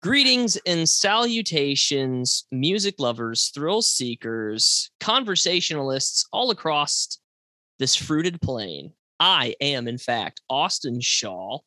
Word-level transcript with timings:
Greetings 0.00 0.56
and 0.64 0.88
salutations, 0.88 2.44
music 2.52 2.94
lovers, 3.00 3.50
thrill 3.52 3.82
seekers, 3.82 4.90
conversationalists 5.00 6.24
all 6.32 6.50
across 6.50 7.18
this 7.80 7.96
fruited 7.96 8.40
plain. 8.40 8.92
I 9.18 9.56
am, 9.60 9.88
in 9.88 9.98
fact, 9.98 10.40
Austin 10.48 11.00
Shaw. 11.00 11.58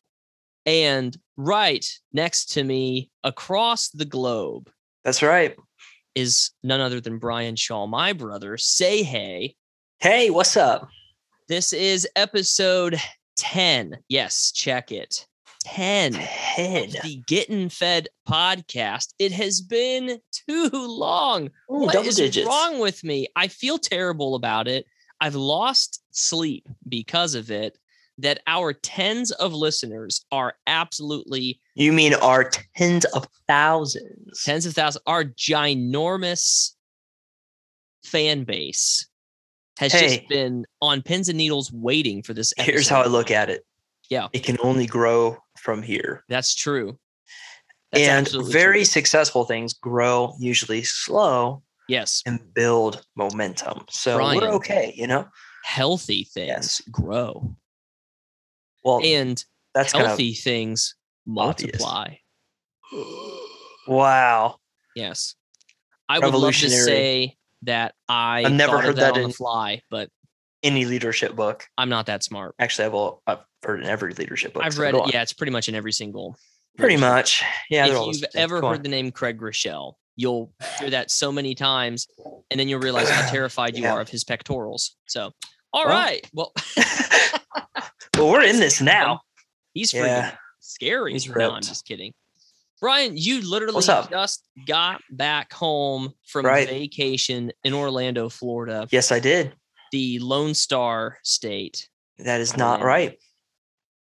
And 0.65 1.17
right 1.35 1.85
next 2.13 2.53
to 2.53 2.63
me, 2.63 3.09
across 3.25 3.89
the 3.89 4.05
globe, 4.05 4.69
That's 5.03 5.21
right. 5.21 5.57
is 6.15 6.51
none 6.63 6.79
other 6.79 7.01
than 7.01 7.17
Brian 7.17 7.57
Shaw, 7.57 7.85
my 7.85 8.13
brother. 8.13 8.57
Say 8.57 9.03
hey. 9.03 9.55
Hey, 9.99 10.29
what's 10.29 10.55
up? 10.55 10.87
This 11.49 11.73
is 11.73 12.07
episode 12.15 12.95
10. 13.37 13.97
Yes, 14.07 14.53
check 14.53 14.93
it. 14.93 15.27
10 15.63 16.13
Ten. 16.55 16.83
of 16.85 16.91
the 17.03 17.21
Getting 17.27 17.69
Fed 17.69 18.07
podcast. 18.27 19.13
It 19.19 19.31
has 19.31 19.61
been 19.61 20.19
too 20.31 20.69
long. 20.73 21.47
Ooh, 21.71 21.81
What 21.85 21.93
double 21.93 22.07
is 22.09 22.15
digits. 22.17 22.47
wrong 22.47 22.79
with 22.79 23.03
me? 23.03 23.27
I 23.35 23.47
feel 23.47 23.77
terrible 23.77 24.35
about 24.35 24.67
it. 24.67 24.85
I've 25.19 25.35
lost 25.35 26.01
sleep 26.11 26.67
because 26.87 27.35
of 27.35 27.51
it. 27.51 27.77
That 28.17 28.41
our 28.45 28.73
tens 28.73 29.31
of 29.31 29.51
listeners 29.53 30.25
are 30.31 30.53
absolutely 30.67 31.59
You 31.73 31.91
mean 31.91 32.13
our 32.13 32.51
tens 32.77 33.05
of 33.05 33.27
thousands? 33.47 34.43
tens 34.43 34.65
of 34.67 34.73
thousands, 34.75 35.01
our 35.07 35.23
ginormous 35.23 36.73
fan 38.03 38.43
base 38.43 39.07
has 39.79 39.91
Hey. 39.93 40.17
just 40.17 40.29
been 40.29 40.65
on 40.81 41.01
pins 41.01 41.29
and 41.29 41.37
needles 41.37 41.71
waiting 41.71 42.21
for 42.21 42.33
this. 42.35 42.53
Here's 42.57 42.87
how 42.89 43.01
I 43.01 43.07
look 43.07 43.31
at 43.31 43.49
it. 43.49 43.65
Yeah. 44.09 44.27
It 44.33 44.43
can 44.43 44.57
only 44.61 44.85
grow 44.85 45.37
from 45.61 45.81
here. 45.81 46.23
That's 46.27 46.55
true. 46.55 46.97
That's 47.91 48.29
and 48.35 48.45
very 48.51 48.79
true. 48.79 48.85
successful 48.85 49.45
things 49.45 49.73
grow 49.73 50.33
usually 50.39 50.83
slow 50.83 51.61
yes, 51.87 52.23
and 52.25 52.39
build 52.53 53.03
momentum. 53.15 53.85
So 53.89 54.17
Brian. 54.17 54.39
we're 54.39 54.49
okay, 54.55 54.93
you 54.95 55.07
know? 55.07 55.27
healthy 55.63 56.23
things 56.23 56.47
Yes. 56.47 56.81
grow, 56.89 57.55
Well, 58.83 59.01
and 59.03 59.43
that's 59.75 59.91
healthy 59.93 60.33
things 60.33 60.95
obvious. 61.37 61.79
multiply. 61.79 62.15
wow. 63.87 64.55
Yes. 64.95 65.35
I 66.09 66.19
would 66.19 66.33
love 66.33 66.55
to 66.55 66.69
say 66.69 67.37
that 67.63 67.93
I 68.09 68.43
I've 68.45 68.53
never 68.53 68.79
heard 68.81 68.95
that, 68.97 69.13
that 69.13 69.13
on 69.13 69.21
in- 69.21 69.27
the 69.29 69.33
fly, 69.33 69.81
but 69.89 70.09
Any 70.63 70.85
leadership 70.85 71.35
book. 71.35 71.67
I'm 71.77 71.89
not 71.89 72.05
that 72.07 72.23
smart. 72.23 72.55
Actually, 72.59 72.85
I've, 72.85 72.93
all, 72.93 73.21
I've 73.27 73.39
heard 73.63 73.81
in 73.81 73.87
every 73.87 74.13
leadership 74.13 74.53
book. 74.53 74.63
I've 74.63 74.73
so 74.73 74.81
read 74.81 74.95
it. 74.95 75.01
on. 75.01 75.09
Yeah, 75.09 75.21
it's 75.21 75.33
pretty 75.33 75.51
much 75.51 75.69
in 75.69 75.75
every 75.75 75.91
single. 75.91 76.37
Pretty 76.77 76.97
much. 76.97 77.43
Yeah. 77.69 77.85
if 77.87 78.15
you've 78.15 78.25
ever 78.35 78.55
heard 78.55 78.63
on. 78.63 78.81
the 78.83 78.89
name 78.89 79.11
Craig 79.11 79.39
Groeschel, 79.39 79.93
you'll 80.15 80.53
hear 80.79 80.89
that 80.89 81.11
so 81.11 81.31
many 81.31 81.53
times, 81.55 82.07
and 82.49 82.59
then 82.59 82.67
you'll 82.69 82.79
realize 82.81 83.09
how 83.09 83.29
terrified 83.31 83.75
you 83.75 83.83
Yeah. 83.83 83.93
are 83.93 84.01
of 84.01 84.09
his 84.09 84.23
pectorals. 84.23 84.95
So, 85.07 85.31
all 85.73 85.85
right, 85.85 86.25
Well- 86.33 86.53
well, 86.77 86.85
well, 88.17 88.31
we're 88.31 88.43
in 88.43 88.59
this 88.59 88.81
now. 88.81 89.21
he's 89.73 89.91
freaking 89.93 90.05
Yeah. 90.05 90.35
scary. 90.59 91.13
He's 91.13 91.27
no, 91.27 91.51
I'm 91.51 91.61
just 91.61 91.85
kidding. 91.85 92.13
Brian, 92.79 93.15
you 93.15 93.47
literally 93.47 93.83
just 93.83 94.43
got 94.65 95.01
back 95.11 95.53
home 95.53 96.13
from 96.25 96.45
Right. 96.47 96.67
vacation 96.67 97.51
in 97.63 97.73
Orlando, 97.73 98.27
Florida, 98.27 98.87
Yes, 98.91 99.11
I 99.11 99.19
did. 99.19 99.53
the 99.91 100.17
Lone 100.19 100.55
Star 100.55 101.19
State. 101.23 101.89
That 102.17 102.41
is 102.41 102.57
not 102.57 102.81
Orlando. 102.81 102.85
right. 102.85 103.19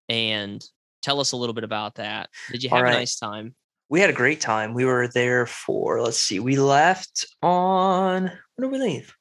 And 0.10 0.64
tell 1.02 1.20
us 1.20 1.32
a 1.32 1.38
little 1.38 1.54
bit 1.54 1.64
about 1.64 1.96
that. 1.96 2.30
Did 2.52 2.64
you 2.64 2.70
have 2.70 2.86
a 2.86 2.92
nice 2.92 3.18
time? 3.18 3.56
We 3.90 4.02
had 4.02 4.10
a 4.10 4.14
great 4.14 4.42
time. 4.42 4.74
We 4.74 4.86
were 4.86 5.08
there 5.08 5.46
for, 5.46 6.02
let's 6.02 6.22
see, 6.22 6.40
we 6.40 6.58
left 6.58 7.26
on, 7.42 8.24
when 8.56 8.70
did 8.70 8.72
we 8.72 8.78
leave? 8.80 9.16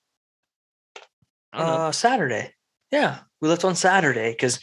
Uh, 1.53 1.92
Saturday. 1.92 2.53
Yeah, 2.91 3.19
we 3.41 3.49
left 3.49 3.65
on 3.65 3.75
Saturday 3.75 4.32
because 4.32 4.60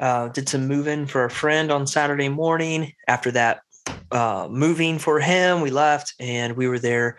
uh, 0.00 0.28
did 0.28 0.48
some 0.48 0.66
moving 0.66 1.06
for 1.06 1.24
a 1.24 1.30
friend 1.30 1.70
on 1.70 1.86
Saturday 1.86 2.28
morning. 2.28 2.92
After 3.08 3.30
that, 3.32 3.60
uh, 4.10 4.48
moving 4.50 4.98
for 4.98 5.20
him, 5.20 5.60
we 5.60 5.70
left 5.70 6.14
and 6.18 6.56
we 6.56 6.68
were 6.68 6.78
there 6.78 7.18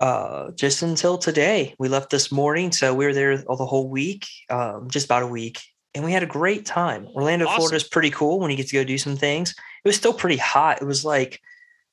uh, 0.00 0.50
just 0.52 0.82
until 0.82 1.18
today. 1.18 1.74
We 1.78 1.88
left 1.88 2.10
this 2.10 2.30
morning, 2.30 2.72
so 2.72 2.94
we 2.94 3.06
were 3.06 3.14
there 3.14 3.42
all 3.46 3.56
the 3.56 3.66
whole 3.66 3.88
week, 3.88 4.26
um, 4.48 4.88
just 4.88 5.06
about 5.06 5.22
a 5.22 5.26
week, 5.26 5.60
and 5.94 6.04
we 6.04 6.12
had 6.12 6.22
a 6.22 6.26
great 6.26 6.64
time. 6.66 7.06
Orlando, 7.14 7.46
Awesome. 7.46 7.56
Florida 7.56 7.76
is 7.76 7.84
pretty 7.84 8.10
cool 8.10 8.38
when 8.38 8.50
you 8.50 8.56
get 8.56 8.68
to 8.68 8.74
go 8.74 8.84
do 8.84 8.98
some 8.98 9.16
things. 9.16 9.50
It 9.84 9.88
was 9.88 9.96
still 9.96 10.12
pretty 10.12 10.36
hot. 10.36 10.80
It 10.80 10.84
was 10.84 11.04
like 11.04 11.40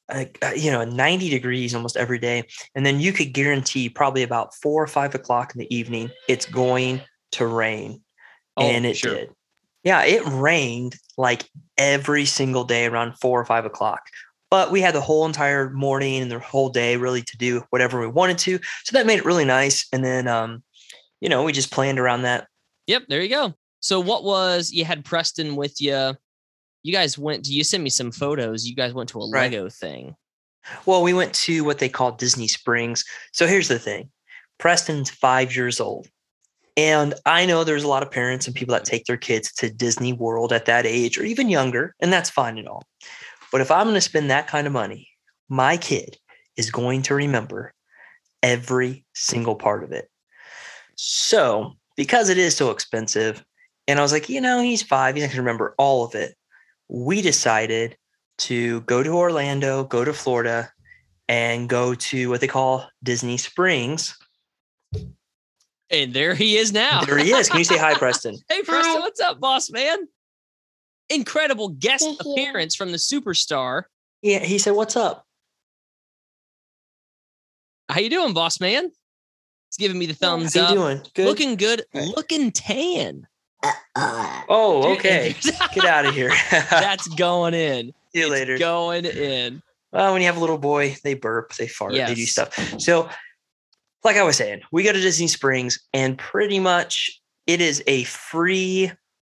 uh, 0.10 0.26
you 0.56 0.72
know 0.72 0.86
90 0.86 1.30
degrees 1.30 1.76
almost 1.76 1.98
every 1.98 2.18
day 2.18 2.44
and 2.76 2.86
then 2.86 3.02
you 3.02 3.12
could 3.12 3.34
guarantee 3.34 3.90
probably 3.90 4.24
about 4.24 4.56
four 4.56 4.82
or 4.82 4.88
five 4.88 5.14
o'clock 5.14 5.54
in 5.54 5.60
the 5.60 5.76
evening 5.76 6.10
it's 6.30 6.46
going 6.46 7.02
to 7.34 7.46
rain 7.46 8.02
Oh, 8.56 8.64
and 8.64 8.86
it 8.86 8.96
sure. 8.96 9.14
did 9.16 9.30
yeah 9.84 10.06
it 10.06 10.22
rained 10.26 10.96
like 11.18 11.44
every 11.78 12.24
single 12.24 12.64
day 12.64 12.86
around 12.86 13.20
four 13.20 13.38
or 13.38 13.44
five 13.44 13.66
o'clock 13.66 14.00
but 14.50 14.72
we 14.72 14.80
had 14.80 14.96
the 14.96 15.02
whole 15.02 15.26
entire 15.26 15.72
morning 15.72 16.22
and 16.22 16.32
the 16.32 16.40
whole 16.40 16.70
day 16.70 16.96
really 16.96 17.24
to 17.24 17.38
do 17.38 17.66
whatever 17.72 18.00
we 18.00 18.08
wanted 18.08 18.38
to 18.38 18.60
so 18.86 18.94
that 18.94 19.06
made 19.06 19.20
it 19.20 19.26
really 19.26 19.44
nice 19.44 19.88
and 19.92 20.06
then 20.06 20.30
um 20.30 20.64
you 21.20 21.28
know 21.28 21.44
we 21.44 21.52
just 21.52 21.70
planned 21.74 22.00
around 22.00 22.22
that 22.22 22.48
Yep, 22.88 23.04
there 23.10 23.22
you 23.22 23.28
go. 23.30 23.54
So 23.80 24.00
what 24.00 24.24
was 24.24 24.72
you 24.72 24.86
had 24.86 25.06
Preston 25.06 25.56
with 25.56 25.80
you? 25.82 26.16
You 26.84 26.94
guys 26.94 27.18
went 27.18 27.46
to 27.46 27.54
you 27.54 27.64
sent 27.64 27.84
me 27.84 27.90
some 27.90 28.12
photos. 28.12 28.66
You 28.66 28.76
guys 28.76 28.94
went 28.94 29.10
to 29.10 29.20
a 29.20 29.30
Right. 29.30 29.52
Lego 29.52 29.70
thing. 29.70 30.16
Well, 30.86 31.04
we 31.04 31.14
went 31.14 31.34
to 31.36 31.64
what 31.64 31.80
they 31.80 31.90
call 31.90 32.12
Disney 32.12 32.48
Springs. 32.48 33.04
So 33.34 33.48
here's 33.48 33.68
the 33.68 33.80
thing 33.80 34.10
Preston's 34.58 35.10
five 35.10 35.56
years 35.56 35.80
old. 35.80 36.08
And 36.76 37.16
I 37.26 37.46
know 37.46 37.64
there's 37.64 37.84
a 37.84 37.88
lot 37.88 38.04
of 38.04 38.12
parents 38.12 38.46
and 38.46 38.56
people 38.56 38.74
that 38.74 38.86
take 38.86 39.06
their 39.06 39.18
kids 39.18 39.52
to 39.54 39.70
Disney 39.70 40.14
World 40.14 40.54
at 40.54 40.66
that 40.66 40.86
age 40.86 41.18
or 41.18 41.24
even 41.24 41.50
younger, 41.50 41.96
and 42.00 42.14
that's 42.14 42.30
fine 42.30 42.60
and 42.60 42.68
all. 42.68 42.84
But 43.52 43.62
if 43.62 43.72
I'm 43.72 43.86
going 43.86 43.96
to 43.96 44.02
spend 44.02 44.30
that 44.30 44.48
kind 44.48 44.68
of 44.68 44.74
money, 44.74 45.10
my 45.50 45.78
kid 45.78 46.18
is 46.56 46.70
going 46.70 47.02
to 47.04 47.16
remember 47.16 47.74
every 48.44 49.06
single 49.16 49.56
part 49.56 49.84
of 49.84 49.92
it. 49.92 50.08
So, 50.96 51.74
because 51.96 52.30
it 52.30 52.38
is 52.38 52.56
so 52.56 52.70
expensive, 52.70 53.44
and 53.88 54.00
I 54.00 54.02
was 54.02 54.12
like, 54.12 54.30
you 54.30 54.42
know, 54.42 54.62
he's 54.62 54.82
five, 54.84 55.16
he's 55.16 55.24
not 55.24 55.28
going 55.30 55.36
to 55.38 55.42
remember 55.42 55.74
all 55.78 56.04
of 56.06 56.16
it. 56.16 56.36
We 56.90 57.22
decided 57.22 57.98
to 58.40 58.82
go 58.82 59.04
to 59.04 59.10
Orlando, 59.10 59.84
go 59.84 60.04
to 60.06 60.14
Florida, 60.14 60.72
and 61.28 61.68
go 61.68 61.94
to 61.96 62.30
what 62.30 62.42
they 62.42 62.48
call 62.48 62.88
Disney 63.04 63.38
Springs. 63.38 64.18
And 65.90 66.14
there 66.14 66.36
he 66.36 66.58
is 66.58 66.72
now. 66.74 67.04
There 67.06 67.18
he 67.18 67.32
is. 67.32 67.50
Can 67.50 67.60
you 67.60 67.64
say 67.66 67.78
hi, 67.78 67.94
Preston? 67.96 68.36
hey 68.50 68.62
Preston, 68.62 68.96
Hi. 68.96 69.00
what's 69.00 69.20
up, 69.22 69.40
boss 69.40 69.70
man? 69.72 69.98
Incredible 71.10 71.70
guest 71.70 72.04
Thank 72.04 72.24
you. 72.26 72.34
appearance 72.34 72.76
from 72.76 72.92
the 72.92 72.98
superstar. 72.98 73.84
Yeah, 74.22 74.40
he 74.40 74.58
said, 74.58 74.72
"What's 74.72 74.98
up?" 74.98 75.26
How 77.90 78.02
you 78.02 78.10
doing, 78.10 78.34
boss 78.34 78.60
man? 78.60 78.84
He's 78.84 79.78
giving 79.78 79.98
me 79.98 80.06
the 80.08 80.14
thumbs 80.14 80.56
How 80.56 80.64
up. 80.64 80.70
you 80.72 80.76
doing? 80.76 81.02
Good. 81.14 81.26
Looking 81.26 81.56
good, 81.56 81.84
Good. 81.94 82.10
looking 82.18 82.52
tan. 82.52 83.26
Uh, 83.96 84.42
oh, 84.50 84.94
okay. 84.94 85.36
Get 85.74 85.86
out 85.86 86.06
of 86.06 86.14
here. 86.14 86.32
That's 86.52 87.08
going 87.10 87.54
in. 87.54 87.94
See 88.14 88.20
you 88.20 88.24
It's 88.24 88.32
later. 88.32 88.58
Going 88.58 89.06
in. 89.06 89.62
Well, 89.92 90.14
when 90.14 90.22
you 90.22 90.28
have 90.28 90.38
a 90.38 90.40
little 90.40 90.58
boy, 90.58 90.96
they 91.04 91.14
burp, 91.14 91.54
they 91.56 91.68
fart, 91.68 91.94
they 91.94 92.14
do 92.14 92.26
stuff. 92.26 92.54
So, 92.80 93.10
like 94.04 94.18
I 94.18 94.24
was 94.24 94.36
saying, 94.38 94.62
we 94.72 94.84
go 94.84 94.92
to 94.92 95.00
Disney 95.00 95.28
Springs, 95.28 95.80
and 95.94 96.18
pretty 96.18 96.60
much 96.60 97.22
it 97.48 97.62
is 97.62 97.82
a 97.88 98.04
free, 98.04 98.92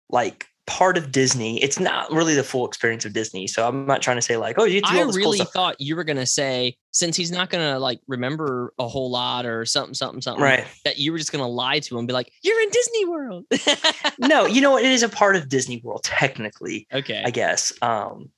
like 0.09 0.45
part 0.67 0.97
of 0.97 1.11
Disney. 1.11 1.61
It's 1.61 1.79
not 1.79 2.11
really 2.11 2.35
the 2.35 2.43
full 2.43 2.65
experience 2.67 3.03
of 3.03 3.13
Disney. 3.13 3.47
So 3.47 3.67
I'm 3.67 3.85
not 3.85 4.01
trying 4.01 4.17
to 4.17 4.21
say 4.21 4.37
like, 4.37 4.57
oh, 4.59 4.63
you 4.63 4.81
do 4.81 4.87
I 4.89 5.03
cool 5.03 5.11
really 5.13 5.37
stuff. 5.39 5.51
thought 5.53 5.81
you 5.81 5.95
were 5.95 6.03
gonna 6.03 6.25
say 6.25 6.75
since 6.91 7.17
he's 7.17 7.31
not 7.31 7.49
gonna 7.49 7.79
like 7.79 7.99
remember 8.07 8.73
a 8.79 8.87
whole 8.87 9.09
lot 9.11 9.45
or 9.45 9.65
something, 9.65 9.93
something, 9.93 10.21
something, 10.21 10.43
Right. 10.43 10.65
that 10.85 10.97
you 10.97 11.11
were 11.11 11.17
just 11.17 11.31
gonna 11.31 11.47
lie 11.47 11.79
to 11.79 11.95
him 11.95 11.99
and 11.99 12.07
be 12.07 12.13
like, 12.13 12.31
"You're 12.43 12.61
in 12.61 12.69
Disney 12.69 13.05
World." 13.05 13.45
no, 14.19 14.45
you 14.45 14.61
know 14.61 14.71
what? 14.71 14.83
It 14.83 14.91
is 14.91 15.03
a 15.03 15.09
part 15.09 15.35
of 15.35 15.49
Disney 15.49 15.81
World, 15.83 16.03
technically. 16.03 16.87
okay. 16.93 17.23
I 17.25 17.31
guess. 17.31 17.73
Um, 17.81 18.29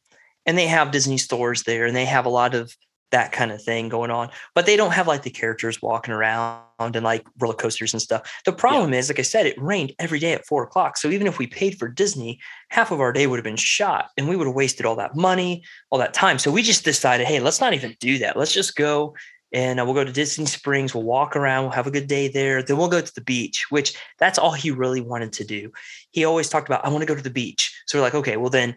and 0.46 0.58
they 0.58 0.68
have 0.68 0.92
Disney 0.92 1.18
stores 1.18 1.64
there, 1.64 1.86
and 1.86 1.96
they 1.96 2.06
have 2.06 2.26
a 2.26 2.30
lot 2.30 2.56
of 2.56 2.76
that 3.14 3.32
kind 3.32 3.52
of 3.52 3.62
thing 3.62 3.88
going 3.90 4.12
on. 4.12 4.30
But 4.56 4.66
they 4.66 4.76
don't 4.76 4.92
have 4.92 5.08
like 5.08 5.22
the 5.22 5.30
characters 5.30 5.82
walking 5.82 6.14
around 6.14 6.64
and 6.80 7.04
like 7.04 7.26
roller 7.40 7.54
coasters 7.54 7.94
and 7.94 8.02
stuff. 8.02 8.42
The 8.44 8.52
problem 8.52 8.94
is, 8.94 9.08
like 9.08 9.20
I 9.20 9.22
said, 9.22 9.46
it 9.46 9.62
rained 9.62 9.94
every 10.00 10.20
day 10.20 10.34
at 10.34 10.46
four 10.46 10.64
o'clock. 10.64 10.98
So 10.98 11.10
even 11.10 11.28
if 11.28 11.38
we 11.38 11.48
paid 11.48 11.78
for 11.78 11.88
Disney, 11.88 12.40
half 12.70 12.92
of 12.92 13.00
our 13.00 13.14
day 13.14 13.28
would 13.28 13.38
have 13.38 13.44
been 13.44 13.56
shot, 13.56 14.10
and 14.18 14.28
we 14.28 14.36
would 14.36 14.48
have 14.48 14.56
wasted 14.56 14.86
all 14.86 14.98
that 14.98 15.16
money, 15.16 15.64
all 15.92 16.00
that 16.00 16.14
time. 16.14 16.40
So 16.40 16.52
we 16.52 16.64
just 16.64 16.84
decided, 16.84 17.28
hey, 17.28 17.40
let's 17.40 17.62
not 17.62 17.74
even 17.74 17.96
do 18.00 18.18
that. 18.18 18.36
Let's 18.36 18.54
just 18.54 18.76
go. 18.76 19.16
And 19.54 19.80
uh, 19.80 19.86
we'll 19.86 19.94
go 19.94 20.04
to 20.04 20.12
Disney 20.12 20.48
Springs. 20.48 20.96
We'll 20.96 21.04
walk 21.04 21.36
around. 21.36 21.66
We'll 21.66 21.74
have 21.74 21.86
a 21.86 21.92
good 21.92 22.08
day 22.08 22.28
there. 22.28 22.64
Then 22.64 22.78
we'll 22.78 22.90
go 22.90 23.02
to 23.02 23.14
the 23.14 23.22
beach, 23.22 23.68
which 23.70 23.96
that's 24.18 24.40
all 24.40 24.52
he 24.52 24.72
really 24.72 25.02
wanted 25.02 25.32
to 25.34 25.44
do. 25.44 25.72
He 26.10 26.26
always 26.26 26.50
talked 26.50 26.68
about, 26.68 26.84
I 26.84 26.90
want 26.90 27.04
to 27.04 27.06
go 27.06 27.16
to 27.16 27.22
the 27.22 27.30
beach. 27.30 27.72
So 27.86 28.00
we're 28.00 28.04
like, 28.04 28.16
okay, 28.16 28.38
well 28.38 28.50
then 28.50 28.76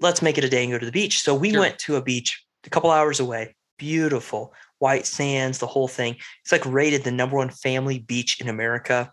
let's 0.00 0.20
make 0.20 0.36
it 0.36 0.44
a 0.44 0.50
day 0.50 0.62
and 0.62 0.70
go 0.70 0.78
to 0.78 0.84
the 0.84 0.92
beach. 0.92 1.22
So 1.22 1.34
we 1.34 1.52
Sure. 1.52 1.60
went 1.60 1.78
to 1.80 1.96
a 1.96 2.02
beach 2.02 2.44
a 2.64 2.70
couple 2.70 2.90
hours 2.90 3.20
away. 3.20 3.54
Beautiful 3.78 4.52
white 4.78 5.06
sands, 5.06 5.58
the 5.58 5.66
whole 5.66 5.88
thing. 5.88 6.16
It's 6.42 6.52
like 6.52 6.64
rated 6.66 7.04
the 7.04 7.10
number 7.10 7.36
one 7.36 7.50
family 7.50 7.98
beach 7.98 8.40
in 8.40 8.48
America. 8.48 9.12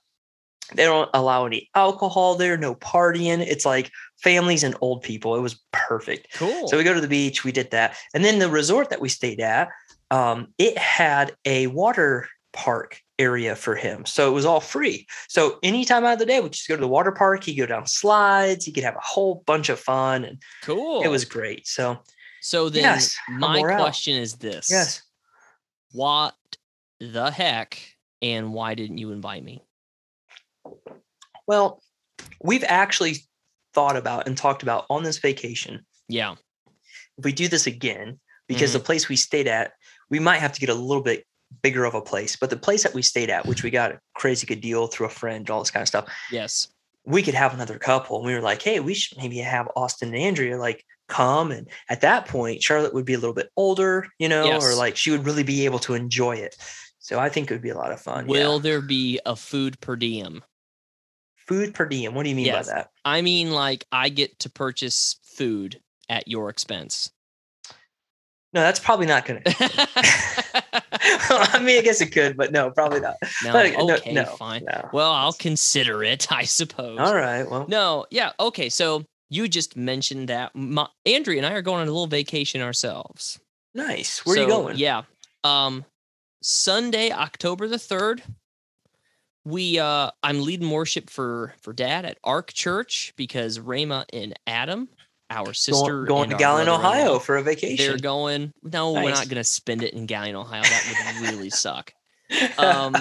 They 0.74 0.84
don't 0.84 1.10
allow 1.14 1.46
any 1.46 1.70
alcohol 1.76 2.36
there, 2.36 2.58
no 2.58 2.76
partying. 2.76 3.40
It's 3.40 3.66
like 3.66 3.92
families 4.24 4.64
and 4.64 4.76
old 4.82 5.04
people. 5.04 5.36
It 5.36 5.42
was 5.42 5.62
perfect. 5.72 6.34
Cool. 6.34 6.68
So 6.68 6.78
we 6.78 6.84
go 6.84 6.94
to 6.94 7.02
the 7.02 7.08
beach, 7.08 7.44
we 7.44 7.52
did 7.52 7.72
that. 7.72 7.96
And 8.14 8.26
then 8.26 8.40
the 8.40 8.50
resort 8.50 8.90
that 8.90 9.02
we 9.02 9.10
stayed 9.10 9.42
at, 9.42 9.70
um, 10.10 10.48
it 10.58 10.78
had 10.78 11.36
a 11.46 11.68
water 11.68 12.28
park 12.52 13.00
area 13.20 13.56
for 13.56 13.76
him. 13.76 14.06
So 14.06 14.30
it 14.30 14.34
was 14.34 14.46
all 14.46 14.60
free. 14.60 15.06
So 15.28 15.60
anytime 15.62 16.04
out 16.04 16.14
of 16.14 16.20
the 16.20 16.26
day, 16.26 16.40
we 16.40 16.50
just 16.50 16.68
go 16.68 16.76
to 16.76 16.82
the 16.82 16.88
water 16.88 17.12
park, 17.12 17.44
He'd 17.44 17.56
go 17.56 17.66
down 17.66 17.86
slides, 17.86 18.66
he 18.66 18.72
could 18.72 18.84
have 18.84 18.96
a 18.96 19.02
whole 19.02 19.44
bunch 19.46 19.70
of 19.70 19.80
fun. 19.80 20.26
And 20.26 20.42
cool. 20.64 21.04
it 21.04 21.10
was 21.10 21.26
great. 21.26 21.68
So 21.68 22.00
so 22.46 22.70
then 22.70 22.84
yes, 22.84 23.18
my 23.28 23.58
more 23.58 23.72
out. 23.72 23.80
question 23.80 24.18
is 24.18 24.36
this. 24.36 24.70
yes. 24.70 25.02
What 25.94 26.36
the 27.00 27.32
heck 27.32 27.82
and 28.22 28.54
why 28.54 28.76
didn't 28.76 29.00
you 29.00 29.12
invite 29.12 29.44
me? 29.44 29.64
Well, 31.48 31.82
we've 32.44 32.64
actually 32.68 33.16
thought 33.74 33.98
about 33.98 34.28
and 34.28 34.38
talked 34.38 34.62
about 34.62 34.86
on 34.92 35.02
this 35.02 35.18
vacation. 35.18 35.88
Yeah. 36.08 36.36
If 37.18 37.26
we 37.26 37.32
do 37.32 37.48
this 37.48 37.66
again, 37.66 38.20
because 38.48 38.74
the 38.74 38.78
mm-hmm. 38.78 38.86
place 38.86 39.10
we 39.10 39.16
stayed 39.16 39.48
at, 39.48 39.72
we 40.12 40.20
might 40.20 40.38
have 40.38 40.54
to 40.54 40.60
get 40.60 40.70
a 40.70 40.76
little 40.76 41.02
bit 41.02 41.26
bigger 41.64 41.84
of 41.84 41.96
a 41.96 42.02
place. 42.02 42.36
But 42.36 42.52
the 42.52 42.58
place 42.58 42.84
that 42.84 42.94
we 42.94 43.02
stayed 43.02 43.32
at, 43.32 43.48
which 43.48 43.64
we 43.64 43.72
got 43.72 43.94
a 43.94 44.00
crazy 44.14 44.46
good 44.46 44.62
deal 44.62 44.86
through 44.86 45.08
a 45.08 45.10
friend, 45.10 45.50
all 45.50 45.62
this 45.62 45.72
kind 45.72 45.82
of 45.82 45.88
stuff, 45.88 46.14
Yes. 46.32 46.68
we 47.06 47.24
could 47.24 47.34
have 47.34 47.56
another 47.56 47.80
couple. 47.80 48.18
And 48.18 48.28
we 48.28 48.36
were 48.36 48.42
like, 48.42 48.62
hey, 48.62 48.80
we 48.82 48.94
should 48.94 49.18
maybe 49.18 49.40
have 49.40 49.68
Austin 49.76 50.10
and 50.10 50.18
Andrea 50.18 50.60
like 50.60 50.86
come. 51.08 51.52
And 51.52 51.68
at 51.90 52.02
that 52.02 52.28
point, 52.28 52.64
Charlotte 52.64 52.94
would 52.94 53.06
be 53.06 53.14
a 53.14 53.20
little 53.20 53.34
bit 53.34 53.52
older, 53.56 54.08
you 54.20 54.30
know, 54.30 54.58
or 54.60 54.74
like 54.76 54.96
she 54.98 55.12
would 55.12 55.26
really 55.26 55.44
be 55.44 55.66
able 55.66 55.80
to 55.80 55.94
enjoy 55.94 56.36
it. 56.36 56.56
So 57.00 57.20
I 57.20 57.30
think 57.30 57.50
it 57.50 57.54
would 57.54 57.62
be 57.62 57.70
a 57.70 57.78
lot 57.78 57.92
of 57.92 58.02
fun. 58.02 58.26
Will 58.28 58.56
yeah. 58.56 58.62
there 58.62 58.82
be 58.82 59.20
a 59.26 59.36
food 59.36 59.80
per 59.80 59.96
diem? 59.96 60.44
food 61.48 61.74
per 61.76 61.86
diem? 61.86 62.14
What 62.16 62.24
do 62.24 62.30
you 62.30 62.36
mean 62.36 62.46
Yes. 62.46 62.68
by 62.68 62.74
that? 62.76 62.90
I 63.04 63.22
mean, 63.22 63.52
like 63.52 63.86
I 63.92 64.10
get 64.10 64.40
to 64.40 64.50
purchase 64.50 65.18
food 65.24 65.80
at 66.10 66.28
your 66.28 66.50
expense. 66.50 67.12
No, 68.54 68.62
that's 68.62 68.80
probably 68.80 69.06
not 69.06 69.26
going 69.26 69.44
to. 69.46 69.56
I 70.92 71.60
mean, 71.62 71.78
I 71.78 71.82
guess 71.84 72.02
it 72.02 72.08
could, 72.08 72.38
but 72.38 72.52
no, 72.52 72.72
probably 72.72 73.02
not. 73.02 73.16
no, 73.44 73.52
But, 73.52 73.76
uh, 73.76 73.86
no, 73.86 73.96
okay, 73.96 74.14
no, 74.14 74.24
fine. 74.26 74.64
no. 74.64 74.90
Well, 74.94 75.12
I'll 75.12 75.34
consider 75.34 76.04
it, 76.04 76.32
I 76.32 76.46
suppose. 76.46 77.00
All 77.00 77.14
right. 77.16 77.44
Well, 77.50 77.66
No, 77.68 78.06
yeah, 78.10 78.32
okay. 78.40 78.70
So 78.70 79.04
you 79.30 79.48
just 79.48 79.76
mentioned 79.76 80.30
that 80.30 80.56
my, 80.56 80.88
Andrea 81.06 81.38
and 81.38 81.46
I 81.46 81.54
are 81.54 81.62
going 81.62 81.82
on 81.82 81.88
a 81.88 81.92
little 81.92 82.08
vacation 82.08 82.62
ourselves. 82.62 83.40
nice. 83.74 84.26
Where 84.26 84.38
are 84.38 84.42
you 84.42 84.48
going? 84.48 84.78
Yeah. 84.78 85.04
Um 85.44 85.86
Sunday, 86.42 87.12
October 87.12 87.68
the 87.68 87.78
3rd, 87.78 88.22
we 89.44 89.80
uh 89.80 90.12
I'm 90.24 90.42
leading 90.44 90.70
worship 90.70 91.10
for 91.10 91.54
for 91.62 91.74
dad 91.74 92.06
at 92.06 92.18
Ark 92.24 92.54
Church 92.54 93.14
because 93.16 93.60
Rama 93.60 94.06
and 94.14 94.38
Adam, 94.48 94.90
our 95.30 95.54
sister 95.54 96.06
Going, 96.06 96.30
going 96.30 96.30
to 96.32 96.38
brother-in-law, 96.38 96.76
Ohio 96.78 97.20
for 97.20 97.38
a 97.38 97.44
vacation. 97.44 97.86
They're 97.86 97.98
going. 97.98 98.52
No, 98.64 98.92
we're 98.94 99.10
not 99.10 99.28
going 99.28 99.38
to 99.38 99.44
spend 99.44 99.82
it 99.84 99.94
in 99.94 100.06
Galion, 100.08 100.36
Ohio. 100.36 100.62
That 100.62 101.18
would 101.20 101.30
really 101.30 101.50
suck. 101.66 101.94
um, 102.58 102.96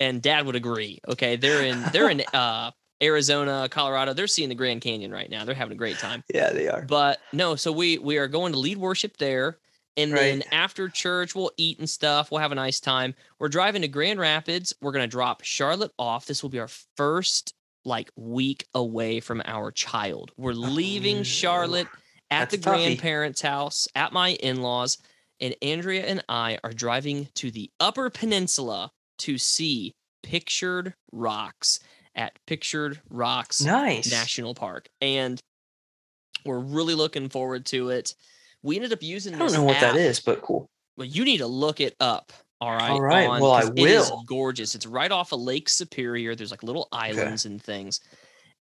And 0.00 0.20
Dad 0.20 0.46
would 0.46 0.56
agree. 0.56 1.00
Okay, 1.08 1.36
they're 1.36 1.62
in 1.62 1.82
they're 1.92 2.10
in 2.10 2.22
uh, 2.32 2.72
Arizona, 3.02 3.68
Colorado. 3.70 4.12
They're 4.14 4.26
seeing 4.26 4.48
the 4.48 4.54
Grand 4.54 4.80
Canyon 4.80 5.10
right 5.10 5.28
now. 5.28 5.44
They're 5.44 5.54
having 5.54 5.74
a 5.74 5.78
great 5.78 5.98
time. 5.98 6.22
yeah, 6.32 6.50
they 6.50 6.68
are. 6.68 6.82
But 6.82 7.18
no, 7.32 7.56
so 7.56 7.72
we 7.72 7.98
we 7.98 8.18
are 8.18 8.28
going 8.28 8.52
to 8.52 8.58
lead 8.58 8.78
worship 8.78 9.16
there, 9.16 9.58
and 9.96 10.12
then 10.12 10.42
after 10.52 10.88
church 10.88 11.34
we'll 11.34 11.50
eat 11.56 11.78
and 11.78 11.90
stuff. 11.90 12.30
We'll 12.30 12.40
have 12.40 12.52
a 12.52 12.56
nice 12.56 12.80
time. 12.80 13.14
We're 13.38 13.48
driving 13.48 13.82
to 13.82 13.88
Grand 13.88 14.20
Rapids. 14.20 14.72
We're 14.80 14.92
gonna 14.92 15.06
drop 15.06 15.42
Charlotte 15.42 15.92
off. 15.98 16.26
This 16.26 16.42
will 16.42 16.50
be 16.50 16.60
our 16.60 16.70
first 16.96 17.54
like 17.84 18.10
week 18.16 18.66
away 18.74 19.18
from 19.20 19.42
our 19.44 19.72
child. 19.72 20.30
We're 20.36 20.52
oh, 20.52 20.54
leaving 20.54 21.18
Oh, 21.18 21.22
Charlotte 21.24 21.88
at 22.30 22.50
the 22.50 22.56
a 22.56 22.60
toughie. 22.60 22.62
grandparents' 22.62 23.42
house 23.42 23.88
at 23.96 24.12
my 24.12 24.30
in-laws, 24.30 24.98
and 25.40 25.56
Andrea 25.60 26.04
and 26.06 26.24
I 26.28 26.58
are 26.62 26.72
driving 26.72 27.28
to 27.34 27.50
the 27.50 27.70
Upper 27.80 28.08
Peninsula 28.08 28.92
to 29.18 29.36
see 29.38 29.94
Pictured 30.22 30.94
Rocks 31.10 31.80
at 32.14 32.38
Pictured 32.46 33.00
Rocks 33.10 33.60
Nice. 33.62 34.10
National 34.10 34.54
Park, 34.54 34.88
and 35.00 35.40
we're 36.44 36.58
really 36.58 36.94
looking 36.94 37.28
forward 37.28 37.66
to 37.66 37.90
it. 37.90 38.14
We 38.62 38.76
ended 38.76 38.92
up 38.92 39.02
using. 39.02 39.34
I 39.34 39.38
don't 39.38 39.52
know 39.52 39.62
what 39.64 39.80
that 39.80 39.94
app. 39.94 39.96
is, 39.96 40.20
but 40.20 40.42
cool. 40.42 40.68
Well, 40.96 41.06
you 41.06 41.24
need 41.24 41.38
to 41.38 41.46
look 41.46 41.80
it 41.80 41.96
up. 42.00 42.32
All 42.60 42.70
right. 42.70 42.96
right, 42.96 43.28
well, 43.40 43.52
I 43.52 43.62
'cause 43.62 43.70
It 43.74 43.78
is 43.80 44.10
will. 44.10 44.22
gorgeous. 44.24 44.76
It's 44.76 44.86
right 44.86 45.10
off 45.10 45.32
of 45.32 45.40
Lake 45.40 45.68
Superior. 45.68 46.36
There's 46.36 46.52
like 46.52 46.62
little 46.62 46.86
islands 46.92 47.44
and 47.44 47.60
things. 47.60 47.98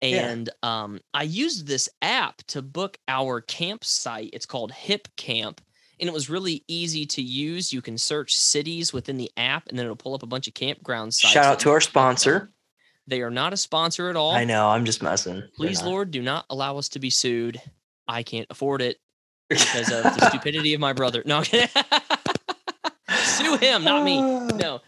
Yeah. 0.00 0.28
And 0.28 0.50
um, 0.62 1.00
I 1.12 1.24
used 1.24 1.66
this 1.66 1.88
app 2.00 2.36
to 2.48 2.62
book 2.62 2.96
our 3.08 3.40
campsite. 3.40 4.30
It's 4.32 4.46
called 4.46 4.70
Hipcamp. 4.70 5.58
And 5.98 6.08
it 6.08 6.12
was 6.12 6.30
really 6.30 6.62
easy 6.68 7.06
to 7.06 7.22
use. 7.22 7.72
You 7.72 7.82
can 7.82 7.98
search 7.98 8.36
cities 8.36 8.92
within 8.92 9.16
the 9.16 9.32
app, 9.36 9.66
and 9.68 9.76
then 9.76 9.86
it'll 9.86 9.96
pull 9.96 10.14
up 10.14 10.22
a 10.22 10.26
bunch 10.26 10.46
of 10.46 10.54
campground 10.54 11.12
sites. 11.12 11.32
Shout 11.32 11.46
out 11.46 11.58
to 11.60 11.70
our 11.70 11.80
sponsor. 11.80 12.52
They 13.08 13.22
are 13.22 13.30
not 13.30 13.52
a 13.52 13.56
sponsor 13.56 14.10
at 14.10 14.16
all. 14.16 14.32
I 14.32 14.44
know. 14.44 14.68
I'm 14.68 14.84
just 14.84 15.02
messing. 15.02 15.42
Please. 15.56 15.82
Lord, 15.82 16.10
do 16.10 16.20
not 16.22 16.44
allow 16.50 16.76
us 16.76 16.90
to 16.90 16.98
be 16.98 17.08
sued. 17.10 17.60
I 18.06 18.22
can't 18.22 18.46
afford 18.50 18.82
it 18.82 18.98
because 19.48 19.90
of 19.90 20.02
the 20.04 20.28
stupidity 20.28 20.74
of 20.74 20.80
my 20.80 20.92
brother. 20.92 21.22
No, 21.24 21.42
sue 23.12 23.56
him, 23.56 23.84
not 23.84 24.04
me. 24.04 24.20
No. 24.58 24.80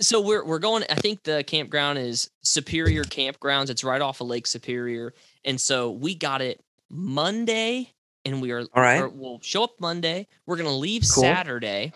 So 0.00 0.20
we're 0.22 0.44
we're 0.44 0.58
going. 0.60 0.82
I 0.88 0.94
think 0.94 1.22
the 1.24 1.44
campground 1.44 1.98
is 1.98 2.30
Superior 2.42 3.04
Campgrounds. 3.04 3.68
It's 3.68 3.84
right 3.84 4.00
off 4.00 4.20
of 4.22 4.28
Lake 4.28 4.46
Superior, 4.46 5.12
and 5.44 5.60
so 5.60 5.90
we 5.90 6.14
got 6.14 6.40
it 6.40 6.62
Monday, 6.90 7.92
and 8.24 8.40
we 8.40 8.50
are 8.52 8.60
All 8.60 8.82
right. 8.82 9.12
we'll 9.12 9.40
show 9.42 9.64
up 9.64 9.72
Monday. 9.78 10.26
We're 10.46 10.56
gonna 10.56 10.74
leave 10.74 11.02
Cool. 11.02 11.22
Saturday. 11.24 11.92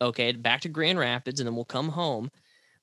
Okay, 0.00 0.30
back 0.32 0.60
to 0.60 0.68
Grand 0.68 0.96
Rapids, 0.98 1.40
and 1.40 1.46
then 1.48 1.56
we'll 1.56 1.64
come 1.64 1.88
home. 1.88 2.30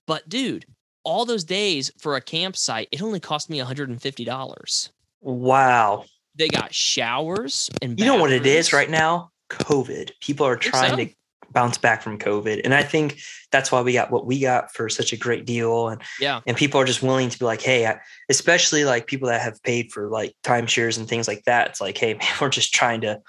But 0.05 0.27
dude, 0.27 0.65
all 1.03 1.25
those 1.25 1.43
days 1.43 1.91
for 1.97 2.15
a 2.15 2.21
campsite, 2.21 2.87
it 2.91 3.01
only 3.01 3.19
cost 3.19 3.49
me 3.49 3.59
$150. 3.59 4.89
Wow. 5.21 6.05
They 6.35 6.47
got 6.47 6.73
showers 6.73 7.69
and 7.81 7.99
You 7.99 8.05
know 8.05 8.15
what 8.17 8.31
it 8.31 8.45
is 8.45 8.73
right 8.73 8.89
now? 8.89 9.31
COVID. 9.49 10.11
People 10.21 10.45
are 10.45 10.55
trying 10.55 10.91
so. 10.91 10.95
to 10.97 11.09
bounce 11.51 11.77
back 11.77 12.01
from 12.01 12.17
COVID. 12.17 12.61
And 12.63 12.73
I 12.73 12.83
think 12.83 13.19
that's 13.51 13.71
why 13.71 13.81
we 13.81 13.91
got 13.93 14.09
what 14.11 14.25
we 14.25 14.39
got 14.39 14.71
for 14.73 14.87
such 14.87 15.11
a 15.11 15.17
great 15.17 15.45
deal. 15.45 15.89
And 15.89 16.01
Yeah. 16.19 16.39
and 16.47 16.55
people 16.55 16.79
are 16.79 16.85
just 16.85 17.03
willing 17.03 17.29
to 17.29 17.37
be 17.37 17.43
like, 17.45 17.61
hey, 17.61 17.85
I, 17.85 17.99
especially 18.29 18.85
like 18.85 19.05
people 19.07 19.27
that 19.27 19.41
have 19.41 19.61
paid 19.63 19.91
for 19.91 20.09
like 20.09 20.33
timeshares 20.43 20.97
and 20.97 21.07
things 21.07 21.27
like 21.27 21.43
that. 21.45 21.69
It's 21.69 21.81
like, 21.81 21.97
hey, 21.97 22.13
man, 22.19 22.27
we're 22.39 22.47
just 22.49 22.73
trying 22.73 23.01
to, 23.01 23.19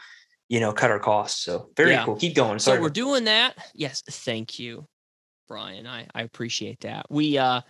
you 0.48 0.60
know, 0.60 0.72
cut 0.72 0.92
our 0.92 1.00
costs. 1.00 1.42
So 1.44 1.70
very 1.76 1.90
Yeah. 1.90 2.04
cool. 2.04 2.14
Keep 2.16 2.36
going. 2.36 2.60
So 2.60 2.80
we're 2.80 2.88
doing 2.90 3.24
that. 3.24 3.56
Yes, 3.74 4.02
thank 4.08 4.60
you, 4.60 4.86
Brian. 5.48 5.86
I 5.86 6.06
I 6.14 6.22
appreciate 6.22 6.80
that. 6.80 7.06
We 7.10 7.38
uh 7.38 7.62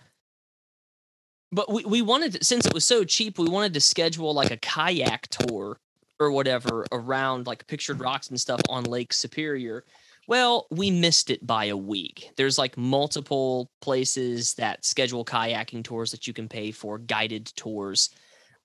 but 1.53 1.71
we, 1.71 1.85
we 1.85 2.01
wanted 2.01 2.33
to, 2.33 2.43
since 2.43 2.65
it 2.65 2.73
was 2.73 2.85
so 2.85 3.03
cheap, 3.03 3.37
we 3.37 3.47
wanted 3.47 3.75
to 3.75 3.79
schedule 3.79 4.33
like 4.33 4.49
a 4.49 4.57
kayak 4.57 5.27
tour 5.27 5.77
or 6.19 6.31
whatever 6.31 6.85
around 6.91 7.45
like 7.45 7.67
pictured 7.67 7.99
rocks 7.99 8.29
and 8.29 8.41
stuff 8.41 8.59
on 8.69 8.85
Lake 8.85 9.13
Superior. 9.13 9.83
Well, 10.27 10.67
we 10.71 10.89
missed 10.89 11.29
it 11.29 11.45
by 11.45 11.65
a 11.65 11.77
week. 11.77 12.31
There's 12.37 12.57
like 12.57 12.77
multiple 12.77 13.69
places 13.81 14.53
that 14.55 14.83
schedule 14.85 15.25
kayaking 15.25 15.83
tours 15.83 16.11
that 16.11 16.25
you 16.25 16.33
can 16.33 16.47
pay 16.47 16.71
for, 16.71 16.97
guided 16.97 17.45
tours, 17.55 18.09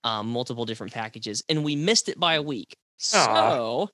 um, 0.04 0.28
multiple 0.28 0.64
different 0.64 0.92
packages, 0.92 1.42
and 1.48 1.64
we 1.64 1.76
missed 1.76 2.08
it 2.08 2.18
by 2.18 2.34
a 2.34 2.42
week. 2.42 2.76
Aw. 3.12 3.24
So 3.24 3.90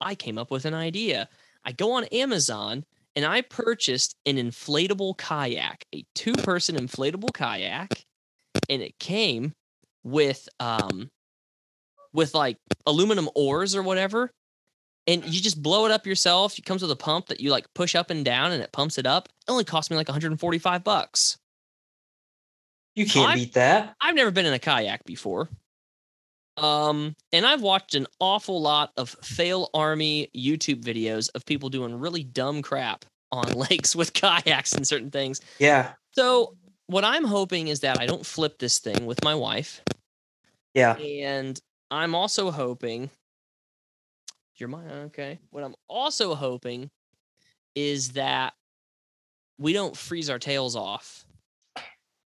I 0.00 0.14
came 0.14 0.38
up 0.38 0.50
with 0.50 0.64
an 0.64 0.74
idea. 0.74 1.28
I 1.64 1.72
go 1.72 1.92
on 1.92 2.04
Amazon 2.06 2.84
and 3.18 3.26
I 3.26 3.40
purchased 3.40 4.14
an 4.26 4.36
inflatable 4.36 5.18
kayak, 5.18 5.84
a 5.92 6.04
two 6.14 6.34
person 6.34 6.76
inflatable 6.76 7.32
kayak, 7.34 8.04
and 8.70 8.80
it 8.80 8.96
came 9.00 9.54
with 10.04 10.48
um 10.60 11.10
with 12.12 12.32
like 12.32 12.58
aluminum 12.86 13.28
oars 13.34 13.74
or 13.74 13.82
whatever. 13.82 14.30
And 15.08 15.24
you 15.24 15.40
just 15.40 15.60
blow 15.60 15.84
it 15.84 15.90
up 15.90 16.06
yourself. 16.06 16.56
It 16.60 16.64
comes 16.64 16.80
with 16.80 16.92
a 16.92 16.96
pump 16.96 17.26
that 17.26 17.40
you 17.40 17.50
like 17.50 17.66
push 17.74 17.96
up 17.96 18.10
and 18.10 18.24
down 18.24 18.52
and 18.52 18.62
it 18.62 18.70
pumps 18.70 18.98
it 18.98 19.06
up. 19.06 19.28
It 19.48 19.50
only 19.50 19.64
cost 19.64 19.90
me 19.90 19.96
like 19.96 20.06
145 20.06 20.84
bucks. 20.84 21.38
you 22.94 23.04
can't 23.04 23.34
beat 23.34 23.54
that. 23.54 23.96
I've 24.00 24.14
never 24.14 24.30
been 24.30 24.46
in 24.46 24.52
a 24.52 24.60
kayak 24.60 25.04
before. 25.04 25.48
Um, 26.58 27.16
and 27.32 27.46
I've 27.46 27.62
watched 27.62 27.94
an 27.94 28.06
awful 28.20 28.60
lot 28.62 28.92
of 28.96 29.16
FailArmy 29.22 30.30
YouTube 30.36 30.82
videos 30.82 31.30
of 31.34 31.46
people 31.46 31.70
doing 31.70 31.98
really 31.98 32.24
dumb 32.24 32.62
crap 32.62 33.04
on 33.32 33.52
lakes 33.54 33.96
with 33.96 34.12
kayaks 34.12 34.72
and 34.72 34.86
certain 34.86 35.10
things. 35.10 35.40
Yeah. 35.58 35.92
So 36.12 36.56
what 36.88 37.04
I'm 37.04 37.24
hoping 37.24 37.68
is 37.68 37.80
that 37.80 38.00
I 38.00 38.06
don't 38.06 38.26
flip 38.26 38.58
this 38.58 38.80
thing 38.80 39.06
with 39.06 39.22
my 39.24 39.34
wife. 39.34 39.82
Yeah. 40.74 40.96
And 40.96 41.60
I'm 41.90 42.14
also 42.14 42.50
hoping 42.50 43.10
Your 44.56 44.68
mind, 44.68 44.90
okay. 44.92 45.40
What 45.50 45.64
I'm 45.64 45.74
also 45.88 46.34
hoping 46.34 46.90
is 47.74 48.10
that 48.10 48.54
we 49.58 49.72
don't 49.72 49.96
freeze 49.96 50.30
our 50.30 50.38
tails 50.38 50.76
off 50.76 51.24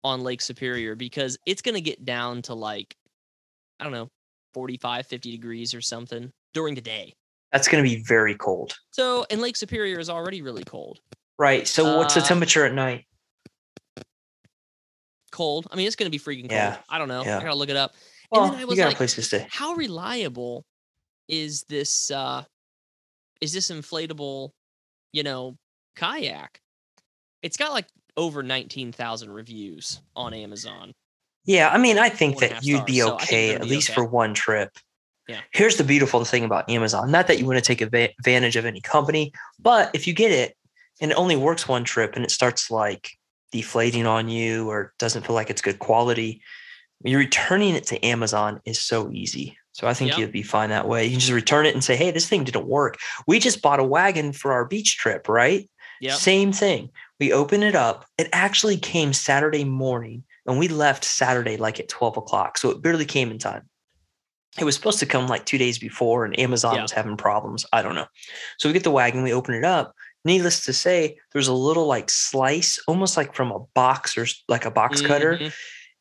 on 0.04 0.22
Lake 0.22 0.42
Superior 0.42 0.96
because 0.96 1.38
it's 1.46 1.62
going 1.62 1.76
to 1.76 1.82
get 1.82 2.06
down 2.06 2.42
to 2.44 2.54
like, 2.54 2.96
I 3.82 3.84
don't 3.84 3.94
know, 3.94 4.08
45, 4.54 5.08
50 5.08 5.32
degrees 5.32 5.74
or 5.74 5.82
something 5.82 6.32
during 6.54 6.76
the 6.76 6.82
day. 6.82 7.14
That's 7.52 7.68
going 7.68 7.84
to 7.84 7.90
be 7.90 8.04
very 8.04 8.36
cold. 8.36 8.74
So, 8.92 9.26
and 9.32 9.42
Lake 9.42 9.56
Superior 9.58 10.00
is 10.00 10.10
already 10.10 10.42
really 10.44 10.64
cold. 10.64 11.00
Right. 11.40 11.68
So, 11.68 11.98
what's 11.98 12.14
the 12.14 12.22
Uh, 12.22 12.26
temperature 12.26 12.64
at 12.66 12.74
night? 12.74 13.06
Cold. 15.32 15.68
I 15.72 15.76
mean, 15.76 15.88
it's 15.88 15.96
going 15.96 16.12
to 16.12 16.16
be 16.18 16.20
freaking 16.24 16.42
cold. 16.50 16.52
Yeah, 16.52 16.78
I 16.90 16.98
don't 16.98 17.08
know. 17.08 17.24
yeah. 17.24 17.38
I 17.40 17.42
got 17.42 17.50
to 17.50 17.56
look 17.56 17.70
it 17.70 17.76
up. 17.76 17.94
Well, 18.32 18.44
and 18.46 18.54
then 18.54 18.60
I 18.60 18.70
you 18.70 18.76
got 18.78 18.86
like, 18.86 18.94
a 18.94 18.98
place 18.98 19.16
to 19.16 19.22
stay. 19.22 19.48
how 19.50 19.74
reliable 19.74 20.64
is 21.28 21.64
this 21.70 22.12
uh 22.12 22.44
is 23.42 23.52
this 23.54 23.70
inflatable 23.72 24.52
you 25.14 25.24
know 25.24 25.56
kayak 25.98 26.60
it's 27.42 27.58
got 27.58 27.72
like 27.72 27.88
over 28.18 28.44
19,000 28.44 29.30
reviews 29.32 30.02
on 30.16 30.34
Amazon 30.34 30.94
Yeah, 31.46 31.70
I 31.70 31.78
mean, 31.78 31.98
I 31.98 32.10
think 32.10 32.36
Four 32.36 32.44
and 32.44 32.52
a 32.52 32.56
that 32.56 32.64
you'd 32.64 32.86
be 32.86 33.00
stars, 33.00 33.10
so 33.10 33.18
think 33.18 33.30
okay 33.30 33.48
you're 33.48 33.56
at 33.56 33.64
be 33.64 33.70
least 33.70 33.90
okay. 33.90 33.96
for 33.96 34.06
one 34.06 34.34
trip. 34.34 34.78
Yeah. 35.28 35.40
Here's 35.52 35.78
the 35.78 35.84
beautiful 35.84 36.24
thing 36.26 36.44
about 36.44 36.70
Amazon. 36.70 37.10
Not 37.10 37.28
that 37.28 37.40
you 37.40 37.46
want 37.46 37.58
to 37.58 37.64
take 37.64 37.82
advantage 37.82 38.56
of 38.56 38.66
any 38.66 38.82
company, 38.82 39.32
but 39.60 39.90
if 39.94 40.08
you 40.08 40.14
get 40.14 40.32
it 40.32 40.58
and 41.00 41.12
it 41.12 41.16
only 41.16 41.36
works 41.36 41.68
one 41.68 41.84
trip 41.84 42.16
and 42.16 42.26
it 42.26 42.32
starts 42.32 42.70
like 42.70 43.12
deflating 43.52 44.06
on 44.06 44.30
you 44.30 44.70
or 44.70 44.94
doesn't 45.00 45.26
feel 45.26 45.36
like 45.36 45.50
it's 45.50 45.62
good 45.62 45.80
quality, 45.80 46.42
you're 47.04 47.20
returning 47.20 47.76
it 47.76 47.86
to 47.88 48.04
Amazon 48.06 48.62
is 48.66 48.80
so 48.80 49.10
easy. 49.12 49.58
So 49.74 49.88
I 49.88 49.94
think 49.94 50.12
Yep. 50.12 50.20
you'd 50.20 50.32
be 50.32 50.44
fine 50.44 50.70
that 50.70 50.88
way. 50.88 51.06
You 51.06 51.12
can 51.12 51.20
just 51.20 51.32
return 51.32 51.66
it 51.66 51.74
and 51.74 51.84
say, 51.84 51.96
"Hey, 51.96 52.12
this 52.12 52.28
thing 52.28 52.44
didn't 52.44 52.68
work." 52.68 52.98
We 53.26 53.40
just 53.40 53.62
bought 53.62 53.80
a 53.80 53.84
wagon 53.84 54.34
for 54.34 54.52
our 54.52 54.66
beach 54.66 54.98
trip, 54.98 55.30
right? 55.30 55.70
Yep. 56.02 56.18
Same 56.18 56.52
thing. 56.52 56.90
We 57.20 57.32
open 57.32 57.64
it 57.64 57.76
up. 57.76 58.06
It 58.18 58.28
actually 58.34 58.78
came 58.78 59.14
Saturday 59.14 59.64
morning, 59.64 60.24
and 60.46 60.58
we 60.58 60.68
left 60.68 61.04
Saturday 61.04 61.58
like 61.58 61.80
at 61.80 61.90
12 61.90 62.18
o'clock. 62.18 62.58
So 62.58 62.70
it 62.70 62.82
barely 62.82 63.06
came 63.06 63.32
in 63.32 63.38
time. 63.38 63.68
It 64.60 64.64
was 64.66 64.76
supposed 64.76 65.00
to 65.00 65.06
come 65.06 65.28
like 65.28 65.46
two 65.46 65.58
days 65.58 65.80
before, 65.80 66.26
and 66.26 66.38
Amazon 66.40 66.76
Yeah. 66.76 66.82
was 66.82 66.92
having 66.92 67.16
problems. 67.18 67.66
I 67.72 67.82
don't 67.82 67.96
know. 67.96 68.08
So 68.58 68.68
we 68.68 68.74
get 68.74 68.84
the 68.84 68.92
wagon, 68.92 69.24
we 69.24 69.34
open 69.34 69.54
it 69.56 69.64
up. 69.64 69.94
Needless 70.26 70.66
to 70.66 70.74
say, 70.74 71.18
there's 71.32 71.48
a 71.48 71.54
little 71.54 71.86
like 71.88 72.10
slice, 72.10 72.78
almost 72.88 73.16
like 73.18 73.34
from 73.34 73.52
a 73.52 73.60
box 73.74 74.18
or 74.18 74.28
like 74.50 74.66
a 74.66 74.72
box 74.72 75.02
cutter 75.02 75.38
Mhm. 75.38 75.54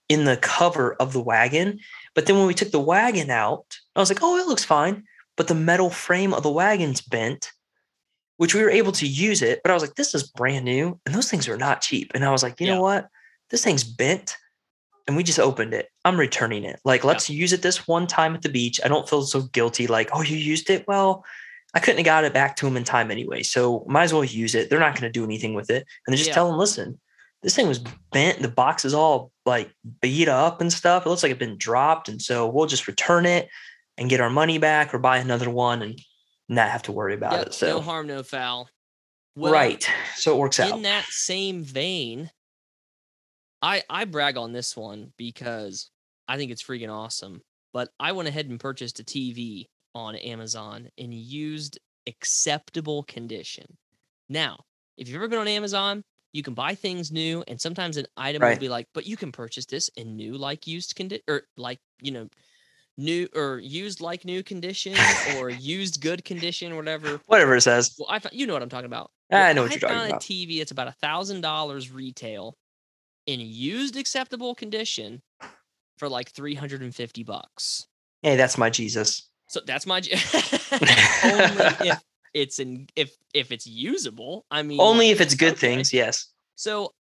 in 0.09 0.25
the 0.25 0.37
cover 0.37 0.95
of 0.95 1.13
the 1.13 1.23
wagon. 1.23 1.79
But 2.15 2.27
then 2.27 2.37
when 2.37 2.47
we 2.47 2.55
took 2.55 2.71
the 2.73 2.81
wagon 2.81 3.31
out, 3.31 3.79
I 3.95 4.01
was 4.01 4.11
like, 4.11 4.19
oh, 4.23 4.37
it 4.37 4.47
looks 4.49 4.65
fine. 4.65 5.05
But 5.37 5.47
the 5.49 5.55
metal 5.55 5.89
frame 5.89 6.35
of 6.35 6.43
the 6.43 6.51
wagon's 6.51 7.01
bent, 7.01 7.53
which 8.37 8.55
we 8.55 8.63
were 8.63 8.69
able 8.71 8.93
to 8.93 9.07
use 9.07 9.43
it. 9.43 9.61
But 9.63 9.71
I 9.71 9.75
was 9.75 9.83
like, 9.83 9.95
this 9.95 10.15
is 10.15 10.25
brand 10.29 10.65
new. 10.65 11.01
And 11.07 11.15
those 11.15 11.31
things 11.31 11.49
are 11.49 11.57
not 11.57 11.81
cheap. 11.81 12.11
And 12.15 12.25
I 12.25 12.31
was 12.33 12.43
like, 12.43 12.61
you 12.61 12.67
Yeah. 12.67 12.75
know 12.75 12.83
what? 12.83 13.07
This 13.51 13.65
thing's 13.65 13.85
bent. 13.85 14.37
And 15.07 15.17
we 15.17 15.23
just 15.25 15.41
opened 15.41 15.75
it. 15.75 15.89
I'm 16.05 16.19
returning 16.21 16.63
it. 16.63 16.79
Like, 16.85 17.03
let's 17.03 17.29
use 17.29 17.53
it 17.53 17.63
this 17.63 17.89
one 17.89 18.07
time 18.07 18.35
at 18.35 18.43
the 18.43 18.49
beach. 18.49 18.81
I 18.85 18.89
don't 18.89 19.09
feel 19.09 19.23
so 19.23 19.43
guilty. 19.43 19.89
Like, 19.89 20.11
oh, 20.13 20.23
you 20.23 20.37
used 20.37 20.71
it? 20.71 20.87
Well, 20.87 21.25
I 21.75 21.81
couldn't 21.81 21.99
have 21.99 22.05
got 22.05 22.25
it 22.25 22.33
back 22.35 22.55
to 22.57 22.67
them 22.67 22.77
in 22.77 22.85
time 22.85 23.11
anyway. 23.11 23.43
So 23.43 23.85
might 23.89 24.05
as 24.05 24.13
well 24.13 24.23
use 24.25 24.55
it. 24.55 24.71
They're 24.71 24.79
not 24.79 24.93
going 24.93 25.11
to 25.11 25.19
do 25.19 25.25
anything 25.25 25.55
with 25.55 25.69
it. 25.71 25.85
And 26.07 26.13
they 26.13 26.17
just 26.17 26.29
Yeah. 26.29 26.35
tell 26.35 26.49
them, 26.49 26.59
listen, 26.59 27.01
this 27.43 27.57
thing 27.57 27.67
was 27.67 27.81
bent. 28.13 28.41
The 28.41 28.49
box 28.49 28.85
is 28.85 28.95
all 28.95 29.33
like 29.47 29.73
beat 30.01 30.29
up 30.29 30.61
and 30.61 30.73
stuff. 30.73 31.07
It 31.07 31.09
looks 31.09 31.23
like 31.25 31.33
it's 31.33 31.39
been 31.39 31.59
dropped. 31.59 32.09
And 32.09 32.21
so 32.23 32.47
we'll 32.49 32.67
just 32.67 32.87
return 32.87 33.27
it 33.27 33.49
and 33.97 34.11
get 34.11 34.21
our 34.21 34.31
money 34.31 34.59
back 34.59 34.95
or 34.95 34.99
buy 34.99 35.19
another 35.19 35.51
one 35.51 35.83
and 35.83 36.01
not 36.49 36.71
have 36.71 36.83
to 36.83 36.93
worry 36.93 37.15
about 37.15 37.33
Yep, 37.33 37.47
it. 37.47 37.55
So 37.55 37.67
no 37.67 37.81
harm 37.81 38.07
no 38.07 38.23
foul 38.23 38.69
well, 39.37 39.53
right. 39.53 39.89
So 40.17 40.35
it 40.35 40.39
works 40.39 40.59
in 40.59 40.67
out. 40.67 40.77
In 40.77 40.83
that 40.83 41.05
same 41.07 41.63
vein 41.65 42.31
I 43.63 43.83
I 43.89 44.05
brag 44.05 44.37
on 44.37 44.53
this 44.53 44.77
one 44.77 45.13
because 45.17 45.91
I 46.29 46.37
think 46.37 46.51
it's 46.51 46.63
freaking 46.63 46.93
awesome 46.93 47.43
but 47.73 47.91
I 47.99 48.13
went 48.13 48.29
ahead 48.29 48.47
and 48.47 48.59
purchased 48.59 49.01
a 49.01 49.05
TV 49.05 49.67
on 49.95 50.17
Amazon 50.17 50.89
in 50.97 51.13
used 51.13 51.79
acceptable 52.07 53.03
condition. 53.05 53.77
Now, 54.29 54.65
if 54.97 55.09
you've 55.09 55.17
ever 55.17 55.29
been 55.29 55.39
on 55.39 55.49
Amazon, 55.49 56.05
you 56.33 56.43
can 56.43 56.55
buy 56.55 56.75
things 56.75 57.11
new, 57.11 57.43
and 57.49 57.61
sometimes 57.61 57.97
an 57.97 58.07
item 58.17 58.43
will 58.43 58.57
be 58.57 58.69
like, 58.69 58.87
but 58.95 59.07
you 59.07 59.17
can 59.17 59.33
purchase 59.33 59.67
this 59.67 59.89
in 59.97 60.17
new, 60.17 60.35
like 60.35 60.67
used 60.67 60.95
condition, 60.95 61.25
or 61.29 61.43
like, 61.57 61.81
you 62.01 62.13
know, 62.13 62.29
new 62.97 63.29
or 63.35 63.59
used 63.59 64.01
like 64.01 64.25
new 64.25 64.43
condition 64.43 64.95
or 65.37 65.51
used 65.51 66.01
good 66.01 66.25
condition, 66.25 66.77
whatever. 66.77 67.21
Whatever 67.27 67.57
it 67.57 67.63
says. 67.63 67.97
Well, 67.99 68.09
I 68.09 68.21
you 68.31 68.47
know 68.47 68.53
what 68.53 68.63
I'm 68.63 68.69
talking 68.69 68.87
about. 68.87 69.11
I 69.33 69.53
know 69.53 69.63
what 69.63 69.73
I 69.73 69.75
you're 69.75 69.81
talking 69.81 69.97
found 69.97 70.11
about. 70.11 70.25
a 70.25 70.33
TV 70.33 70.59
that's 70.59 70.71
about 70.71 70.89
a 70.89 70.93
thousand 70.93 71.41
dollars 71.41 71.91
retail 71.91 72.57
in 73.27 73.41
used 73.41 73.97
acceptable 73.97 74.55
condition 74.55 75.23
for 75.99 76.09
like 76.09 76.31
350 76.31 77.23
bucks. 77.25 77.87
Hey, 78.23 78.37
that's 78.37 78.59
my 78.59 78.71
Jesus. 78.71 79.29
So 79.49 79.61
that's 79.67 79.87
my 79.87 79.97
only 81.25 81.89
if 81.89 82.01
it's 82.35 82.59
in 82.59 82.87
if 82.97 83.17
if 83.35 83.51
it's 83.53 83.67
usable. 83.67 84.47
I 84.51 84.63
mean 84.63 84.81
Only 84.81 85.11
if 85.11 85.21
it's 85.21 85.35
good 85.35 85.53
okay. 85.53 85.75
things. 85.75 85.93
Yes. 85.93 86.27
So 86.55 86.93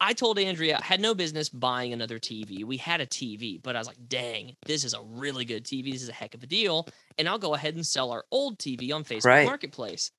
I 0.00 0.12
told 0.12 0.38
Andrea 0.38 0.78
I 0.80 0.84
had 0.84 1.00
no 1.00 1.14
business 1.14 1.48
buying 1.48 1.92
another 1.92 2.18
TV. 2.20 2.64
We 2.64 2.76
had 2.76 3.00
a 3.00 3.06
TV, 3.06 3.60
but 3.60 3.74
I 3.74 3.80
was 3.80 3.88
like, 3.88 3.98
dang, 4.08 4.54
this 4.66 4.84
is 4.84 4.94
a 4.94 5.02
really 5.02 5.44
good 5.44 5.64
TV. 5.64 5.92
This 5.92 6.02
is 6.02 6.08
a 6.08 6.12
heck 6.12 6.34
of 6.34 6.42
a 6.42 6.46
deal. 6.46 6.86
And 7.18 7.28
I'll 7.28 7.38
go 7.38 7.54
ahead 7.54 7.74
and 7.74 7.84
sell 7.84 8.12
our 8.12 8.24
old 8.30 8.58
TV 8.58 8.92
on 8.92 9.02
Facebook 9.04 9.24
Right. 9.24 9.46
Marketplace. 9.46 10.12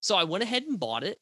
So 0.00 0.14
I 0.14 0.22
went 0.24 0.44
ahead 0.44 0.62
and 0.62 0.78
bought 0.78 1.02
it. 1.02 1.18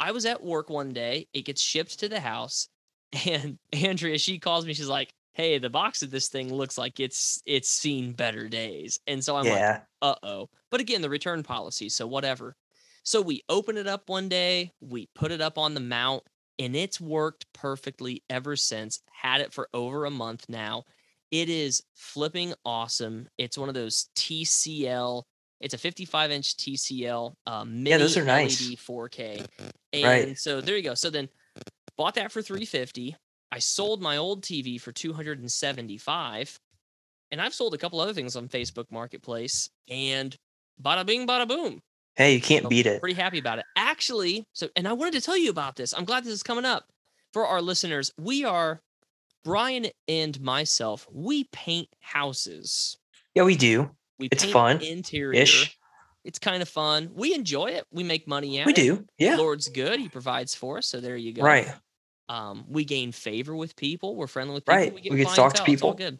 I 0.00 0.12
was 0.12 0.26
at 0.26 0.42
work 0.42 0.70
one 0.70 0.92
day. 0.92 1.28
It 1.32 1.44
gets 1.44 1.62
shipped 1.62 2.00
to 2.00 2.08
the 2.08 2.20
house. 2.20 2.68
And 3.26 3.58
Andrea, 3.72 4.18
she 4.18 4.38
calls 4.38 4.66
me. 4.66 4.74
She's 4.74 4.86
like, 4.86 5.14
hey, 5.32 5.56
the 5.58 5.70
box 5.70 6.02
of 6.02 6.10
this 6.10 6.28
thing 6.28 6.52
looks 6.52 6.76
like 6.76 7.00
it's 7.00 7.40
it's 7.46 7.70
seen 7.70 8.12
better 8.12 8.48
days. 8.48 8.98
And 9.06 9.24
so 9.24 9.36
I'm 9.36 9.46
like, 9.46 9.58
uh 10.02 10.14
oh. 10.22 10.50
But 10.70 10.80
again, 10.80 11.00
the 11.00 11.08
return 11.08 11.42
policy, 11.42 11.88
so 11.88 12.06
whatever. 12.06 12.54
So 13.04 13.22
we 13.22 13.42
open 13.48 13.78
it 13.78 13.86
up 13.86 14.10
one 14.10 14.28
day, 14.28 14.72
we 14.80 15.08
put 15.14 15.32
it 15.32 15.40
up 15.40 15.56
on 15.56 15.72
the 15.72 15.80
mount, 15.80 16.24
and 16.58 16.76
it's 16.76 17.00
worked 17.00 17.46
perfectly 17.54 18.22
ever 18.28 18.56
since. 18.56 19.00
Had 19.10 19.40
it 19.40 19.54
for 19.54 19.68
over 19.72 20.04
a 20.04 20.10
month 20.10 20.44
now. 20.48 20.84
It 21.30 21.48
is 21.48 21.82
flipping 21.94 22.52
awesome. 22.64 23.28
It's 23.38 23.56
one 23.56 23.68
of 23.68 23.74
those 23.74 24.08
TCL. 24.16 25.22
It's 25.60 25.74
a 25.74 25.78
55 25.78 26.30
inch 26.30 26.56
TCL 26.56 27.34
uh, 27.46 27.64
mini 27.64 27.96
those 27.96 28.16
are 28.16 28.24
nice. 28.24 28.60
LED 28.60 28.78
4K. 28.78 29.46
And 29.92 30.04
Right. 30.04 30.38
so 30.38 30.60
there 30.60 30.76
you 30.76 30.82
go. 30.82 30.94
So 30.94 31.10
then 31.10 31.28
bought 31.96 32.14
that 32.14 32.30
for 32.30 32.42
350. 32.42 33.16
I 33.50 33.58
sold 33.58 34.00
my 34.02 34.16
old 34.18 34.42
TV 34.42 34.80
for 34.80 34.92
275. 34.92 36.60
And 37.30 37.40
I've 37.42 37.54
sold 37.54 37.74
a 37.74 37.78
couple 37.78 38.00
other 38.00 38.14
things 38.14 38.36
on 38.36 38.48
Facebook 38.48 38.86
Marketplace 38.90 39.68
and 39.88 40.34
bada 40.82 41.04
bing, 41.04 41.26
bada 41.26 41.46
boom. 41.46 41.80
Hey, 42.16 42.34
you 42.34 42.40
can't 42.40 42.64
So 42.64 42.68
beat 42.68 42.86
it. 42.86 43.00
Pretty 43.00 43.20
happy 43.20 43.38
about 43.38 43.58
it. 43.58 43.64
Actually, 43.76 44.46
so, 44.52 44.68
and 44.76 44.88
I 44.88 44.92
wanted 44.92 45.14
to 45.14 45.20
tell 45.20 45.36
you 45.36 45.50
about 45.50 45.76
this. 45.76 45.92
I'm 45.92 46.04
glad 46.04 46.24
this 46.24 46.32
is 46.32 46.42
coming 46.42 46.64
up 46.64 46.84
for 47.32 47.46
our 47.46 47.60
listeners. 47.60 48.12
We 48.18 48.44
are, 48.44 48.80
Brian 49.44 49.86
and 50.08 50.40
myself, 50.40 51.06
we 51.12 51.44
paint 51.52 51.88
houses. 52.00 52.96
Yeah, 53.34 53.44
we 53.44 53.56
do. 53.56 53.90
We 54.18 54.28
It's 54.32 54.44
fun, 54.44 54.80
interior. 54.82 55.40
Ish. 55.40 55.76
It's 56.24 56.38
kind 56.38 56.60
of 56.62 56.68
fun. 56.68 57.10
We 57.14 57.34
enjoy 57.34 57.66
it. 57.68 57.84
We 57.92 58.02
make 58.04 58.26
money 58.28 58.58
at 58.58 58.66
We 58.66 58.72
it. 58.72 58.76
do. 58.76 59.06
Yeah. 59.18 59.36
Lord's 59.36 59.68
good. 59.68 60.00
He 60.00 60.08
provides 60.08 60.54
for 60.54 60.78
us. 60.78 60.86
So 60.86 61.00
there 61.00 61.16
you 61.16 61.32
go. 61.32 61.42
Right. 61.42 61.68
Um, 62.28 62.64
we 62.68 62.84
gain 62.84 63.12
favor 63.12 63.54
with 63.56 63.74
people. 63.76 64.14
We're 64.16 64.26
friendly 64.26 64.54
with 64.54 64.64
people. 64.66 64.76
Right. 64.76 64.94
We 64.94 65.00
get, 65.00 65.12
We 65.12 65.18
to 65.24 65.24
talk 65.24 65.54
to 65.54 65.60
all 65.60 65.66
people. 65.66 65.94
good. 65.94 66.18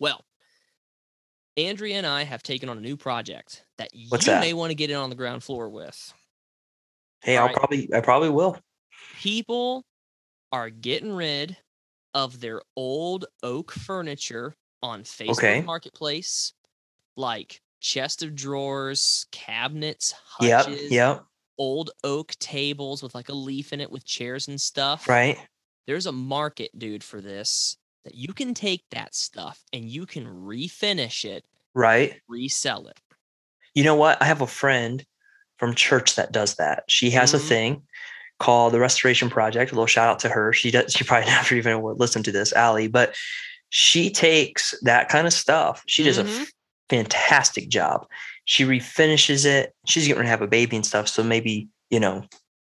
Well, 0.00 0.24
Andrea 1.56 1.96
and 1.96 2.06
I 2.06 2.24
have 2.24 2.42
taken 2.42 2.68
on 2.68 2.78
a 2.78 2.80
new 2.80 2.96
project 2.96 3.64
that 3.78 3.90
What's 4.08 4.26
you 4.26 4.32
that? 4.32 4.40
may 4.40 4.52
want 4.54 4.70
to 4.70 4.74
get 4.74 4.90
in 4.90 4.96
on 4.96 5.10
the 5.10 5.16
ground 5.16 5.44
floor 5.44 5.68
with. 5.68 6.12
Hey, 7.22 7.36
I'll 7.36 7.42
Alright. 7.44 7.56
probably 7.56 7.88
I 7.94 8.00
probably 8.00 8.30
will. 8.30 8.58
People 9.20 9.84
are 10.52 10.70
getting 10.70 11.12
rid 11.12 11.56
of 12.14 12.40
their 12.40 12.60
old 12.76 13.26
oak 13.42 13.72
furniture 13.72 14.54
on 14.82 15.02
Facebook 15.02 15.30
Okay. 15.38 15.60
Marketplace, 15.62 16.52
like 17.16 17.60
chest 17.80 18.22
of 18.22 18.34
drawers, 18.34 19.26
cabinets, 19.32 20.14
Yep. 20.40 20.64
hutches, 20.66 20.90
Yep. 20.90 21.24
old 21.58 21.90
oak 22.04 22.34
tables 22.38 23.02
with 23.02 23.14
like 23.14 23.28
a 23.28 23.34
leaf 23.34 23.72
in 23.72 23.80
it 23.80 23.90
with 23.90 24.04
chairs 24.04 24.48
and 24.48 24.60
stuff. 24.60 25.08
Right. 25.08 25.38
there's 25.86 26.06
a 26.06 26.10
market, 26.12 26.76
dude, 26.76 27.04
for 27.04 27.20
this 27.20 27.76
that 28.04 28.16
you 28.16 28.32
can 28.32 28.54
take 28.54 28.82
that 28.90 29.14
stuff 29.14 29.62
and 29.72 29.84
you 29.88 30.04
can 30.04 30.26
refinish 30.26 31.24
it, 31.24 31.44
Right. 31.74 32.20
resell 32.28 32.88
it. 32.88 32.98
You 33.72 33.84
know 33.84 33.94
what? 33.94 34.20
I 34.20 34.24
have 34.24 34.40
a 34.42 34.48
friend 34.48 35.06
from 35.58 35.76
church 35.76 36.16
that 36.16 36.32
does 36.32 36.56
that. 36.56 36.82
She 36.88 37.10
has 37.10 37.34
a 37.34 37.38
Mhm. 37.38 37.48
thing 37.48 37.82
called 38.40 38.72
the 38.72 38.80
Restoration 38.80 39.30
Project. 39.30 39.70
A 39.70 39.74
little 39.76 39.86
shout 39.86 40.08
out 40.08 40.18
to 40.20 40.28
her. 40.28 40.52
She 40.52 40.72
does. 40.72 40.92
She 40.92 41.04
probably 41.04 41.26
never 41.30 41.54
even 41.54 41.80
would 41.82 42.00
listen 42.00 42.24
to 42.24 42.32
this, 42.32 42.52
Allie, 42.52 42.88
but 42.88 43.14
she 43.68 44.10
takes 44.10 44.74
that 44.82 45.08
kind 45.08 45.28
of 45.28 45.32
stuff. 45.32 45.84
She 45.86 46.02
does 46.02 46.18
a 46.18 46.24
Mhm. 46.24 46.40
f- 46.40 46.52
fantastic 46.88 47.68
job. 47.68 48.06
She 48.44 48.64
refinishes 48.64 49.44
it. 49.44 49.74
She's 49.86 50.06
getting 50.06 50.22
to 50.22 50.28
have 50.28 50.42
a 50.42 50.46
baby 50.46 50.76
and 50.76 50.86
stuff. 50.86 51.08
So 51.08 51.22
maybe, 51.22 51.68
you 51.90 52.00
know, 52.00 52.24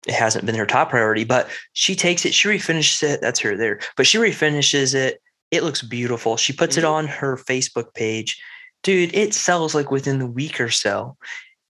it 0.08 0.14
hasn't 0.14 0.46
been 0.46 0.56
her 0.56 0.66
top 0.66 0.90
priority, 0.90 1.24
but 1.24 1.50
she 1.74 1.96
takes 1.96 2.26
it, 2.26 2.34
she 2.34 2.48
refinishes 2.48 3.04
it. 3.04 3.22
That's 3.22 3.40
her 3.42 3.58
there. 3.58 3.80
But 3.96 4.08
she 4.08 4.18
refinishes 4.18 4.96
it. 4.96 5.22
It 5.52 5.64
looks 5.64 5.82
beautiful. 5.82 6.38
She 6.38 6.54
puts 6.54 6.78
it 6.78 6.84
Mhm. 6.84 6.92
on 6.92 7.08
her 7.08 7.38
Facebook 7.38 7.94
page. 7.94 8.42
Dude, 8.84 9.14
it 9.16 9.34
sells 9.34 9.76
like 9.76 9.92
within 9.92 10.20
the 10.20 10.28
week 10.28 10.60
or 10.62 10.70
so. 10.70 11.18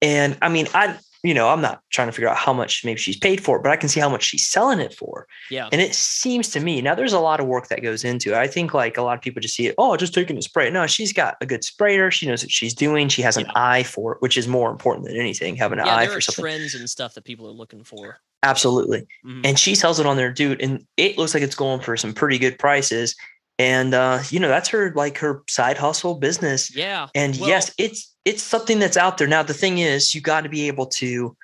And 0.02 0.38
I 0.42 0.50
mean, 0.50 0.68
I, 0.74 0.96
you 1.28 1.34
know, 1.34 1.50
I'm 1.50 1.60
not 1.62 1.82
trying 1.90 2.08
to 2.08 2.12
figure 2.14 2.30
out 2.30 2.38
how 2.38 2.54
much 2.54 2.86
maybe 2.86 3.00
she's 3.00 3.18
paid 3.18 3.44
for 3.44 3.58
it, 3.58 3.64
but 3.64 3.72
I 3.72 3.76
can 3.76 3.90
see 3.90 4.00
how 4.00 4.08
much 4.08 4.24
she's 4.24 4.48
selling 4.48 4.80
it 4.80 4.94
for. 4.94 5.28
Yeah. 5.52 5.68
And 5.74 5.82
it 5.82 5.94
seems 5.94 6.48
to 6.52 6.62
me 6.62 6.82
now 6.82 6.96
there's 6.96 7.12
a 7.12 7.20
lot 7.20 7.42
of 7.42 7.48
work 7.48 7.68
that 7.68 7.82
goes 7.84 8.06
into 8.06 8.32
it. 8.32 8.38
I 8.38 8.48
think 8.48 8.74
like 8.74 8.96
a 8.98 9.02
lot 9.02 9.18
of 9.18 9.22
people 9.22 9.42
just 9.42 9.56
see 9.56 9.68
it, 9.68 9.76
oh, 9.78 9.98
just 9.98 10.14
taking 10.14 10.38
a 10.38 10.42
spray. 10.42 10.70
No, 10.70 10.88
she's 10.88 11.12
got 11.12 11.36
a 11.42 11.46
good 11.46 11.66
sprayer. 11.66 12.10
She 12.12 12.28
knows 12.28 12.44
what 12.44 12.52
she's 12.52 12.74
doing. 12.74 13.10
She 13.10 13.22
has 13.24 13.36
an 13.36 13.46
Yeah. 13.48 13.52
eye 13.56 13.84
for 13.84 14.14
it, 14.14 14.22
which 14.22 14.38
is 14.38 14.48
more 14.48 14.72
important 14.72 15.06
than 15.06 15.18
anything, 15.18 15.58
having 15.58 15.80
an 15.80 15.86
yeah, 15.86 15.96
eye 15.98 16.06
there 16.06 16.12
for 16.14 16.18
are 16.20 16.22
something. 16.22 16.44
trends 16.44 16.76
and 16.76 16.90
stuff 16.90 17.14
that 17.16 17.26
people 17.26 17.46
are 17.48 17.52
looking 17.52 17.84
for. 17.84 18.20
Absolutely. 18.44 19.06
Mhm. 19.26 19.42
And 19.46 19.60
she 19.60 19.76
sells 19.76 20.00
it 20.00 20.06
on 20.06 20.16
there, 20.16 20.32
dude. 20.32 20.62
And 20.62 20.86
it 20.96 21.18
looks 21.18 21.34
like 21.34 21.44
it's 21.44 21.56
going 21.56 21.82
for 21.82 21.98
some 21.98 22.14
pretty 22.14 22.38
good 22.38 22.58
prices. 22.58 23.16
And 23.60 23.94
uh, 23.96 24.22
you 24.30 24.40
know, 24.40 24.48
that's 24.50 24.70
her 24.70 24.94
like 24.96 25.18
her 25.18 25.42
side 25.50 25.78
hustle 25.78 26.16
business. 26.16 26.74
Yeah. 26.76 27.08
And 27.16 27.36
Well- 27.40 27.50
yes, 27.50 27.72
it's 27.78 28.14
it's 28.28 28.44
something 28.44 28.80
that's 28.80 28.98
out 28.98 29.18
there. 29.18 29.28
Now 29.28 29.44
the 29.44 29.54
thing 29.54 29.78
is 29.78 30.14
you 30.14 30.22
got 30.22 30.42
to 30.42 30.50
be 30.50 30.68
able 30.68 30.86
to 31.02 31.36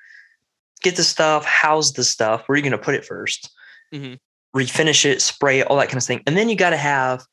get 0.82 0.96
the 0.98 1.04
stuff, 1.04 1.46
house 1.46 1.92
the 1.94 2.04
stuff. 2.04 2.44
Where 2.48 2.54
are 2.54 2.58
you 2.58 2.62
going 2.64 2.72
to 2.74 2.78
put 2.78 2.96
it 2.96 3.06
1st 3.06 3.50
Mhm. 3.94 4.20
refinish 4.56 5.06
it, 5.06 5.22
spray 5.22 5.60
it, 5.60 5.68
all 5.68 5.78
that 5.78 5.88
kind 5.88 5.98
of 5.98 6.04
thing. 6.04 6.22
And 6.28 6.36
then 6.36 6.50
you 6.50 6.56
got 6.56 6.72
to 6.72 6.78
have 6.78 7.24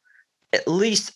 at 0.53 0.69
least, 0.69 1.13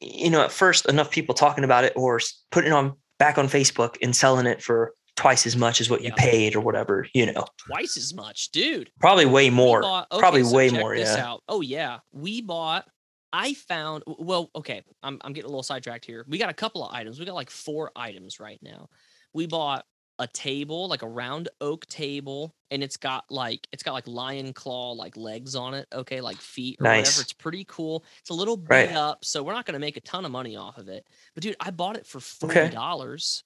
you 0.00 0.30
know, 0.30 0.42
at 0.42 0.50
first 0.52 0.86
enough 0.86 1.10
people 1.10 1.34
talking 1.34 1.64
about 1.64 1.84
it 1.84 1.92
or 1.96 2.20
putting 2.50 2.70
it 2.72 2.74
on 2.74 2.94
back 3.18 3.38
on 3.38 3.46
Facebook 3.48 3.96
and 4.02 4.14
selling 4.16 4.46
it 4.46 4.62
for 4.62 4.92
twice 5.16 5.46
as 5.46 5.56
much 5.56 5.80
as 5.80 5.88
what 5.88 6.02
you 6.02 6.12
paid 6.12 6.54
or 6.54 6.60
whatever, 6.60 7.06
you 7.14 7.24
know, 7.32 7.46
Twice 7.66 7.96
as 7.96 8.12
much, 8.14 8.50
dude. 8.50 8.90
probably 9.00 9.24
way 9.26 9.48
more. 9.48 9.80
bought- 9.80 10.06
okay, 10.12 10.20
probably 10.20 10.42
so 10.44 10.54
way 10.54 10.68
more, 10.70 10.94
this 10.96 11.16
yeah. 11.16 11.26
out. 11.26 11.42
Oh 11.48 11.60
yeah, 11.62 11.98
we 12.12 12.42
bought. 12.42 12.86
I 13.32 13.54
found. 13.54 14.04
Well, 14.06 14.50
okay, 14.54 14.82
I'm 15.02 15.18
I'm 15.22 15.32
getting 15.32 15.46
a 15.46 15.50
little 15.50 15.62
sidetracked 15.62 16.04
here. 16.04 16.24
We 16.28 16.38
got 16.38 16.50
a 16.50 16.54
couple 16.54 16.84
of 16.86 16.94
items. 16.94 17.18
We 17.18 17.26
got 17.26 17.34
like 17.34 17.50
four 17.50 17.90
items 17.96 18.40
right 18.40 18.58
now. 18.62 18.88
We 19.34 19.46
bought 19.46 19.84
a 20.18 20.26
table, 20.26 20.88
like 20.88 21.02
a 21.02 21.08
round 21.08 21.48
oak 21.60 21.86
table, 21.86 22.54
and 22.70 22.82
it's 22.82 22.96
got 22.96 23.24
like 23.30 23.66
it's 23.72 23.82
got 23.82 23.92
like 23.92 24.06
lion 24.06 24.52
claw 24.52 24.92
like 24.92 25.16
legs 25.16 25.54
on 25.54 25.74
it. 25.74 25.86
Okay, 25.92 26.20
like 26.20 26.40
feet 26.40 26.78
or 26.80 26.84
Nice. 26.84 26.96
whatever. 26.96 27.20
It's 27.22 27.32
pretty 27.32 27.64
cool. 27.64 28.04
It's 28.20 28.30
a 28.30 28.34
little 28.34 28.56
beat 28.56 28.70
Right. 28.70 28.96
up, 28.96 29.24
so 29.24 29.42
we're 29.42 29.52
not 29.52 29.66
gonna 29.66 29.78
make 29.78 29.96
a 29.96 30.00
ton 30.00 30.24
of 30.24 30.30
money 30.30 30.56
off 30.56 30.78
of 30.78 30.88
it. 30.88 31.06
But 31.34 31.42
dude, 31.42 31.56
I 31.60 31.70
bought 31.70 31.96
it 31.96 32.06
for 32.06 32.20
forty 32.20 32.70
dollars. 32.70 33.44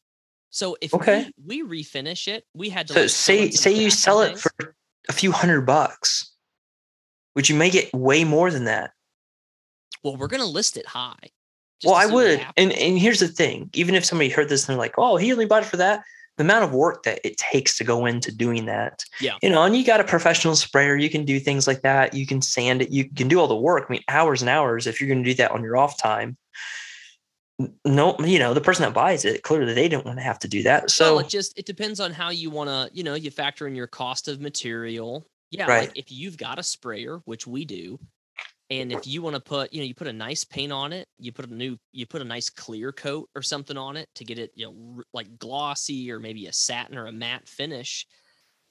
So 0.50 0.76
if 0.80 0.94
Okay. 0.94 1.30
we, 1.36 1.62
we 1.62 1.82
refinish 1.82 2.28
it, 2.28 2.44
we 2.54 2.68
had 2.70 2.88
to 2.88 2.94
So 2.94 3.00
like, 3.00 3.08
say 3.08 3.50
say 3.50 3.72
you 3.72 3.90
sell 3.90 4.20
it 4.22 4.38
for 4.38 4.50
a 5.08 5.12
few 5.12 5.32
hundred 5.32 5.62
bucks. 5.62 6.32
Would 7.34 7.48
you 7.48 7.56
make 7.56 7.74
it 7.74 7.92
way 7.94 8.24
more 8.24 8.50
than 8.50 8.64
that? 8.64 8.92
Well, 10.02 10.16
we're 10.16 10.28
gonna 10.28 10.44
list 10.46 10.76
it 10.76 10.86
high. 10.86 11.30
well, 11.84 11.94
I 11.94 12.06
would. 12.06 12.46
And 12.56 12.72
and 12.72 12.98
here's 12.98 13.20
the 13.20 13.28
thing: 13.28 13.70
even 13.74 13.94
if 13.94 14.04
somebody 14.04 14.30
heard 14.30 14.48
this 14.48 14.68
and 14.68 14.74
they're 14.74 14.78
like, 14.80 14.94
"Oh, 14.98 15.16
he 15.16 15.32
only 15.32 15.46
bought 15.46 15.62
it 15.62 15.66
for 15.66 15.76
that," 15.78 16.02
the 16.36 16.44
amount 16.44 16.64
of 16.64 16.72
work 16.72 17.02
that 17.02 17.20
it 17.22 17.36
takes 17.36 17.76
to 17.78 17.84
go 17.84 18.06
into 18.06 18.32
doing 18.34 18.64
that. 18.66 19.04
Yeah. 19.20 19.36
You 19.42 19.50
know, 19.50 19.62
and 19.64 19.76
you 19.76 19.84
got 19.84 20.00
a 20.00 20.04
professional 20.04 20.56
sprayer, 20.56 20.96
you 20.96 21.10
can 21.10 21.24
do 21.24 21.38
things 21.38 21.66
like 21.66 21.82
that. 21.82 22.14
You 22.14 22.26
can 22.26 22.40
sand 22.40 22.80
it, 22.82 22.90
you 22.90 23.08
can 23.10 23.28
do 23.28 23.38
all 23.38 23.46
the 23.48 23.54
work. 23.56 23.86
I 23.88 23.92
mean, 23.92 24.02
hours 24.08 24.40
and 24.40 24.48
hours. 24.48 24.86
If 24.86 25.00
you're 25.00 25.08
going 25.08 25.22
to 25.22 25.30
do 25.30 25.34
that 25.34 25.50
on 25.50 25.62
your 25.62 25.76
off 25.76 25.98
time, 25.98 26.38
no, 27.84 28.16
you 28.20 28.38
know, 28.38 28.54
the 28.54 28.60
person 28.62 28.84
that 28.84 28.94
buys 28.94 29.26
it 29.26 29.42
clearly 29.42 29.74
they 29.74 29.86
don't 29.88 30.06
want 30.06 30.16
to 30.16 30.22
have 30.24 30.38
to 30.38 30.48
do 30.48 30.62
that. 30.62 30.90
So 30.90 31.16
well, 31.16 31.24
it 31.24 31.28
just 31.28 31.58
it 31.58 31.66
depends 31.66 32.00
on 32.00 32.10
how 32.12 32.30
you 32.30 32.48
want 32.48 32.70
to, 32.70 32.90
you 32.96 33.02
know, 33.04 33.14
you 33.14 33.30
factor 33.30 33.66
in 33.66 33.74
your 33.74 33.86
cost 33.86 34.28
of 34.28 34.40
material. 34.40 35.26
Yeah, 35.50 35.66
Right. 35.66 35.88
like 35.88 35.98
if 35.98 36.10
you've 36.10 36.38
got 36.38 36.58
a 36.58 36.62
sprayer, 36.62 37.18
which 37.26 37.46
we 37.46 37.64
do, 37.66 37.98
and 38.70 38.92
if 38.92 39.06
you 39.06 39.20
want 39.22 39.34
to 39.34 39.40
put, 39.40 39.72
you 39.72 39.80
know, 39.80 39.86
you 39.86 39.94
put 39.94 40.06
a 40.06 40.12
nice 40.12 40.44
paint 40.44 40.72
on 40.72 40.92
it, 40.92 41.08
you 41.18 41.32
put 41.32 41.44
a 41.50 41.52
new, 41.52 41.76
you 41.92 42.06
put 42.06 42.22
a 42.22 42.24
nice 42.24 42.48
clear 42.48 42.92
coat 42.92 43.28
or 43.34 43.42
something 43.42 43.76
on 43.76 43.96
it 43.96 44.08
to 44.14 44.24
get 44.24 44.38
it, 44.38 44.52
you 44.54 44.66
know, 44.66 45.02
like 45.12 45.38
glossy 45.38 46.10
or 46.12 46.20
maybe 46.20 46.46
a 46.46 46.52
satin 46.52 46.96
or 46.96 47.06
a 47.06 47.12
matte 47.12 47.48
finish. 47.48 48.06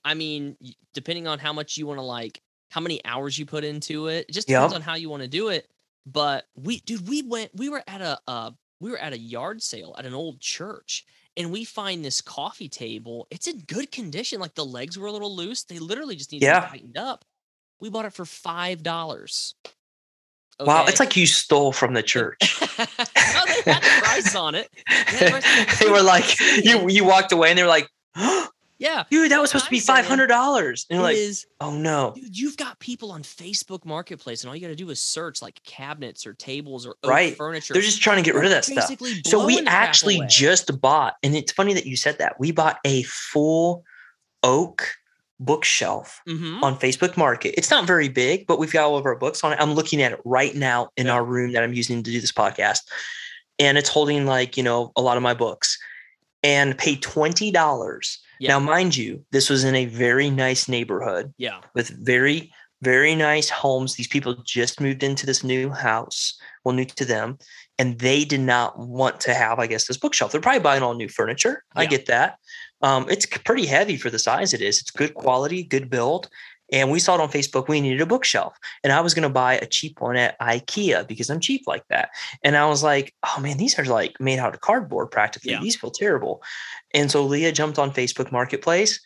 I 0.06 0.14
mean, 0.14 0.56
depending 0.94 1.28
on 1.28 1.40
how 1.40 1.52
much 1.52 1.78
you 1.78 1.86
want 1.86 1.98
to 2.00 2.04
like, 2.04 2.42
how 2.72 2.80
many 2.82 3.04
hours 3.04 3.38
you 3.38 3.46
put 3.46 3.64
into 3.66 4.08
it, 4.08 4.26
it 4.30 4.34
just 4.34 4.48
depends 4.48 4.72
Yep. 4.72 4.78
on 4.78 4.82
how 4.82 4.96
you 4.96 5.10
want 5.10 5.24
to 5.24 5.28
do 5.28 5.50
it. 5.50 5.68
But 6.06 6.46
we, 6.56 6.80
dude, 6.82 7.08
we 7.10 7.22
went, 7.24 7.52
we 7.54 7.68
were 7.70 7.84
at 7.88 8.02
a, 8.02 8.18
uh, 8.28 8.52
we 8.80 8.92
were 8.92 8.98
at 8.98 9.12
a 9.12 9.20
yard 9.20 9.62
sale 9.62 9.94
at 10.00 10.06
an 10.06 10.14
old 10.14 10.40
church 10.40 11.06
and 11.36 11.52
we 11.52 11.66
find 11.66 12.04
this 12.06 12.22
coffee 12.22 12.70
table. 12.70 13.28
It's 13.32 13.48
in 13.48 13.60
good 13.60 13.92
condition. 13.92 14.40
Like 14.40 14.56
the 14.56 14.66
legs 14.66 14.98
were 14.98 15.08
a 15.08 15.12
little 15.12 15.36
loose. 15.36 15.64
They 15.66 15.80
literally 15.80 16.16
just 16.16 16.32
need 16.32 16.40
to 16.40 16.46
be 16.46 16.68
tightened 16.70 16.98
up. 16.98 17.26
We 17.82 17.90
bought 17.90 18.06
it 18.06 18.14
for 18.14 18.26
five 18.26 18.82
dollars. 18.84 19.56
Wow, 20.60 20.86
it's 20.88 21.00
like 21.00 21.16
you 21.16 21.26
stole 21.26 21.72
from 21.72 21.94
the 21.94 22.04
church. 22.04 22.40
no, 22.80 22.86
they 22.86 23.72
had 23.72 23.82
the 23.84 24.02
price 24.02 24.36
on 24.36 24.56
it. 24.56 24.70
had 24.86 25.28
the 25.28 25.32
price. 25.32 25.80
they 25.80 25.90
were 25.90 26.02
like, 26.02 26.40
you 26.64 26.88
you 26.90 27.04
walked 27.04 27.32
away 27.32 27.50
and 27.50 27.58
they 27.58 27.64
were 27.64 27.70
like, 27.70 27.88
Yeah, 28.82 29.04
dude, 29.12 29.30
that 29.32 29.42
was 29.42 29.50
supposed 29.50 29.66
to 29.66 29.72
be 29.72 29.82
five 29.82 30.06
hundred 30.06 30.28
dollars. 30.28 30.86
And 30.90 30.96
you're 30.98 31.04
like, 31.04 31.18
is. 31.18 31.46
oh 31.60 31.72
no, 31.76 32.14
Dude, 32.16 32.38
you've 32.38 32.56
got 32.56 32.80
people 32.80 33.12
on 33.12 33.24
Facebook 33.24 33.84
Marketplace, 33.84 34.42
and 34.42 34.50
all 34.50 34.56
you 34.56 34.62
got 34.62 34.70
to 34.70 34.76
do 34.76 34.90
is 34.90 35.02
search 35.02 35.42
like 35.42 35.62
cabinets 35.66 36.26
or 36.26 36.34
tables 36.34 36.88
or 36.88 36.96
Right. 37.06 37.36
furniture. 37.36 37.74
they're 37.74 37.84
just 37.84 38.02
trying 38.02 38.18
to 38.18 38.24
get 38.24 38.36
rid 38.36 38.46
of 38.46 38.52
that 38.52 38.64
stuff. 38.64 38.90
So 39.26 39.46
we 39.46 39.60
actually 39.68 40.22
just 40.30 40.80
bought, 40.80 41.16
and 41.24 41.36
it's 41.36 41.52
funny 41.52 41.74
that 41.74 41.86
you 41.88 41.98
said 41.98 42.20
that. 42.20 42.40
We 42.40 42.54
bought 42.54 42.78
a 42.86 43.04
full 43.04 43.84
oak 44.44 44.88
bookshelf 45.40 46.22
Mhm. 46.28 46.62
on 46.62 46.78
Facebook 46.78 47.16
Market. 47.18 47.56
It's 47.58 47.72
not 47.72 47.86
very 47.88 48.10
big, 48.10 48.46
but 48.48 48.60
we've 48.60 48.72
got 48.74 48.86
all 48.86 48.98
of 48.98 49.06
our 49.06 49.16
books 49.16 49.44
on 49.44 49.54
it. 49.54 49.58
I'm 49.60 49.74
looking 49.74 50.02
at 50.02 50.12
it 50.12 50.20
right 50.26 50.54
now 50.56 50.90
in 50.98 51.08
Yeah. 51.08 51.14
our 51.14 51.24
room 51.24 51.54
that 51.54 51.64
I'm 51.64 51.74
using 51.74 52.04
to 52.04 52.12
do 52.12 52.20
this 52.22 52.32
podcast. 52.32 52.80
And 53.58 53.78
it's 53.78 53.90
holding 53.90 54.26
like, 54.26 54.58
you 54.58 54.64
know, 54.64 54.92
a 54.96 55.02
lot 55.02 55.18
of 55.18 55.24
my 55.24 55.34
books 55.34 55.78
and 56.44 56.78
paid 56.78 57.02
$20. 57.02 58.20
Yeah. 58.40 58.50
Now, 58.50 58.60
mind 58.60 58.96
you, 58.96 59.26
this 59.32 59.50
was 59.50 59.64
in 59.64 59.76
a 59.76 59.86
very 59.86 60.30
nice 60.30 60.68
neighborhood 60.70 61.34
Yeah, 61.38 61.60
with 61.74 61.90
very, 62.06 62.54
very 62.82 63.14
nice 63.16 63.50
homes. 63.50 63.96
These 63.96 64.08
people 64.08 64.36
just 64.46 64.80
moved 64.80 65.04
into 65.04 65.26
this 65.26 65.44
new 65.44 65.70
house, 65.70 66.40
well, 66.64 66.74
new 66.74 66.86
to 66.86 67.04
them, 67.04 67.38
and 67.78 68.00
they 68.00 68.24
did 68.24 68.40
not 68.40 68.80
want 68.80 69.20
to 69.22 69.34
have, 69.34 69.60
I 69.60 69.68
guess, 69.68 69.88
this 69.88 69.98
bookshelf. 69.98 70.32
They're 70.32 70.40
probably 70.40 70.62
buying 70.62 70.84
all 70.84 70.94
new 70.94 71.10
furniture. 71.10 71.64
I 71.76 71.86
get 71.86 72.06
that. 72.06 72.38
Um, 72.82 73.08
it's 73.10 73.26
pretty 73.26 73.66
heavy 73.66 73.98
for 73.98 74.10
the 74.10 74.20
size 74.20 74.54
it 74.54 74.62
is. 74.62 74.80
It's 74.80 74.92
good 74.92 75.14
quality, 75.14 75.64
good 75.64 75.90
build. 75.90 76.30
And 76.72 76.92
we 76.92 77.00
saw 77.00 77.16
it 77.16 77.22
on 77.22 77.30
Facebook. 77.32 77.68
We 77.68 77.82
needed 77.82 78.00
a 78.00 78.06
bookshelf, 78.06 78.56
and 78.84 78.94
I 78.94 79.02
was 79.02 79.16
going 79.16 79.24
to 79.24 79.34
buy 79.34 79.56
a 79.56 79.66
cheap 79.66 80.00
one 80.02 80.16
at 80.16 80.40
IKEA 80.40 81.08
because 81.08 81.28
I'm 81.32 81.40
cheap 81.40 81.64
like 81.66 81.84
that. 81.90 82.10
And 82.44 82.56
I 82.56 82.68
was 82.68 82.84
like, 82.84 83.16
"Oh 83.26 83.40
man, 83.42 83.58
these 83.58 83.80
are 83.80 83.86
like 83.86 84.20
made 84.20 84.38
out 84.38 84.54
of 84.54 84.62
cardboard 84.62 85.10
practically. 85.10 85.54
Yeah. 85.54 85.62
These 85.62 85.78
feel 85.78 85.90
terrible." 85.90 86.44
And 86.94 87.10
so 87.10 87.26
Leah 87.26 87.52
jumped 87.54 87.80
on 87.80 87.90
Facebook 87.92 88.32
Marketplace 88.32 89.00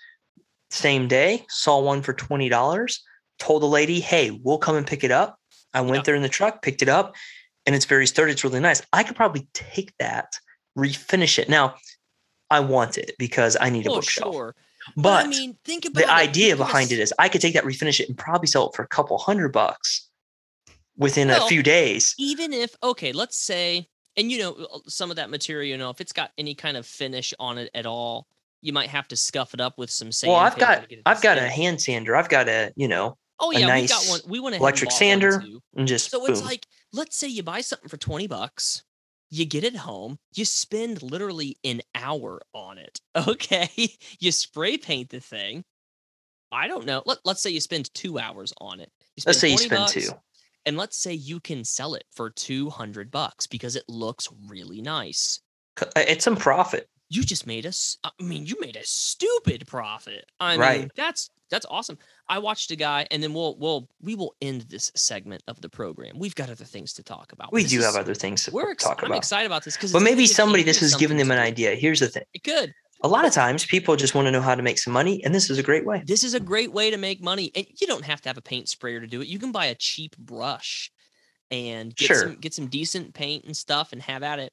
same 0.72 1.08
day, 1.08 1.46
saw 1.50 1.80
one 1.80 2.02
for 2.02 2.14
twenty 2.14 2.50
dollars, 2.50 3.02
told 3.40 3.62
the 3.62 3.68
lady, 3.68 4.02
"Hey, 4.02 4.32
we'll 4.44 4.58
come 4.58 4.76
and 4.76 4.86
pick 4.86 5.06
it 5.06 5.12
up." 5.12 5.40
I 5.74 5.80
went 5.82 5.98
Yeah. 5.98 6.02
there 6.04 6.16
in 6.16 6.22
the 6.22 6.28
truck, 6.30 6.64
picked 6.64 6.82
it 6.82 6.90
up, 6.90 7.16
and 7.66 7.76
it's 7.76 7.86
very 7.86 8.08
sturdy. 8.08 8.34
It's 8.34 8.44
really 8.44 8.60
nice. 8.60 8.82
I 8.92 9.04
could 9.04 9.16
probably 9.16 9.48
take 9.54 9.94
that, 10.00 10.34
refinish 10.78 11.40
it. 11.40 11.48
Now, 11.48 11.76
I 12.54 12.60
want 12.60 12.98
it 12.98 13.16
because 13.18 13.58
I 13.60 13.70
need 13.70 13.86
a 13.86 13.90
well, 13.90 14.00
bookshelf. 14.00 14.34
sure. 14.34 14.56
But, 14.96 15.02
But, 15.02 15.26
I 15.26 15.28
mean, 15.30 15.58
think 15.64 15.86
about 15.86 16.02
the. 16.02 16.12
Idea 16.12 16.56
behind 16.56 16.92
it 16.92 17.00
is 17.00 17.14
I 17.18 17.30
could 17.30 17.42
take 17.42 17.54
that, 17.54 17.64
refinish 17.64 18.00
it, 18.00 18.10
and 18.10 18.18
probably 18.18 18.48
sell 18.48 18.70
it 18.70 18.76
for 18.76 18.84
a 18.84 18.88
couple 18.88 19.18
hundred 19.18 19.50
bucks 19.50 20.10
within 20.98 21.30
a 21.30 21.42
few 21.48 21.64
days. 21.64 22.14
even 22.20 22.54
if 22.54 22.76
okay, 22.84 23.12
let's 23.14 23.38
say, 23.38 23.88
and 24.18 24.32
you 24.32 24.40
know, 24.40 24.54
uh, 24.54 24.80
some 24.88 25.10
of 25.10 25.16
that 25.16 25.30
material, 25.30 25.68
you 25.70 25.78
know, 25.78 25.90
if 25.90 26.02
it's 26.02 26.14
got 26.14 26.32
any 26.38 26.54
kind 26.54 26.78
of 26.78 26.86
finish 26.86 27.34
on 27.40 27.58
it 27.58 27.70
at 27.74 27.86
all, 27.86 28.28
you 28.62 28.74
might 28.74 28.90
have 28.90 29.08
to 29.08 29.16
scuff 29.16 29.54
it 29.54 29.62
up 29.62 29.78
with 29.78 29.90
some 29.90 30.12
sand. 30.12 30.32
Well, 30.32 30.40
I've 30.40 30.58
got 30.58 30.86
I've 31.06 31.22
got 31.22 31.38
a 31.38 31.48
hand 31.48 31.82
sander. 31.82 32.16
I've 32.16 32.30
got 32.30 32.50
a 32.50 32.74
you 32.76 32.88
know 32.88 33.18
Oh 33.40 33.52
a 33.52 33.60
yeah, 33.60 33.66
we 33.66 33.82
nice 33.82 33.90
got 33.90 34.06
one. 34.10 34.20
We 34.28 34.40
ahead 34.40 34.54
and 34.54 34.62
electric 34.62 34.92
sander. 34.92 35.44
and 35.76 35.88
just 35.88 36.12
So 36.12 36.26
it's 36.28 36.44
like, 36.44 36.66
let's 36.94 37.18
say 37.18 37.28
you 37.28 37.44
buy 37.44 37.62
something 37.62 37.90
for 37.90 37.98
20 37.98 38.28
bucks, 38.28 38.84
you 39.34 39.46
get 39.46 39.64
it 39.64 39.76
home, 39.76 40.20
you 40.36 40.46
spend 40.46 41.02
literally 41.02 41.58
an 41.64 41.82
hour 41.96 42.40
on 42.54 42.78
it. 42.78 43.02
Okay. 43.28 43.70
you 44.20 44.32
spray 44.32 44.78
paint 44.78 45.10
the 45.10 45.20
thing. 45.20 45.64
I 46.52 46.68
don't 46.68 46.86
know. 46.86 47.02
Let, 47.06 47.18
let's 47.26 47.42
say 47.42 47.50
you 47.50 47.60
spend 47.60 47.92
two 47.96 48.20
hours 48.20 48.54
on 48.60 48.80
it. 48.80 48.92
Let's 49.26 49.40
say 49.40 49.50
you 49.50 49.58
spend 49.58 49.82
bucks, 49.82 49.94
two. 49.94 50.10
And 50.66 50.78
let's 50.78 50.98
say 50.98 51.14
you 51.14 51.40
can 51.40 51.64
sell 51.64 51.96
it 51.96 52.04
for 52.12 52.30
200 52.30 53.10
bucks 53.10 53.48
because 53.48 53.76
it 53.76 53.86
looks 53.88 54.28
really 54.48 54.82
nice. 54.82 55.42
Uh, 55.82 55.86
It's 55.96 56.24
some 56.24 56.36
profit. 56.36 56.88
You 57.10 57.24
just 57.24 57.48
made 57.48 57.66
us, 57.66 57.98
I 58.04 58.12
mean, 58.20 58.46
you 58.46 58.56
made 58.60 58.76
a 58.76 58.86
stupid 58.86 59.66
profit. 59.68 60.26
I 60.40 60.58
Right. 60.58 60.80
mean, 60.82 60.90
that's, 60.96 61.30
That's 61.54 61.68
awesome. 61.70 62.00
I 62.28 62.40
watched 62.40 62.72
a 62.72 62.76
guy, 62.76 63.06
and 63.12 63.22
then 63.22 63.32
we'll 63.32 63.56
we'll 63.60 63.88
we 64.02 64.16
will 64.16 64.34
end 64.42 64.62
this 64.64 64.92
segment 64.96 65.44
of 65.48 65.62
the 65.62 65.70
program. 65.70 66.18
We've 66.18 66.34
got 66.34 66.50
other 66.50 66.66
things 66.66 66.94
to 66.94 67.04
talk 67.04 67.32
about. 67.32 67.54
We 67.54 67.62
This 67.62 67.72
do 67.74 67.78
is- 67.80 67.86
have 67.86 67.96
other 67.96 68.16
things 68.16 68.44
to 68.46 68.52
We're 68.52 68.72
ex- 68.72 68.84
talk 68.84 69.04
I'm 69.04 69.10
about. 69.12 69.20
excited 69.20 69.46
about 69.46 69.64
this 69.64 69.76
because 69.78 69.92
But 69.94 70.02
maybe 70.02 70.26
somebody 70.26 70.64
this 70.64 70.80
has 70.80 70.96
given 70.96 71.18
them 71.18 71.30
an 71.30 71.38
idea. 71.38 71.76
Here's 71.76 72.00
the 72.00 72.08
thing. 72.08 72.24
Good. 72.44 72.74
A 73.04 73.08
lot 73.08 73.24
of 73.26 73.34
times 73.34 73.66
people 73.66 73.96
just 73.96 74.16
want 74.16 74.26
to 74.26 74.32
know 74.32 74.42
how 74.42 74.56
to 74.56 74.64
make 74.64 74.80
some 74.80 74.94
money, 74.94 75.24
and 75.24 75.36
this 75.36 75.50
is 75.52 75.60
a 75.60 75.64
great 75.64 75.86
way. 75.86 76.02
This 76.08 76.24
is 76.24 76.34
a 76.34 76.40
great 76.40 76.72
way 76.74 76.90
to 76.90 76.98
make 76.98 77.22
money, 77.22 77.52
and 77.54 77.68
you 77.80 77.86
don't 77.86 78.06
have 78.06 78.20
to 78.22 78.30
have 78.30 78.38
a 78.38 78.42
paint 78.42 78.68
sprayer 78.68 79.00
to 79.00 79.06
do 79.08 79.22
it. 79.22 79.28
You 79.28 79.38
can 79.38 79.52
buy 79.52 79.68
a 79.68 79.76
cheap 79.76 80.18
brush 80.18 80.92
and 81.52 81.96
get 81.96 82.08
Sure. 82.08 82.20
some 82.20 82.36
get 82.38 82.54
some 82.56 82.66
decent 82.68 83.14
paint 83.14 83.44
and 83.46 83.56
stuff 83.56 83.94
and 83.94 84.02
have 84.02 84.24
at 84.24 84.40
it. 84.40 84.52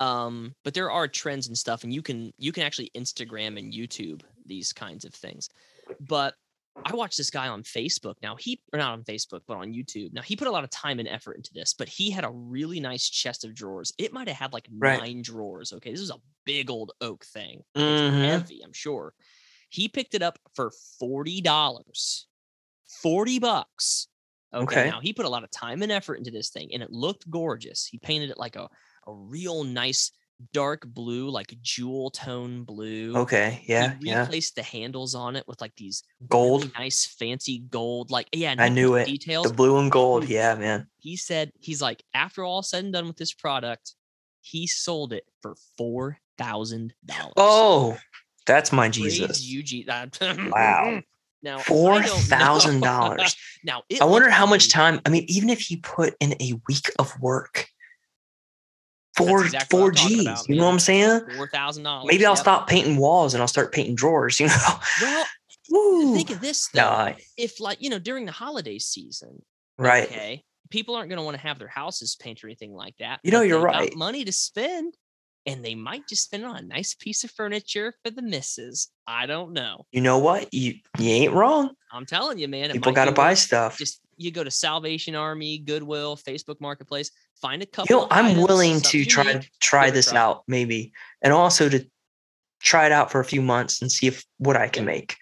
Um, 0.00 0.54
but 0.64 0.72
there 0.74 0.90
are 0.90 1.08
trends 1.08 1.48
and 1.48 1.58
stuff, 1.58 1.82
and 1.84 1.92
you 1.92 2.00
can 2.00 2.32
you 2.38 2.52
can 2.52 2.62
actually 2.62 2.90
Instagram 2.96 3.58
and 3.58 3.72
YouTube 3.72 4.22
these 4.46 4.72
kinds 4.72 5.04
of 5.04 5.12
things. 5.12 5.50
But 6.00 6.34
I 6.84 6.94
watched 6.94 7.18
this 7.18 7.30
guy 7.30 7.48
on 7.48 7.62
Facebook. 7.64 8.14
Now 8.22 8.36
he 8.36 8.62
or 8.72 8.78
not 8.78 8.92
on 8.92 9.04
Facebook, 9.04 9.40
but 9.46 9.56
on 9.58 9.72
YouTube. 9.74 10.12
Now 10.12 10.22
he 10.22 10.36
put 10.36 10.48
a 10.48 10.50
lot 10.50 10.64
of 10.64 10.70
time 10.70 10.98
and 11.00 11.08
effort 11.08 11.34
into 11.34 11.52
this, 11.52 11.74
but 11.74 11.88
he 11.88 12.10
had 12.10 12.24
a 12.24 12.30
really 12.30 12.80
nice 12.80 13.08
chest 13.08 13.44
of 13.44 13.54
drawers. 13.54 13.92
It 13.98 14.12
might 14.12 14.28
have 14.28 14.36
had 14.36 14.52
like 14.52 14.68
Right. 14.70 14.98
nine 15.00 15.22
drawers. 15.22 15.72
Okay, 15.72 15.90
this 15.90 16.00
is 16.00 16.10
a 16.10 16.20
big 16.44 16.70
old 16.70 16.92
oak 17.00 17.24
thing. 17.26 17.62
It's 17.74 18.00
Mhm. 18.00 18.24
heavy, 18.24 18.62
I'm 18.64 18.72
sure. 18.72 19.14
He 19.70 19.88
picked 19.88 20.14
it 20.14 20.22
up 20.22 20.38
for 20.54 20.70
forty 20.98 21.40
dollars, 21.42 22.26
forty 22.86 23.38
bucks. 23.38 24.08
Okay, 24.54 24.80
Okay. 24.80 24.90
now 24.90 25.00
he 25.00 25.12
put 25.12 25.26
a 25.26 25.28
lot 25.28 25.44
of 25.44 25.50
time 25.50 25.82
and 25.82 25.92
effort 25.92 26.14
into 26.14 26.30
this 26.30 26.48
thing, 26.50 26.72
and 26.72 26.82
it 26.82 26.90
looked 26.90 27.28
gorgeous. 27.28 27.84
He 27.86 27.98
painted 27.98 28.30
it 28.30 28.38
like 28.38 28.56
a 28.56 28.68
a 29.06 29.12
real 29.12 29.64
nice 29.64 30.12
dark 30.52 30.86
blue, 30.86 31.30
like 31.30 31.56
jewel 31.62 32.10
tone 32.10 32.62
blue. 32.64 33.16
Okay. 33.16 33.62
Yeah. 33.66 33.94
He 34.02 34.10
Yeah. 34.10 34.20
replaced 34.22 34.54
the 34.54 34.62
handles 34.62 35.14
on 35.14 35.36
it 35.36 35.46
with 35.48 35.60
like 35.60 35.74
these 35.76 36.02
Gold. 36.28 36.62
really 36.62 36.72
nice 36.78 37.06
fancy 37.06 37.58
gold 37.70 38.10
like 38.10 38.28
yeah 38.32 38.54
I 38.58 38.68
knew 38.68 38.94
it. 38.94 39.06
details 39.06 39.46
The 39.48 39.54
blue 39.54 39.78
and 39.78 39.90
gold. 39.90 40.28
Yeah, 40.28 40.54
man. 40.54 40.86
he 40.98 41.16
said 41.16 41.52
he's 41.58 41.82
like 41.82 42.02
after 42.14 42.44
all 42.44 42.62
said 42.62 42.84
and 42.84 42.92
done 42.92 43.06
with 43.08 43.16
this 43.16 43.32
product 43.32 43.94
he 44.40 44.66
sold 44.66 45.12
it 45.12 45.24
for 45.42 45.56
four 45.76 46.18
thousand 46.38 46.94
dollars 47.04 47.32
Oh, 47.36 47.98
that's 48.46 48.70
my 48.72 48.88
Jesus. 48.88 49.42
you, 49.42 49.62
G- 49.62 49.86
Wow. 49.88 51.02
now 51.42 51.58
Four 51.58 52.02
thousand 52.04 52.80
dollars. 52.80 53.36
now 53.64 53.82
I 54.00 54.04
wonder 54.04 54.30
how 54.30 54.46
much 54.46 54.70
time. 54.70 55.00
I 55.04 55.10
mean, 55.10 55.24
even 55.28 55.50
if 55.50 55.60
he 55.60 55.76
put 55.78 56.14
in 56.20 56.32
a 56.40 56.52
week 56.68 56.90
of 56.98 57.12
work, 57.20 57.66
four 59.26 59.44
exactly 59.44 59.78
four 59.78 59.90
G's. 59.92 60.22
about, 60.26 60.48
you 60.48 60.56
know 60.56 60.64
what. 60.66 60.72
I'm 60.72 60.78
saying? 60.78 61.20
four 61.36 61.48
thousand 61.48 61.82
dollars 61.84 62.06
Maybe 62.10 62.24
I'll 62.26 62.36
stop 62.36 62.68
painting 62.68 62.96
walls 62.96 63.34
and 63.34 63.40
I'll 63.42 63.48
start 63.48 63.72
painting 63.72 63.94
drawers. 63.94 64.38
You 64.40 64.46
know? 64.48 64.54
well 65.02 65.24
Woo. 65.70 66.14
think 66.14 66.30
of 66.30 66.40
this 66.40 66.68
though 66.68 66.82
I- 66.88 67.16
if 67.36 67.60
like 67.60 67.82
you 67.82 67.90
know 67.90 67.98
during 67.98 68.24
the 68.24 68.32
holiday 68.32 68.78
season 68.78 69.42
right. 69.76 70.04
okay 70.04 70.42
people 70.70 70.94
aren't 70.94 71.08
going 71.10 71.18
to 71.18 71.22
want 71.24 71.36
to 71.36 71.42
have 71.42 71.58
their 71.58 71.68
houses 71.68 72.16
painted 72.16 72.44
or 72.44 72.48
anything 72.48 72.72
like 72.74 72.94
that 72.98 73.20
You 73.22 73.30
know, 73.32 73.42
you're 73.42 73.60
right. 73.60 73.94
money 73.94 74.24
to 74.24 74.32
spend 74.32 74.94
and 75.46 75.64
they 75.64 75.74
might 75.74 76.06
just 76.08 76.24
spend 76.24 76.44
on 76.46 76.56
a 76.56 76.62
nice 76.62 76.94
piece 76.94 77.22
of 77.24 77.30
furniture 77.30 77.92
for 78.02 78.10
the 78.10 78.22
missus 78.22 78.88
i 79.06 79.26
don't 79.26 79.52
know 79.52 79.84
You 79.92 80.00
know 80.00 80.18
what? 80.18 80.52
You 80.54 80.74
you 80.98 81.10
ain't 81.10 81.32
wrong. 81.34 81.70
i'm 81.92 82.06
telling 82.06 82.38
you 82.38 82.48
man 82.48 82.70
People 82.70 82.92
got 82.92 83.04
to 83.06 83.12
buy 83.12 83.34
stuff. 83.34 83.76
just 83.76 84.00
you 84.16 84.30
go 84.30 84.42
to 84.44 84.50
salvation 84.50 85.14
army 85.14 85.58
goodwill 85.58 86.16
facebook 86.16 86.60
marketplace 86.62 87.10
find 87.40 87.62
a 87.62 87.66
couple 87.66 87.94
You 87.94 88.00
know, 88.02 88.08
I'm 88.10 88.36
willing 88.36 88.80
to 88.80 89.04
try 89.04 89.40
try 89.60 89.84
give 89.86 89.88
it 89.88 89.92
a 89.92 89.98
this 89.98 90.10
try. 90.10 90.20
out 90.20 90.42
maybe, 90.48 90.92
and 91.22 91.32
also 91.32 91.68
to 91.68 91.86
try 92.60 92.86
it 92.86 92.92
out 92.92 93.10
for 93.10 93.20
a 93.20 93.24
few 93.24 93.42
months 93.42 93.80
and 93.82 93.90
see 93.90 94.06
if 94.08 94.24
what 94.38 94.56
I 94.56 94.68
can 94.68 94.82
Yeah. 94.84 94.92
make. 94.92 95.16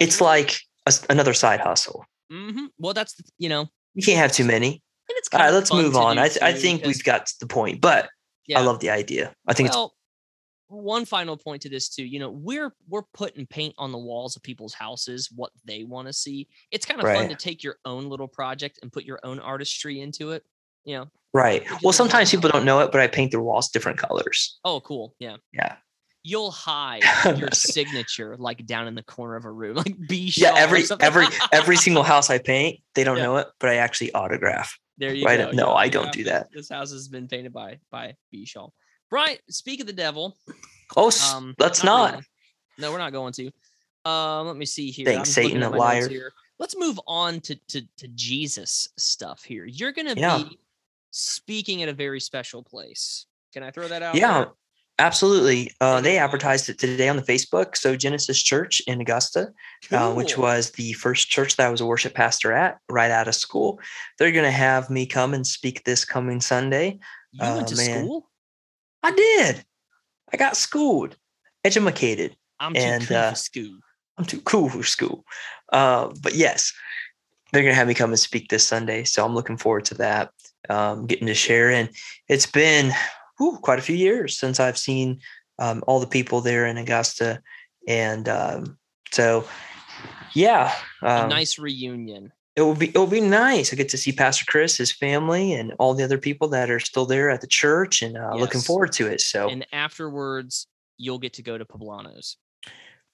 It's 0.00 0.20
like 0.20 0.58
a 0.86 0.92
another 1.10 1.34
side 1.34 1.60
hustle. 1.60 2.04
hmm 2.30 2.66
well 2.78 2.94
that's 2.94 3.14
you 3.38 3.48
know 3.48 3.66
You 3.94 4.02
can't 4.02 4.18
have 4.18 4.32
too 4.32 4.44
many. 4.44 4.82
it's 5.08 5.28
All 5.32 5.40
right, 5.40 5.52
let's 5.52 5.72
move 5.72 5.96
on. 5.96 6.18
I, 6.18 6.28
th- 6.28 6.42
I 6.42 6.52
think 6.52 6.84
we've 6.84 7.02
got 7.02 7.30
the 7.40 7.46
point, 7.46 7.80
but 7.80 8.08
yeah. 8.46 8.58
I 8.58 8.62
love 8.62 8.80
the 8.80 8.90
idea. 8.90 9.34
I 9.46 9.54
think 9.54 9.70
well, 9.70 9.94
one 10.68 11.04
final 11.06 11.36
point 11.36 11.62
to 11.62 11.68
this 11.70 11.88
too. 11.88 12.04
You 12.04 12.18
know, 12.18 12.30
we're 12.30 12.72
we're 12.88 13.02
putting 13.14 13.46
paint 13.46 13.74
on 13.78 13.90
the 13.92 13.98
walls 13.98 14.36
of 14.36 14.42
people's 14.42 14.74
houses, 14.74 15.30
what 15.34 15.50
they 15.64 15.84
want 15.84 16.08
to 16.08 16.12
see. 16.12 16.46
It's 16.70 16.84
kind 16.86 17.00
of 17.00 17.06
fun 17.08 17.28
to 17.30 17.34
take 17.34 17.62
your 17.64 17.76
own 17.86 18.08
little 18.08 18.28
project 18.28 18.78
and 18.82 18.92
put 18.92 19.04
your 19.04 19.18
own 19.24 19.38
artistry 19.40 20.00
into 20.00 20.32
it. 20.32 20.44
You 20.88 20.94
know, 20.96 21.06
right. 21.34 21.66
Well, 21.82 21.92
sometimes 21.92 22.30
people 22.30 22.48
don't 22.48 22.64
know 22.64 22.80
it, 22.80 22.90
but 22.90 23.02
I 23.02 23.08
paint 23.08 23.30
their 23.30 23.42
walls 23.42 23.68
different 23.68 23.98
colors. 23.98 24.58
oh, 24.64 24.80
cool, 24.80 25.14
yeah. 25.18 25.36
Yeah. 25.52 25.76
You'll 26.22 26.50
hide 26.50 27.04
your 27.36 27.50
signature 27.52 28.36
like 28.38 28.64
down 28.64 28.88
in 28.88 28.94
the 28.94 29.02
corner 29.02 29.36
of 29.36 29.44
a 29.44 29.50
room, 29.52 29.76
like 29.76 29.94
B. 30.06 30.32
Yeah, 30.34 30.54
every 30.56 30.84
every 31.00 31.26
every 31.52 31.76
single 31.76 32.02
house 32.02 32.30
I 32.30 32.38
paint, 32.38 32.80
they 32.94 33.04
don't 33.04 33.18
Yeah. 33.18 33.24
know 33.24 33.36
it, 33.36 33.48
but 33.60 33.68
I 33.68 33.74
actually 33.76 34.12
autograph. 34.14 34.74
there 34.96 35.14
you 35.14 35.26
right, 35.26 35.38
go. 35.38 35.50
no, 35.50 35.66
you 35.72 35.76
I 35.76 35.88
don't 35.88 36.10
do 36.10 36.24
that. 36.24 36.48
This 36.52 36.70
house 36.70 36.90
has 36.92 37.06
been 37.08 37.28
painted 37.28 37.52
by 37.52 37.80
by 37.90 38.14
B. 38.32 38.46
Shaw. 38.46 38.68
Brian, 39.10 39.36
speak 39.50 39.80
of 39.82 39.86
the 39.86 39.92
devil. 39.92 40.38
Oh, 40.96 41.10
Um, 41.22 41.54
let's 41.58 41.84
not. 41.84 42.12
really. 42.12 42.24
No, 42.78 42.92
we're 42.92 42.98
not 42.98 43.12
going 43.12 43.34
to. 43.34 43.50
Um, 44.10 44.46
let 44.46 44.56
me 44.56 44.64
see 44.64 44.90
here. 44.90 45.04
Thanks, 45.04 45.28
I'm 45.28 45.32
Satan, 45.32 45.62
at 45.62 45.72
a 45.72 45.76
liar. 45.76 46.08
here. 46.08 46.32
Let's 46.58 46.76
move 46.78 46.98
on 47.06 47.40
to, 47.40 47.54
to 47.68 47.82
to 47.98 48.08
Jesus 48.14 48.88
stuff 48.96 49.44
here. 49.44 49.66
You're 49.66 49.92
gonna 49.92 50.14
Yeah. 50.16 50.38
be 50.38 50.58
speaking 51.18 51.82
at 51.82 51.88
a 51.88 51.92
very 51.92 52.20
special 52.20 52.62
place. 52.62 53.26
Can 53.52 53.62
I 53.62 53.70
throw 53.70 53.88
that 53.88 54.02
out? 54.02 54.14
Yeah, 54.14 54.38
there? 54.38 54.52
absolutely. 54.98 55.72
Uh, 55.80 56.00
they 56.00 56.18
advertised 56.18 56.68
it 56.68 56.78
today 56.78 57.08
on 57.08 57.16
the 57.16 57.22
Facebook. 57.22 57.76
So 57.76 57.96
Genesis 57.96 58.42
Church 58.42 58.80
in 58.86 59.00
Augusta, 59.00 59.52
uh, 59.90 60.12
which 60.12 60.36
was 60.36 60.70
the 60.72 60.92
first 60.94 61.28
church 61.28 61.56
that 61.56 61.66
I 61.66 61.70
was 61.70 61.80
a 61.80 61.86
worship 61.86 62.14
pastor 62.14 62.52
at 62.52 62.78
right 62.88 63.10
out 63.10 63.28
of 63.28 63.34
school. 63.34 63.80
They're 64.18 64.32
going 64.32 64.44
to 64.44 64.50
have 64.50 64.90
me 64.90 65.06
come 65.06 65.34
and 65.34 65.46
speak 65.46 65.84
this 65.84 66.04
coming 66.04 66.40
Sunday. 66.40 66.98
you 67.32 67.40
went 67.40 67.62
oh, 67.62 67.66
to 67.66 67.76
man. 67.76 68.04
school. 68.04 68.30
I 69.02 69.12
did. 69.12 69.64
I 70.32 70.36
got 70.36 70.56
schooled, 70.56 71.16
educated. 71.64 72.36
I'm 72.60 72.74
too 72.74 72.80
and, 72.80 73.06
cool 73.06 73.16
uh, 73.16 73.30
for 73.30 73.36
school. 73.36 73.78
I'm 74.18 74.24
too 74.24 74.40
cool 74.40 74.68
for 74.68 74.82
school. 74.82 75.24
Uh, 75.72 76.12
but 76.22 76.34
yes, 76.34 76.72
they're 77.52 77.62
gonna 77.62 77.74
have 77.74 77.88
me 77.88 77.94
come 77.94 78.10
and 78.10 78.18
speak 78.18 78.48
this 78.48 78.66
Sunday, 78.66 79.04
so 79.04 79.24
I'm 79.24 79.34
looking 79.34 79.56
forward 79.56 79.84
to 79.86 79.94
that. 79.94 80.32
Um, 80.68 81.06
getting 81.06 81.28
to 81.28 81.34
share, 81.34 81.70
and 81.70 81.88
it's 82.28 82.46
been 82.46 82.92
whew, 83.38 83.58
quite 83.62 83.78
a 83.78 83.82
few 83.82 83.96
years 83.96 84.36
since 84.36 84.60
I've 84.60 84.76
seen 84.76 85.20
um, 85.58 85.82
all 85.86 86.00
the 86.00 86.06
people 86.06 86.40
there 86.40 86.66
in 86.66 86.76
Augusta, 86.76 87.40
and 87.86 88.28
um, 88.28 88.78
so 89.12 89.46
yeah, 90.34 90.74
A 91.02 91.22
um, 91.22 91.28
nice 91.30 91.58
reunion. 91.58 92.32
it 92.56 92.62
will 92.62 92.74
be 92.74 92.88
it 92.88 92.96
will 92.96 93.06
be 93.06 93.20
nice. 93.20 93.72
I 93.72 93.76
get 93.76 93.88
to 93.90 93.98
see 93.98 94.12
Pastor 94.12 94.44
Chris, 94.46 94.76
his 94.76 94.92
family, 94.92 95.54
and 95.54 95.72
all 95.78 95.94
the 95.94 96.04
other 96.04 96.18
people 96.18 96.48
that 96.48 96.70
are 96.70 96.80
still 96.80 97.06
there 97.06 97.30
at 97.30 97.40
the 97.40 97.46
church, 97.46 98.02
and 98.02 98.18
uh, 98.18 98.34
looking 98.34 98.60
forward 98.60 98.92
to 98.92 99.06
it. 99.06 99.20
So 99.20 99.48
And 99.48 99.66
afterwards, 99.72 100.66
you'll 100.96 101.18
get 101.18 101.34
to 101.34 101.42
go 101.42 101.56
to 101.56 101.64
Poblanos. 101.64 102.36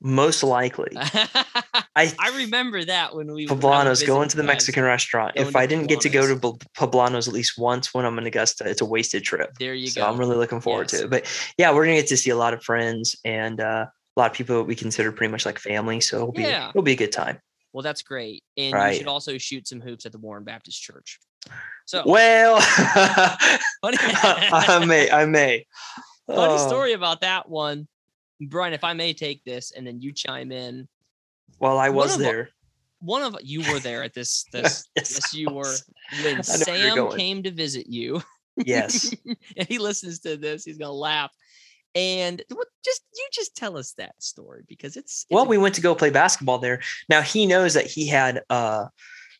Most 0.06 0.42
likely, 0.44 0.92
I 0.96 2.12
I 2.18 2.30
remember 2.36 2.84
that 2.84 3.16
when 3.16 3.32
we 3.32 3.46
when 3.46 3.50
I 3.50 3.54
would 3.54 3.62
Poblanos, 3.62 4.06
going 4.06 4.28
to 4.28 4.36
the 4.36 4.42
guys. 4.42 4.48
Mexican 4.48 4.84
restaurant. 4.84 5.32
If 5.34 5.56
I 5.56 5.66
didn't 5.66 5.88
get 5.88 6.02
to 6.02 6.08
go 6.10 6.26
to 6.28 6.36
Poblanos. 6.76 7.26
At 7.26 7.32
least 7.34 7.58
once 7.58 7.94
when 7.94 8.04
I'm 8.04 8.18
in 8.18 8.26
Augusta, 8.26 8.68
it's 8.68 8.82
a 8.82 8.84
wasted 8.84 9.24
trip. 9.24 9.50
There 9.58 9.72
you 9.74 9.86
so 9.88 10.02
go. 10.02 10.06
I'm 10.08 10.18
really 10.18 10.36
looking 10.36 10.60
forward 10.60 10.92
Yes. 10.92 11.00
to 11.00 11.06
it. 11.06 11.10
But 11.10 11.52
yeah, 11.58 11.72
we're 11.72 11.84
gonna 11.86 11.96
get 11.96 12.08
to 12.08 12.16
see 12.18 12.30
a 12.30 12.36
lot 12.36 12.52
of 12.54 12.62
friends 12.62 13.16
and 13.24 13.60
uh, 13.60 13.86
a 14.16 14.20
lot 14.20 14.30
of 14.30 14.36
people 14.36 14.56
that 14.58 14.64
we 14.64 14.74
consider 14.76 15.10
pretty 15.10 15.30
much 15.32 15.46
like 15.46 15.58
family. 15.58 16.00
So 16.02 16.16
it'll 16.18 16.32
be 16.32 16.42
Yeah. 16.42 16.68
it'll 16.68 16.82
be 16.82 16.92
a 16.92 16.96
good 16.96 17.12
time. 17.12 17.40
Well, 17.72 17.82
that's 17.82 18.02
great. 18.02 18.44
And 18.56 18.74
you 18.92 18.98
should 18.98 19.08
also 19.08 19.38
shoot 19.38 19.66
some 19.66 19.80
hoops 19.80 20.04
at 20.06 20.12
the 20.12 20.18
Warren 20.18 20.44
Baptist 20.44 20.80
Church. 20.82 21.18
So 21.86 22.02
Well, 22.06 22.56
I 23.82 24.84
may, 24.86 25.10
I 25.10 25.26
may. 25.26 25.66
funny 26.26 26.54
Oh, 26.54 26.68
story 26.68 26.92
about 26.92 27.20
that 27.22 27.48
one. 27.48 27.88
Brian, 28.40 28.72
if 28.72 28.84
I 28.84 28.92
may 28.92 29.12
take 29.12 29.44
this 29.44 29.72
and 29.72 29.86
then 29.86 30.00
you 30.00 30.12
chime 30.12 30.52
in. 30.52 30.88
Well, 31.60 31.78
I 31.78 31.88
One 31.88 31.96
was 31.96 32.14
of 32.14 32.20
there. 32.20 32.48
One 33.00 33.22
of 33.22 33.36
you 33.42 33.60
were 33.72 33.78
there 33.80 34.02
at 34.02 34.14
this 34.14 34.44
this 34.52 34.88
Yes, 34.96 35.10
yes 35.12 35.34
you 35.34 35.48
were 35.50 35.74
when 36.22 36.36
I 36.36 36.56
know 36.56 36.64
where 36.66 36.76
you're 36.94 37.10
Sam 37.10 37.18
came 37.18 37.42
to 37.42 37.50
visit 37.50 37.86
you. 37.88 38.22
Yes. 38.56 39.12
and 39.56 39.68
he 39.68 39.78
listens 39.78 40.20
to 40.20 40.36
this, 40.36 40.64
he's 40.64 40.78
gonna 40.78 40.92
laugh. 40.92 41.32
And 41.96 42.42
what 42.52 42.66
just 42.84 43.02
you 43.14 43.26
just 43.32 43.54
tell 43.56 43.76
us 43.76 43.92
that 43.98 44.20
story 44.20 44.62
because 44.68 44.96
it's, 44.96 45.22
it's 45.22 45.26
Well, 45.30 45.44
a- 45.44 45.48
we 45.48 45.58
went 45.58 45.74
to 45.76 45.80
go 45.80 45.94
play 45.94 46.10
basketball 46.10 46.58
there. 46.58 46.80
Now 47.08 47.20
he 47.22 47.46
knows 47.46 47.74
that 47.74 47.86
he 47.86 48.06
had 48.08 48.42
uh, 48.50 48.86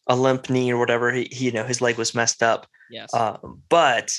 a 0.07 0.15
limp 0.17 0.51
knee 0.51 0.71
or 0.73 0.79
whatever. 0.79 1.11
He, 1.13 1.29
he, 1.33 1.47
you 1.47 1.53
know, 1.53 1.65
his 1.65 1.81
leg 1.81 1.97
was 1.99 2.15
messed 2.15 2.43
up. 2.43 2.67
yes. 2.91 3.13
Um, 3.15 3.63
but 3.69 4.13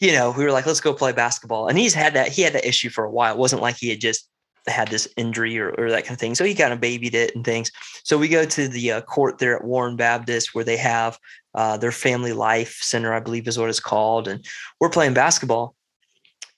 you 0.00 0.12
know, 0.12 0.34
we 0.36 0.44
were 0.44 0.52
like, 0.52 0.66
let's 0.66 0.80
go 0.80 0.92
play 0.92 1.12
basketball. 1.12 1.68
And 1.68 1.78
he's 1.78 1.94
had 1.94 2.14
that, 2.14 2.28
he 2.28 2.42
had 2.42 2.52
that 2.52 2.66
issue 2.66 2.90
for 2.90 3.04
a 3.04 3.10
while. 3.10 3.32
It 3.32 3.38
wasn't 3.38 3.62
like 3.62 3.76
he 3.76 3.90
had 3.90 4.00
just 4.00 4.28
had 4.66 4.88
this 4.88 5.06
injury 5.16 5.58
or, 5.58 5.70
or 5.78 5.90
that 5.90 6.04
kind 6.04 6.14
of 6.14 6.18
thing. 6.18 6.34
So 6.34 6.44
he 6.44 6.54
kind 6.54 6.72
of 6.72 6.80
babied 6.80 7.14
it 7.14 7.34
and 7.34 7.44
things. 7.44 7.70
So 8.02 8.16
we 8.16 8.28
go 8.28 8.44
to 8.44 8.68
the 8.68 8.92
uh, 8.92 9.00
court 9.02 9.38
there 9.38 9.56
at 9.56 9.64
Warren 9.64 9.96
Baptist 9.96 10.54
where 10.54 10.64
they 10.64 10.76
have 10.78 11.18
uh, 11.54 11.76
their 11.76 11.92
family 11.92 12.32
life 12.32 12.78
center, 12.80 13.12
I 13.12 13.20
believe 13.20 13.46
is 13.46 13.58
what 13.58 13.68
it's 13.68 13.80
called. 13.80 14.26
And 14.26 14.44
we're 14.80 14.90
playing 14.90 15.14
basketball. 15.14 15.74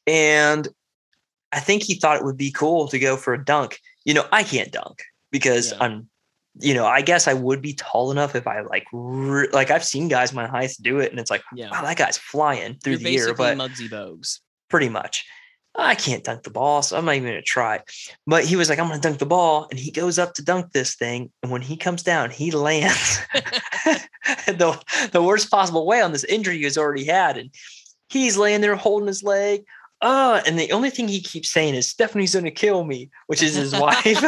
And 0.07 0.69
I 1.53 1.61
think 1.61 1.83
he 1.83 1.95
thought 1.95 2.17
it 2.17 2.25
would 2.25 2.37
be 2.37 2.53
cool 2.53 2.89
to 2.89 2.99
go 2.99 3.17
for 3.17 3.35
a 3.35 3.45
dunk. 3.45 3.81
You 4.05 4.15
know, 4.15 4.27
I 4.33 4.45
can't 4.45 4.73
dunk. 4.73 5.03
because 5.33 5.73
Yeah. 5.73 5.79
I'm, 5.81 6.09
you 6.59 6.75
know, 6.75 6.87
I 6.87 7.03
guess 7.03 7.29
I 7.29 7.35
would 7.35 7.61
be 7.61 7.75
tall 7.75 8.11
enough 8.11 8.35
if 8.35 8.47
I 8.47 8.61
like, 8.63 8.85
re- 8.93 9.49
like 9.53 9.71
I've 9.71 9.85
seen 9.85 10.09
guys 10.09 10.33
my 10.33 10.47
height 10.47 10.71
do 10.81 10.99
it, 11.01 11.11
and 11.11 11.21
it's 11.21 11.31
like, 11.31 11.43
Yeah. 11.55 11.71
wow, 11.71 11.83
that 11.83 11.97
guy's 11.97 12.17
flying 12.19 12.77
through 12.83 12.95
You're 12.95 12.99
the 13.01 13.07
air, 13.17 13.35
basically 13.35 13.55
but 13.55 13.59
Muggsy 13.59 13.89
Bogues. 13.89 14.41
pretty 14.71 14.89
much. 14.89 15.25
I 15.79 15.95
can't 15.95 16.25
dunk 16.25 16.43
the 16.43 16.51
ball, 16.51 16.81
so 16.81 16.97
I'm 16.97 17.05
not 17.05 17.17
even 17.17 17.29
gonna 17.29 17.43
try. 17.43 17.81
But 18.27 18.45
he 18.47 18.57
was 18.57 18.71
like, 18.71 18.79
I'm 18.79 18.89
gonna 18.89 18.99
dunk 19.01 19.19
the 19.19 19.27
ball, 19.27 19.67
and 19.71 19.79
he 19.79 19.91
goes 19.91 20.19
up 20.19 20.33
to 20.35 20.43
dunk 20.43 20.73
this 20.73 20.95
thing, 20.95 21.31
and 21.43 21.53
when 21.53 21.61
he 21.61 21.77
comes 21.77 22.03
down, 22.03 22.31
he 22.31 22.51
lands 22.51 23.21
the 24.47 24.81
the 25.13 25.23
worst 25.23 25.51
possible 25.51 25.87
way 25.87 26.01
on 26.01 26.13
this 26.13 26.25
injury 26.25 26.59
he's 26.59 26.79
already 26.79 27.05
had, 27.05 27.37
and 27.37 27.51
he's 28.09 28.37
laying 28.39 28.61
there 28.63 28.75
holding 28.77 29.07
his 29.09 29.23
leg. 29.23 29.65
Uh, 30.03 30.43
and 30.47 30.59
the 30.59 30.73
only 30.73 30.91
thing 30.91 31.09
he 31.09 31.21
keeps 31.23 31.51
saying 31.51 31.75
is 31.75 31.89
Stephanie's 31.89 32.35
gonna 32.35 32.51
kill 32.51 32.85
me, 32.85 33.11
which 33.27 33.43
is 33.43 33.55
his 33.55 33.73
wife. 33.79 34.23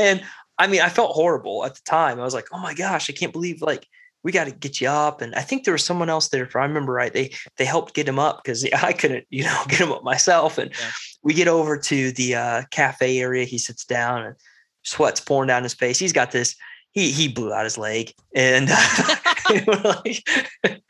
And 0.00 0.22
I 0.58 0.66
mean, 0.66 0.80
I 0.80 0.88
felt 0.88 1.12
horrible 1.12 1.64
at 1.64 1.74
the 1.74 1.80
time. 1.84 2.20
I 2.20 2.24
was 2.24 2.34
like, 2.34 2.48
oh 2.52 2.58
my 2.58 2.74
gosh, 2.74 3.08
I 3.08 3.12
can't 3.12 3.32
believe 3.32 3.62
like 3.62 3.86
we 4.22 4.32
got 4.32 4.44
to 4.44 4.50
get 4.50 4.80
you 4.80 4.88
up. 4.88 5.22
And 5.22 5.34
I 5.34 5.40
think 5.40 5.64
there 5.64 5.72
was 5.72 5.84
someone 5.84 6.10
else 6.10 6.28
there. 6.28 6.44
If 6.44 6.54
I 6.54 6.62
remember 6.64 6.92
right, 6.92 7.12
they 7.12 7.32
they 7.56 7.64
helped 7.64 7.94
get 7.94 8.08
him 8.08 8.18
up 8.18 8.42
because 8.42 8.64
I 8.82 8.92
couldn't, 8.92 9.26
you 9.30 9.44
know, 9.44 9.62
get 9.68 9.80
him 9.80 9.92
up 9.92 10.02
myself. 10.04 10.58
And 10.58 10.70
Yeah. 10.70 10.90
we 11.22 11.34
get 11.34 11.48
over 11.48 11.78
to 11.78 12.12
the 12.12 12.34
uh, 12.34 12.62
cafe 12.70 13.18
area. 13.20 13.44
He 13.44 13.58
sits 13.58 13.84
down 13.84 14.22
and 14.26 14.36
sweat's 14.82 15.20
pouring 15.20 15.48
down 15.48 15.62
his 15.62 15.74
face. 15.74 15.98
He's 15.98 16.12
got 16.12 16.30
this. 16.32 16.56
He 16.92 17.12
he 17.12 17.28
blew 17.28 17.52
out 17.52 17.64
his 17.64 17.78
leg, 17.78 18.12
and 18.34 18.68
like, 19.68 20.26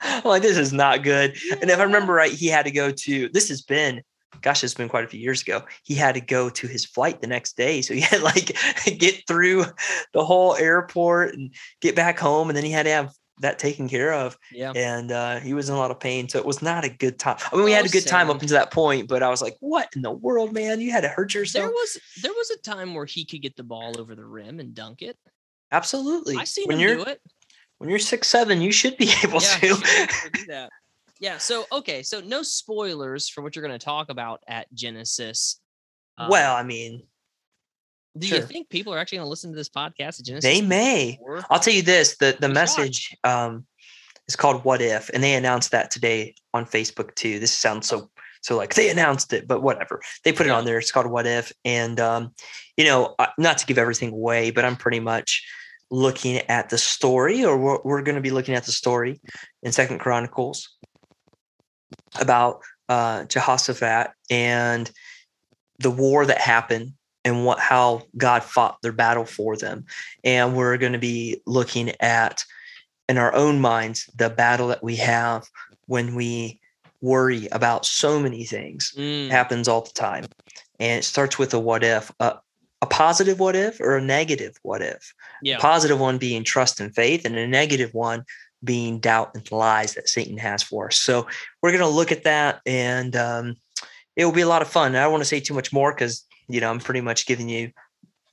I'm 0.00 0.22
like 0.24 0.42
this 0.42 0.56
is 0.56 0.72
not 0.72 1.02
good. 1.02 1.36
And 1.60 1.68
if 1.70 1.78
I 1.78 1.82
remember 1.82 2.12
right, 2.12 2.30
he 2.32 2.46
had 2.46 2.66
to 2.66 2.70
go 2.70 2.92
to. 2.92 3.28
This 3.30 3.48
has 3.48 3.62
been, 3.62 4.02
gosh, 4.42 4.62
it's 4.64 4.74
been 4.74 4.88
quite 4.88 5.04
a 5.04 5.08
few 5.08 5.20
years 5.20 5.42
ago. 5.42 5.62
He 5.84 5.94
had 5.94 6.14
to 6.14 6.20
go 6.20 6.48
to 6.50 6.66
his 6.66 6.84
flight 6.84 7.20
the 7.20 7.26
next 7.26 7.56
day, 7.56 7.82
so 7.82 7.94
he 7.94 8.00
had 8.08 8.18
to, 8.18 8.24
like 8.24 8.56
get 8.98 9.26
through 9.26 9.64
the 10.12 10.24
whole 10.24 10.54
airport 10.56 11.34
and 11.34 11.54
get 11.80 11.96
back 11.96 12.18
home, 12.18 12.48
and 12.48 12.56
then 12.56 12.64
he 12.64 12.70
had 12.70 12.84
to 12.84 12.90
have 12.92 13.12
that 13.40 13.58
taken 13.58 13.88
care 13.88 14.12
of 14.12 14.36
yeah. 14.52 14.72
and 14.74 15.12
uh, 15.12 15.38
he 15.38 15.54
was 15.54 15.68
in 15.68 15.74
a 15.74 15.78
lot 15.78 15.90
of 15.92 16.00
pain. 16.00 16.28
So 16.28 16.38
it 16.38 16.44
was 16.44 16.60
not 16.60 16.84
a 16.84 16.88
good 16.88 17.18
time. 17.18 17.36
I 17.52 17.56
mean, 17.56 17.64
we 17.64 17.72
had 17.72 17.84
Oh, 17.84 17.86
a 17.86 17.88
good 17.88 18.06
time 18.06 18.30
up 18.30 18.40
until 18.40 18.58
that 18.58 18.72
point, 18.72 19.08
but 19.08 19.22
I 19.22 19.28
was 19.28 19.40
like, 19.40 19.56
"What 19.60 19.88
in 19.94 20.02
the 20.02 20.10
world, 20.10 20.52
man? 20.52 20.80
You 20.80 20.90
had 20.90 21.02
to 21.02 21.08
hurt 21.08 21.34
yourself. 21.34 21.62
There 21.62 21.70
yourself." 21.70 22.02
was 22.04 22.22
there 22.22 22.32
was 22.32 22.50
a 22.50 22.58
time 22.58 22.94
where 22.94 23.04
he 23.06 23.24
could 23.24 23.42
get 23.42 23.56
the 23.56 23.62
ball 23.62 23.98
over 24.00 24.14
the 24.14 24.24
rim 24.24 24.60
and 24.60 24.74
dunk 24.74 25.02
it. 25.02 25.16
Absolutely. 25.70 26.36
I 26.36 26.44
seen 26.44 26.66
when 26.66 26.78
him 26.78 26.88
you're 26.88 26.96
do 26.96 27.02
it. 27.04 27.20
when 27.78 27.90
you're 27.90 27.98
six 27.98 28.28
seven, 28.28 28.60
you 28.60 28.72
should 28.72 28.96
be 28.96 29.10
able 29.24 29.40
yeah, 29.40 29.58
to. 29.58 29.66
should 29.68 29.82
be 29.84 29.90
able 29.98 30.06
to 30.08 30.30
do 30.32 30.46
that. 30.48 30.70
Yeah. 31.20 31.38
So 31.38 31.66
okay. 31.72 32.02
So 32.02 32.20
no 32.20 32.42
spoilers 32.42 33.28
for 33.28 33.42
what 33.42 33.56
you're 33.56 33.66
going 33.66 33.78
to 33.78 33.84
talk 33.84 34.08
about 34.08 34.42
at 34.46 34.72
Genesis. 34.72 35.60
Um, 36.16 36.28
well, 36.30 36.54
I 36.54 36.62
mean, 36.62 37.02
do 38.16 38.26
you 38.26 38.42
think 38.42 38.68
people 38.68 38.92
are 38.94 38.98
actually 38.98 39.18
going 39.18 39.26
to 39.26 39.30
listen 39.30 39.50
to 39.50 39.56
this 39.56 39.68
podcast 39.68 40.20
at 40.20 40.26
Genesis? 40.26 40.44
they 40.44 40.60
may. 40.60 41.12
before? 41.12 41.44
I'll 41.50 41.60
tell 41.60 41.74
you 41.74 41.82
this: 41.82 42.16
the 42.16 42.36
the 42.38 42.48
message 42.48 43.16
um, 43.24 43.66
is 44.26 44.36
called 44.36 44.64
"What 44.64 44.80
If," 44.80 45.10
and 45.10 45.22
they 45.22 45.34
announced 45.34 45.70
that 45.72 45.90
today 45.90 46.34
on 46.54 46.66
Facebook 46.66 47.14
too. 47.14 47.38
This 47.38 47.52
sounds 47.52 47.88
so 47.88 48.10
so 48.42 48.56
like 48.56 48.74
they 48.74 48.90
announced 48.90 49.32
it, 49.32 49.46
but 49.46 49.62
whatever. 49.62 50.00
They 50.24 50.32
put 50.32 50.46
it 50.46 50.50
on 50.50 50.64
there. 50.64 50.78
It's 50.78 50.92
called 50.92 51.06
"What 51.06 51.26
If," 51.26 51.52
and 51.64 52.00
um, 52.00 52.32
you 52.76 52.84
know, 52.84 53.14
not 53.38 53.58
to 53.58 53.66
give 53.66 53.78
everything 53.78 54.12
away, 54.12 54.50
but 54.50 54.64
I'm 54.64 54.76
pretty 54.76 55.00
much 55.00 55.44
looking 55.90 56.38
at 56.48 56.68
the 56.68 56.78
story, 56.78 57.44
or 57.44 57.56
we're, 57.56 57.78
we're 57.82 58.02
going 58.02 58.14
to 58.14 58.20
be 58.20 58.30
looking 58.30 58.54
at 58.54 58.64
the 58.64 58.72
story 58.72 59.20
in 59.62 59.72
Second 59.72 59.98
Chronicles 59.98 60.76
about 62.20 62.60
uh, 62.88 63.24
Jehoshaphat 63.24 64.10
and 64.30 64.90
the 65.78 65.90
war 65.90 66.26
that 66.26 66.38
happened 66.38 66.92
and 67.24 67.44
what 67.44 67.58
how 67.58 68.02
God 68.16 68.42
fought 68.42 68.78
their 68.82 68.92
battle 68.92 69.24
for 69.24 69.56
them. 69.56 69.84
And 70.24 70.56
we're 70.56 70.78
going 70.78 70.92
to 70.92 70.98
be 70.98 71.40
looking 71.46 71.92
at 72.00 72.44
in 73.08 73.18
our 73.18 73.34
own 73.34 73.60
minds 73.60 74.08
the 74.16 74.30
battle 74.30 74.68
that 74.68 74.82
we 74.82 74.96
have 74.96 75.46
when 75.86 76.14
we 76.14 76.60
worry 77.00 77.48
about 77.52 77.86
so 77.86 78.18
many 78.18 78.44
things. 78.44 78.92
Mm, 78.96 79.30
happens 79.30 79.68
all 79.68 79.82
the 79.82 79.90
time. 79.90 80.24
And 80.80 81.00
it 81.00 81.04
starts 81.04 81.38
with 81.38 81.54
a 81.54 81.58
what 81.58 81.84
if, 81.84 82.10
a, 82.20 82.38
a 82.82 82.86
positive 82.86 83.40
what 83.40 83.56
if 83.56 83.80
or 83.80 83.96
a 83.96 84.02
negative 84.02 84.56
what 84.62 84.82
if. 84.82 85.12
yeah. 85.42 85.58
Positive 85.58 85.98
one 85.98 86.18
being 86.18 86.44
trust 86.44 86.80
and 86.80 86.94
faith, 86.94 87.24
and 87.24 87.36
a 87.36 87.46
negative 87.46 87.92
one 87.92 88.24
being 88.64 88.98
doubt 88.98 89.30
and 89.34 89.50
lies 89.50 89.94
that 89.94 90.08
Satan 90.08 90.38
has 90.38 90.62
for 90.62 90.88
us. 90.88 90.96
So 90.96 91.26
we're 91.62 91.70
going 91.70 91.82
to 91.82 91.88
look 91.88 92.12
at 92.12 92.24
that, 92.24 92.60
and 92.66 93.14
um, 93.16 93.56
it 94.16 94.24
will 94.24 94.32
be 94.32 94.40
a 94.42 94.48
lot 94.48 94.62
of 94.62 94.68
fun. 94.68 94.96
I 94.96 95.02
don't 95.02 95.12
want 95.12 95.22
to 95.22 95.28
say 95.28 95.40
too 95.40 95.54
much 95.54 95.72
more 95.72 95.92
because 95.92 96.24
you 96.48 96.60
know 96.60 96.70
I'm 96.70 96.80
pretty 96.80 97.00
much 97.00 97.26
giving 97.26 97.48
you 97.48 97.72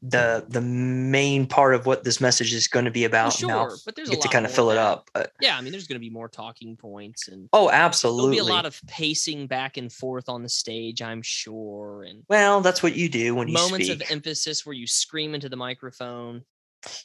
the 0.01 0.45
the 0.47 0.61
main 0.61 1.47
part 1.47 1.73
of 1.73 1.85
what 1.85 2.03
this 2.03 2.21
message 2.21 2.53
is 2.53 2.67
going 2.67 2.85
to 2.85 2.91
be 2.91 3.01
Well, 3.01 3.09
about. 3.09 3.41
Now 3.41 3.69
sure, 3.69 3.77
but 3.85 3.95
there's 3.95 4.09
a 4.09 4.13
get 4.13 4.21
to 4.21 4.27
kind 4.27 4.45
of 4.45 4.51
fill 4.51 4.69
it 4.69 4.77
up. 4.77 5.09
But, 5.13 5.31
Yeah, 5.41 5.57
I 5.57 5.61
mean, 5.61 5.71
there's 5.71 5.87
going 5.87 5.95
to 5.95 6.05
be 6.05 6.09
more 6.09 6.29
talking 6.29 6.75
points, 6.75 7.27
and 7.27 7.49
oh, 7.53 7.69
absolutely, 7.71 8.35
there'll 8.35 8.47
be 8.47 8.51
a 8.51 8.55
lot 8.55 8.65
of 8.65 8.79
pacing 8.87 9.47
back 9.47 9.77
and 9.77 9.91
forth 9.91 10.29
on 10.29 10.43
the 10.43 10.49
stage, 10.49 11.01
I'm 11.01 11.21
sure, 11.21 12.03
and 12.03 12.23
well, 12.29 12.61
that's 12.61 12.83
what 12.83 12.95
you 12.95 13.09
do 13.09 13.35
when 13.35 13.47
you 13.47 13.53
moments 13.53 13.87
speak. 13.87 14.01
of 14.01 14.11
emphasis 14.11 14.65
where 14.65 14.75
you 14.75 14.87
scream 14.87 15.33
into 15.33 15.49
the 15.49 15.57
microphone, 15.57 16.43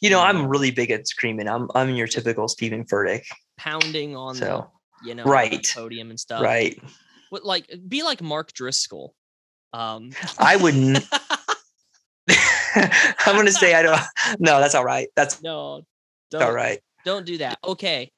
you 0.01 0.11
know, 0.11 0.21
I'm 0.21 0.47
really 0.47 0.71
big 0.71 0.91
at 0.91 1.07
screaming. 1.09 1.49
I'm 1.49 1.69
I'm 1.75 1.95
your 1.95 2.07
typical 2.07 2.49
Steven 2.49 2.85
Furtick. 2.85 3.23
pounding 3.57 4.17
on 4.17 4.35
So 4.35 4.71
the 5.03 5.09
you 5.09 5.15
know 5.15 5.25
Right. 5.25 5.69
podium 5.75 6.11
and 6.11 6.19
stuff. 6.21 6.43
right. 6.43 6.79
What 7.31 7.45
like 7.45 7.71
be 7.89 8.03
like 8.03 8.21
Mark 8.23 8.53
Driscoll. 8.53 9.15
Um, 9.73 10.11
I 10.39 10.57
wouldn't. 10.57 11.05
I'm 12.77 13.37
gonna 13.37 13.51
say 13.53 13.75
I 13.75 13.83
don't. 13.83 14.01
No, 14.39 14.61
that's 14.61 14.75
all 14.75 14.85
right. 14.85 15.09
That's 15.17 15.43
no, 15.43 15.53
all 15.57 15.83
don't 16.31 16.55
right. 16.55 16.81
don't 17.05 17.27
do 17.27 17.39
that. 17.39 17.59
Okay, 17.65 18.11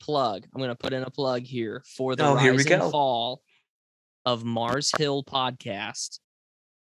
plug. 0.00 0.46
I'm 0.54 0.60
gonna 0.60 0.74
put 0.74 0.92
in 0.92 1.02
a 1.02 1.10
plug 1.10 1.42
here 1.42 1.82
for 1.96 2.16
the 2.16 2.24
Oh, 2.24 2.34
rise 2.34 2.66
and 2.66 2.90
fall 2.90 3.42
of 4.24 4.44
Mars 4.44 4.92
Hill 4.96 5.24
podcast. 5.24 6.20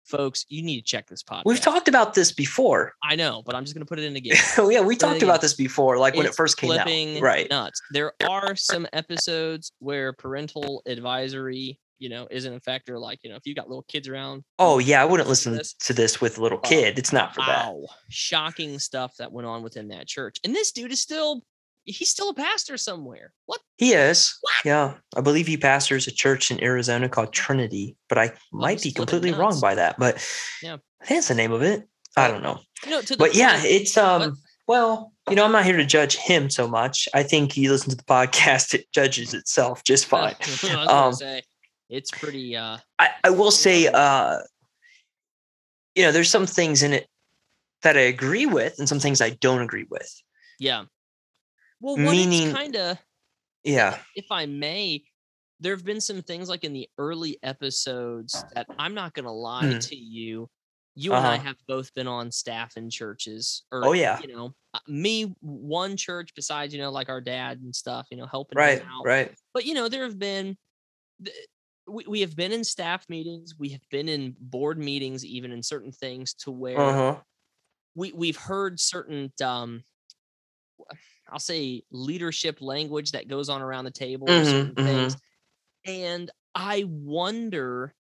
Folks, 0.07 0.47
you 0.49 0.63
need 0.63 0.77
to 0.79 0.85
check 0.85 1.09
this 1.09 1.23
podcast. 1.23 1.43
We've 1.45 1.61
talked 1.61 1.89
about 1.89 2.15
this 2.15 2.33
before. 2.33 2.93
I 3.03 3.17
know, 3.17 3.43
but 3.45 3.55
I'm 3.55 3.65
just 3.65 3.75
gonna 3.75 3.87
put 3.87 3.99
it 3.99 4.05
in 4.05 4.17
again. 4.17 4.37
Oh 4.57 4.69
yeah, 4.71 4.81
we 4.81 4.97
talked 4.97 5.23
about 5.23 5.41
this 5.41 5.55
before, 5.55 5.99
like 5.99 6.15
when 6.15 6.27
it 6.27 6.35
first 6.35 6.57
came 6.59 6.73
out. 6.73 6.87
Right. 7.21 7.49
nuts. 7.51 7.81
There 7.91 8.13
are 8.29 8.55
some 8.57 8.87
episodes 8.93 9.73
where 9.81 10.13
parental 10.13 10.83
advisory, 10.87 11.81
you 11.99 12.09
know, 12.09 12.29
is 12.31 12.45
in 12.45 12.53
effect, 12.55 12.89
or 12.89 12.99
like, 12.99 13.19
you 13.25 13.31
know, 13.31 13.37
if 13.37 13.47
you 13.47 13.55
got 13.55 13.69
little 13.69 13.85
kids 13.89 14.07
around. 14.09 14.45
Oh 14.59 14.79
yeah, 14.79 15.03
I 15.03 15.05
wouldn't 15.05 15.29
listen 15.29 15.55
to 15.59 15.65
to 15.87 15.93
this 15.93 16.21
with 16.21 16.39
a 16.39 16.43
little 16.43 16.59
Oh, 16.63 16.69
kid. 16.69 16.99
It's 16.99 17.13
not 17.13 17.35
for 17.35 17.41
that. 17.41 17.67
Wow, 17.73 17.87
shocking 18.09 18.79
stuff 18.79 19.17
that 19.19 19.33
went 19.33 19.47
on 19.47 19.63
within 19.63 19.89
that 19.89 20.07
church. 20.07 20.39
And 20.45 20.55
this 20.55 20.73
dude 20.73 20.93
is 20.93 21.01
still, 21.01 21.43
he's 21.87 22.11
still 22.11 22.29
a 22.29 22.35
pastor 22.35 22.77
somewhere. 22.77 23.33
What? 23.47 23.61
He 23.79 23.93
is. 23.93 24.37
What? 24.41 24.55
Yeah, 24.65 24.95
I 25.17 25.21
believe 25.21 25.47
he 25.47 25.57
pastors 25.57 26.07
a 26.07 26.11
church 26.11 26.51
in 26.51 26.63
Arizona 26.63 27.09
called 27.09 27.33
Trinity, 27.33 27.97
but 28.09 28.19
I 28.19 28.33
might 28.53 28.83
be 28.83 28.93
completely 28.93 29.33
wrong 29.33 29.59
by 29.61 29.75
that. 29.77 29.97
But 29.99 30.23
Yeah. 30.63 30.79
That's 31.09 31.29
the 31.29 31.35
name 31.35 31.53
of 31.53 31.63
it. 31.63 31.89
I 32.17 32.29
don't 32.29 32.43
know. 32.43 32.61
You 32.85 32.91
know, 32.91 33.03
But 33.19 33.35
yeah, 33.35 33.61
it's 33.63 33.97
um. 33.97 34.37
Well, 34.67 35.13
you 35.31 35.37
know, 35.37 35.45
I'm 35.45 35.53
not 35.53 35.65
here 35.65 35.77
to 35.77 35.85
judge 35.85 36.17
him 36.17 36.51
so 36.51 36.67
much. 36.67 37.09
I 37.15 37.23
think 37.23 37.53
he 37.53 37.69
listens 37.69 37.95
to 37.95 37.99
the 37.99 38.05
podcast; 38.05 38.75
it 38.75 38.91
judges 38.93 39.33
itself 39.33 39.85
just 39.85 40.07
fine. 40.13 40.35
Um, 40.89 41.13
say, 41.13 41.43
it's 41.89 42.11
pretty. 42.11 42.57
uh 42.57 42.79
I, 42.99 43.11
I 43.23 43.31
will 43.31 43.53
say, 43.53 43.87
uh, 43.87 44.39
you 45.95 46.03
know, 46.03 46.11
there's 46.11 46.31
some 46.31 46.47
things 46.47 46.83
in 46.83 46.93
it 46.93 47.07
that 47.83 47.97
I 47.97 48.01
agree 48.01 48.47
with, 48.47 48.79
and 48.79 48.89
some 48.89 48.99
things 48.99 49.21
I 49.21 49.31
don't 49.31 49.63
agree 49.63 49.87
with. 49.89 50.11
Yeah. 50.59 50.85
Well, 51.81 51.97
what 51.97 52.13
meaning- 52.13 52.53
kind 52.53 52.77
of, 52.77 52.99
Yeah, 53.65 54.03
if 54.15 54.27
I 54.31 54.47
may, 54.47 55.05
there 55.61 55.75
have 55.75 55.85
been 55.85 56.01
some 56.01 56.23
things 56.23 56.49
like 56.49 56.65
in 56.65 56.73
the 56.73 56.89
early 56.99 57.39
episodes 57.43 58.45
that 58.55 58.69
I'm 58.79 58.95
not 58.95 59.15
gonna 59.15 59.33
lie 59.33 59.73
Hmm. 59.73 59.79
to 59.79 59.97
you. 59.97 60.51
You 60.95 61.15
and 61.17 61.27
I 61.27 61.35
Uh-huh. 61.37 61.45
have 61.45 61.57
both 61.67 61.93
been 61.95 62.07
on 62.07 62.31
staff 62.33 62.77
in 62.77 62.89
churches, 62.91 63.65
or 63.73 63.83
Oh, 63.85 63.93
yeah. 63.93 64.21
you 64.21 64.29
know, 64.29 64.55
uh, 64.75 64.81
me 64.89 65.25
one 65.41 65.97
church 65.97 66.35
besides 66.35 66.73
you 66.75 66.81
know 66.81 66.91
like 66.91 67.09
our 67.09 67.21
dad 67.21 67.61
and 67.61 67.75
stuff, 67.77 68.07
you 68.11 68.17
know, 68.17 68.27
helping 68.27 68.57
right, 68.59 68.83
out. 68.83 69.05
right. 69.05 69.35
But 69.55 69.65
you 69.67 69.75
know, 69.75 69.89
there 69.89 70.05
have 70.05 70.19
been 70.19 70.57
we, 71.87 72.05
we 72.09 72.21
have 72.21 72.35
been 72.37 72.53
in 72.53 72.65
staff 72.65 73.09
meetings, 73.09 73.55
we 73.59 73.69
have 73.71 73.83
been 73.91 74.09
in 74.09 74.35
board 74.41 74.79
meetings, 74.79 75.25
even 75.25 75.53
in 75.53 75.63
certain 75.63 75.93
things 75.93 76.35
to 76.35 76.51
where 76.51 76.79
Uh 76.79 76.93
huh. 76.93 77.23
we 77.95 78.13
we've 78.13 78.37
heard 78.37 78.81
certain 78.81 79.33
um 79.43 79.85
I'll 81.29 81.39
say 81.39 81.83
leadership 81.91 82.61
language 82.61 83.13
that 83.13 83.29
goes 83.29 83.49
on 83.49 83.63
around 83.63 83.85
the 83.85 83.91
table 83.91 84.29
or 84.29 84.43
Mhm, 84.43 84.45
certain 84.45 84.77
things. 84.77 85.17
And 85.85 86.31
I 86.55 86.85
wonder 86.89 87.95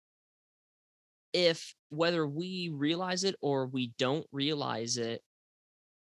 if 1.33 1.75
whether 1.89 2.25
we 2.27 2.69
realize 2.69 3.23
it 3.23 3.35
or 3.41 3.67
we 3.67 3.93
don't 3.97 4.25
realize 4.31 4.97
it, 4.97 5.21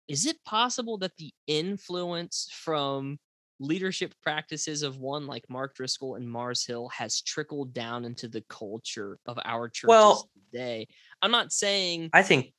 is 0.07 0.25
it 0.25 0.43
possible 0.43 0.97
that 0.99 1.15
the 1.17 1.33
influence 1.47 2.49
from 2.51 3.19
leadership 3.59 4.13
practices 4.23 4.81
of 4.83 4.97
one 4.97 5.27
like 5.27 5.43
Mark 5.49 5.75
Driscoll 5.75 6.15
and 6.15 6.29
Mars 6.29 6.65
Hill 6.65 6.87
has 6.89 7.21
trickled 7.21 7.73
down 7.73 8.05
into 8.05 8.27
the 8.27 8.41
culture 8.49 9.19
of 9.25 9.37
our 9.43 9.67
churches 9.69 9.89
Well- 9.89 10.29
today. 10.51 10.87
I'm 11.21 11.31
not 11.31 11.51
saying 11.51 12.09
I 12.13 12.23
think 12.23 12.53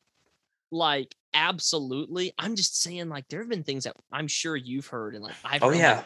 like 0.70 1.14
absolutely. 1.34 2.32
I'm 2.38 2.56
just 2.56 2.80
saying 2.82 3.08
like 3.08 3.28
there 3.28 3.40
have 3.40 3.48
been 3.48 3.62
things 3.64 3.84
that 3.84 3.96
I'm 4.12 4.28
sure 4.28 4.56
you've 4.56 4.86
heard 4.86 5.14
and 5.14 5.22
like 5.24 5.34
I've 5.44 5.62
Oh, 5.62 5.68
heard, 5.68 5.78
yeah. 5.78 5.96
like, 5.96 6.04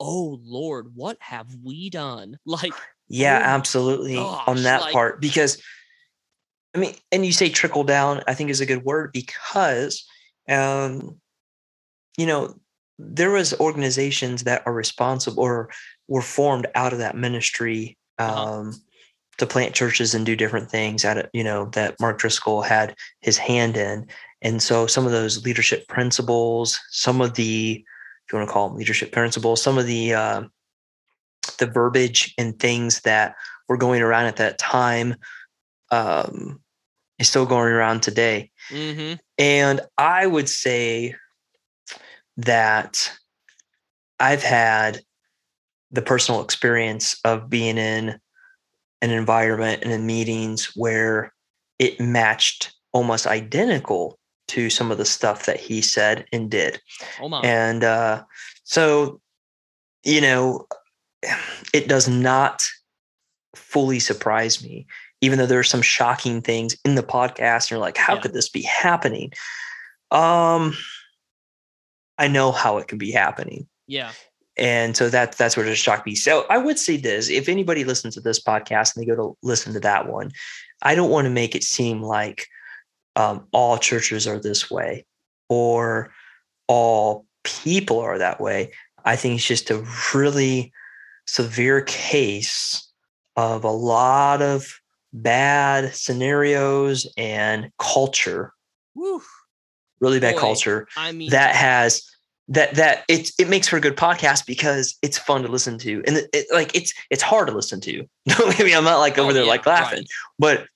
oh 0.00 0.38
Lord, 0.42 0.94
what 0.94 1.16
have 1.20 1.48
we 1.62 1.90
done? 1.90 2.38
Like 2.46 2.72
Yeah, 3.08 3.38
Oh 3.38 3.48
absolutely 3.48 4.14
gosh, 4.16 4.44
on 4.46 4.62
that 4.62 4.82
like- 4.82 4.92
part 4.92 5.20
because 5.20 5.62
I 6.74 6.78
mean, 6.78 6.94
and 7.10 7.26
you 7.26 7.32
say 7.32 7.48
trickle 7.48 7.82
down, 7.82 8.22
I 8.28 8.34
think 8.34 8.48
is 8.50 8.60
a 8.60 8.66
good 8.66 8.84
word 8.84 9.10
because 9.12 10.06
um 10.48 11.20
you 12.16 12.26
know, 12.26 12.54
there 12.98 13.30
was 13.30 13.58
organizations 13.60 14.44
that 14.44 14.62
are 14.66 14.72
responsible 14.74 15.42
or 15.42 15.70
were 16.08 16.22
formed 16.22 16.66
out 16.74 16.92
of 16.92 16.98
that 16.98 17.16
ministry 17.16 17.96
Uh-huh. 18.18 18.42
um 18.60 18.74
to 19.38 19.46
plant 19.46 19.74
churches 19.74 20.14
and 20.14 20.26
do 20.26 20.36
different 20.36 20.70
things 20.70 21.02
at 21.04 21.30
you 21.32 21.42
know, 21.42 21.70
that 21.72 21.98
Mark 21.98 22.18
Driscoll 22.18 22.60
had 22.62 22.94
his 23.20 23.38
hand 23.38 23.76
in. 23.78 24.06
And 24.42 24.62
so 24.62 24.86
some 24.86 25.06
of 25.06 25.12
those 25.12 25.44
leadership 25.44 25.86
principles, 25.88 26.78
some 26.90 27.20
of 27.20 27.34
the 27.34 27.84
if 28.26 28.32
you 28.32 28.38
want 28.38 28.48
to 28.48 28.52
call 28.52 28.68
them 28.68 28.78
leadership 28.78 29.12
principles, 29.12 29.60
some 29.60 29.76
of 29.76 29.86
the 29.86 30.14
uh, 30.14 30.42
the 31.58 31.66
verbiage 31.66 32.32
and 32.38 32.58
things 32.58 33.00
that 33.00 33.34
were 33.68 33.76
going 33.76 34.02
around 34.02 34.26
at 34.26 34.36
that 34.36 34.58
time 34.58 35.16
um, 35.90 36.60
is 37.18 37.28
still 37.28 37.46
going 37.46 37.72
around 37.72 38.02
today. 38.02 38.50
mm-hmm. 38.70 39.14
And 39.38 39.80
I 39.98 40.26
would 40.26 40.48
say 40.48 41.14
that 42.36 43.12
I've 44.20 44.42
had 44.42 45.00
the 45.90 46.02
personal 46.02 46.42
experience 46.42 47.18
of 47.24 47.50
being 47.50 47.78
in 47.78 48.20
an 49.02 49.10
environment 49.10 49.82
and 49.82 49.92
in 49.92 50.06
meetings 50.06 50.72
where 50.76 51.32
it 51.78 51.98
matched 52.00 52.72
almost 52.92 53.26
identical 53.26 54.19
to 54.50 54.70
some 54.70 54.90
of 54.90 54.98
the 54.98 55.04
stuff 55.04 55.46
that 55.46 55.58
he 55.60 55.80
said 55.82 56.26
and 56.32 56.50
did. 56.50 56.80
Oh 57.20 57.28
my 57.28 57.40
And 57.42 57.82
uh, 57.84 58.22
so, 58.64 59.20
you 60.04 60.20
know, 60.20 60.66
it 61.74 61.88
does 61.88 62.08
not 62.08 62.62
fully 63.54 63.98
surprise 64.00 64.62
me, 64.62 64.86
even 65.20 65.38
though 65.38 65.46
there 65.46 65.58
are 65.58 65.64
some 65.64 65.82
shocking 65.82 66.40
things 66.42 66.76
in 66.84 66.94
the 66.94 67.02
podcast. 67.02 67.64
And 67.64 67.70
you're 67.72 67.78
like, 67.80 67.96
how 67.96 68.14
Yeah. 68.14 68.20
could 68.22 68.32
this 68.32 68.48
be 68.48 68.62
happening? 68.62 69.32
Um, 70.10 70.74
I 72.18 72.28
know 72.28 72.52
how 72.52 72.78
it 72.78 72.88
can 72.88 72.98
be 72.98 73.10
happening. 73.12 73.66
yeah. 73.86 74.12
And 74.56 74.94
so 74.94 75.08
that 75.08 75.38
that's 75.38 75.56
what 75.56 75.64
just 75.64 75.82
shocked 75.82 76.04
me. 76.04 76.14
So 76.14 76.44
I 76.50 76.58
would 76.58 76.78
say 76.78 76.98
this: 76.98 77.30
if 77.30 77.48
anybody 77.48 77.82
listens 77.84 78.14
to 78.14 78.20
this 78.20 78.42
podcast 78.42 78.94
and 78.94 79.00
they 79.02 79.06
go 79.08 79.16
to 79.16 79.36
listen 79.42 79.72
to 79.72 79.80
that 79.80 80.08
one, 80.12 80.32
I 80.82 80.94
don't 80.94 81.08
want 81.08 81.24
to 81.26 81.30
make 81.30 81.54
it 81.54 81.62
seem 81.62 82.02
like 82.02 82.46
um, 83.16 83.46
all 83.52 83.78
churches 83.78 84.26
are 84.26 84.38
this 84.38 84.70
way 84.70 85.04
or 85.48 86.12
all 86.68 87.26
people 87.44 87.98
are 88.00 88.18
that 88.18 88.40
way. 88.40 88.72
I 89.04 89.16
think 89.16 89.36
it's 89.36 89.46
just 89.46 89.70
a 89.70 89.84
really 90.14 90.72
severe 91.26 91.80
case 91.82 92.88
of 93.36 93.64
a 93.64 93.70
lot 93.70 94.42
of 94.42 94.72
bad 95.12 95.94
scenarios 95.94 97.06
and 97.16 97.70
culture, 97.78 98.52
Woo. 98.94 99.22
really 100.00 100.20
bad 100.20 100.34
Boy, 100.34 100.40
culture 100.40 100.86
I 100.96 101.12
mean 101.12 101.30
that 101.30 101.54
has 101.56 102.02
that 102.48 102.74
that 102.74 103.04
it 103.08 103.30
it 103.38 103.48
makes 103.48 103.68
for 103.68 103.76
a 103.76 103.80
good 103.80 103.96
podcast 103.96 104.44
because 104.46 104.96
it's 105.02 105.18
fun 105.18 105.42
to 105.42 105.48
listen 105.48 105.78
to 105.78 106.02
and 106.06 106.16
it, 106.18 106.30
it- 106.32 106.46
like 106.52 106.74
it's 106.74 106.92
it's 107.10 107.22
hard 107.22 107.48
to 107.48 107.54
listen 107.54 107.80
to. 107.82 108.04
Me, 108.64 108.74
I'm 108.74 108.84
not 108.84 108.98
like 108.98 109.18
over 109.18 109.30
Oh, 109.30 109.32
there 109.32 109.44
yeah, 109.44 109.48
like 109.50 109.66
laughing, 109.66 109.98
right. 110.00 110.06
but 110.38 110.66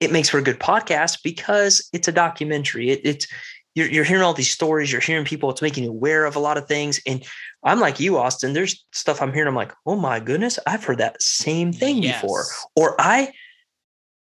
it 0.00 0.10
makes 0.12 0.28
for 0.28 0.38
a 0.38 0.42
good 0.42 0.58
podcast 0.58 1.22
because 1.22 1.88
it's 1.92 2.08
a 2.08 2.12
documentary. 2.12 2.90
It, 2.90 3.00
it's 3.04 3.26
you're 3.74 3.88
you're 3.88 4.04
hearing 4.04 4.22
all 4.22 4.34
these 4.34 4.50
stories, 4.50 4.90
you're 4.90 5.00
hearing 5.00 5.24
people, 5.24 5.50
it's 5.50 5.62
making 5.62 5.84
you 5.84 5.90
aware 5.90 6.24
of 6.24 6.34
a 6.36 6.40
lot 6.40 6.58
of 6.58 6.66
things. 6.66 7.00
And 7.06 7.24
I'm 7.62 7.78
like 7.78 8.00
you, 8.00 8.16
Austin. 8.18 8.52
There's 8.52 8.84
stuff 8.92 9.22
I'm 9.22 9.32
hearing. 9.32 9.48
I'm 9.48 9.54
like, 9.54 9.72
oh 9.86 9.96
my 9.96 10.18
goodness, 10.18 10.58
I've 10.66 10.82
heard 10.84 10.98
that 10.98 11.22
same 11.22 11.72
thing 11.72 12.00
before, 12.00 12.44
or 12.74 13.00
I. 13.00 13.32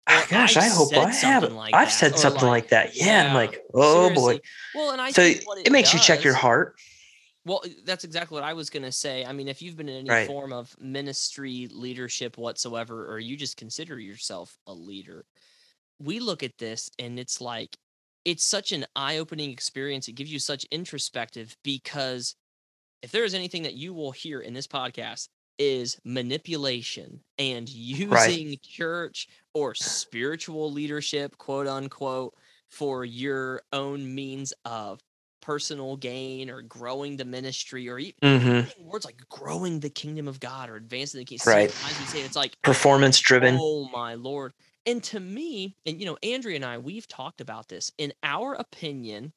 Ah, 0.06 0.24
or 0.24 0.26
Gosh, 0.28 0.56
I've 0.56 0.64
I 0.64 0.74
hope 0.74 0.92
I 0.96 1.10
have. 1.10 1.14
something 1.14 1.56
like 1.56 1.74
I've 1.74 1.88
that, 1.88 1.92
said 1.92 2.12
or 2.14 2.16
something 2.16 2.42
like, 2.42 2.64
like, 2.64 2.68
that. 2.70 2.96
Yeah, 2.96 3.28
I'm 3.28 3.34
like, 3.34 3.62
oh 3.72 4.12
boy. 4.14 4.40
Well, 4.74 4.90
and 4.90 5.00
I 5.00 5.10
So 5.12 5.22
think 5.22 5.42
it, 5.42 5.66
it 5.66 5.72
makes 5.72 5.94
you 5.94 6.00
check 6.00 6.24
your 6.24 6.34
heart. 6.34 6.76
Well, 7.46 7.62
that's 7.84 8.04
exactly 8.04 8.34
what 8.34 8.44
I 8.44 8.52
was 8.52 8.68
going 8.68 8.82
to 8.82 8.92
say. 8.92 9.24
I 9.24 9.32
mean, 9.32 9.48
if 9.48 9.62
you've 9.62 9.76
been 9.76 9.88
in 9.88 10.00
any 10.00 10.10
Right. 10.10 10.26
form 10.26 10.52
of 10.52 10.74
ministry, 10.78 11.68
leadership 11.72 12.36
whatsoever, 12.36 13.10
or 13.10 13.18
you 13.18 13.36
just 13.36 13.56
consider 13.56 13.98
yourself 13.98 14.58
a 14.66 14.74
leader, 14.74 15.24
we 16.00 16.18
look 16.18 16.42
at 16.42 16.58
this 16.58 16.90
and 16.98 17.18
it's 17.18 17.40
like, 17.40 17.76
it's 18.24 18.44
such 18.44 18.72
an 18.72 18.86
eye 18.96 19.18
opening 19.18 19.50
experience. 19.50 20.08
It 20.08 20.14
gives 20.14 20.32
you 20.32 20.38
such 20.38 20.64
introspective 20.70 21.56
because 21.62 22.34
if 23.02 23.12
there 23.12 23.24
is 23.24 23.34
anything 23.34 23.62
that 23.62 23.74
you 23.74 23.94
will 23.94 24.10
hear 24.10 24.40
in 24.40 24.52
this 24.52 24.66
podcast, 24.66 25.28
is 25.60 25.98
manipulation 26.06 27.20
and 27.38 27.68
using 27.68 28.56
church 28.62 29.28
or 29.52 29.74
spiritual 29.74 30.72
leadership, 30.72 31.36
quote 31.36 31.66
unquote, 31.66 32.34
for 32.70 33.04
your 33.04 33.60
own 33.72 34.14
means 34.14 34.54
of 34.64 35.00
personal 35.42 35.96
gain 35.96 36.48
or 36.48 36.62
growing 36.62 37.16
the 37.16 37.24
ministry 37.24 37.88
or 37.88 37.98
even 37.98 38.14
hmm 38.22 38.60
words 38.86 39.04
like 39.04 39.20
growing 39.28 39.80
the 39.80 39.90
kingdom 39.90 40.28
of 40.28 40.40
God 40.40 40.70
or 40.70 40.76
advancing 40.76 41.18
the 41.18 41.24
kingdom. 41.24 41.46
Right. 41.46 41.70
Sometimes 41.70 42.00
we 42.00 42.06
say 42.06 42.24
it's 42.24 42.36
like, 42.36 42.56
Performance 42.62 43.18
driven. 43.20 43.56
oh 43.60 43.88
my 43.92 44.14
lord. 44.14 44.52
And 44.86 45.02
to 45.04 45.20
me, 45.20 45.76
and 45.86 46.00
you 46.00 46.06
know, 46.06 46.16
Andrea 46.22 46.56
and 46.56 46.64
I, 46.64 46.78
we've 46.78 47.06
talked 47.08 47.40
about 47.40 47.68
this. 47.68 47.92
In 47.98 48.12
our 48.22 48.54
opinion, 48.54 49.32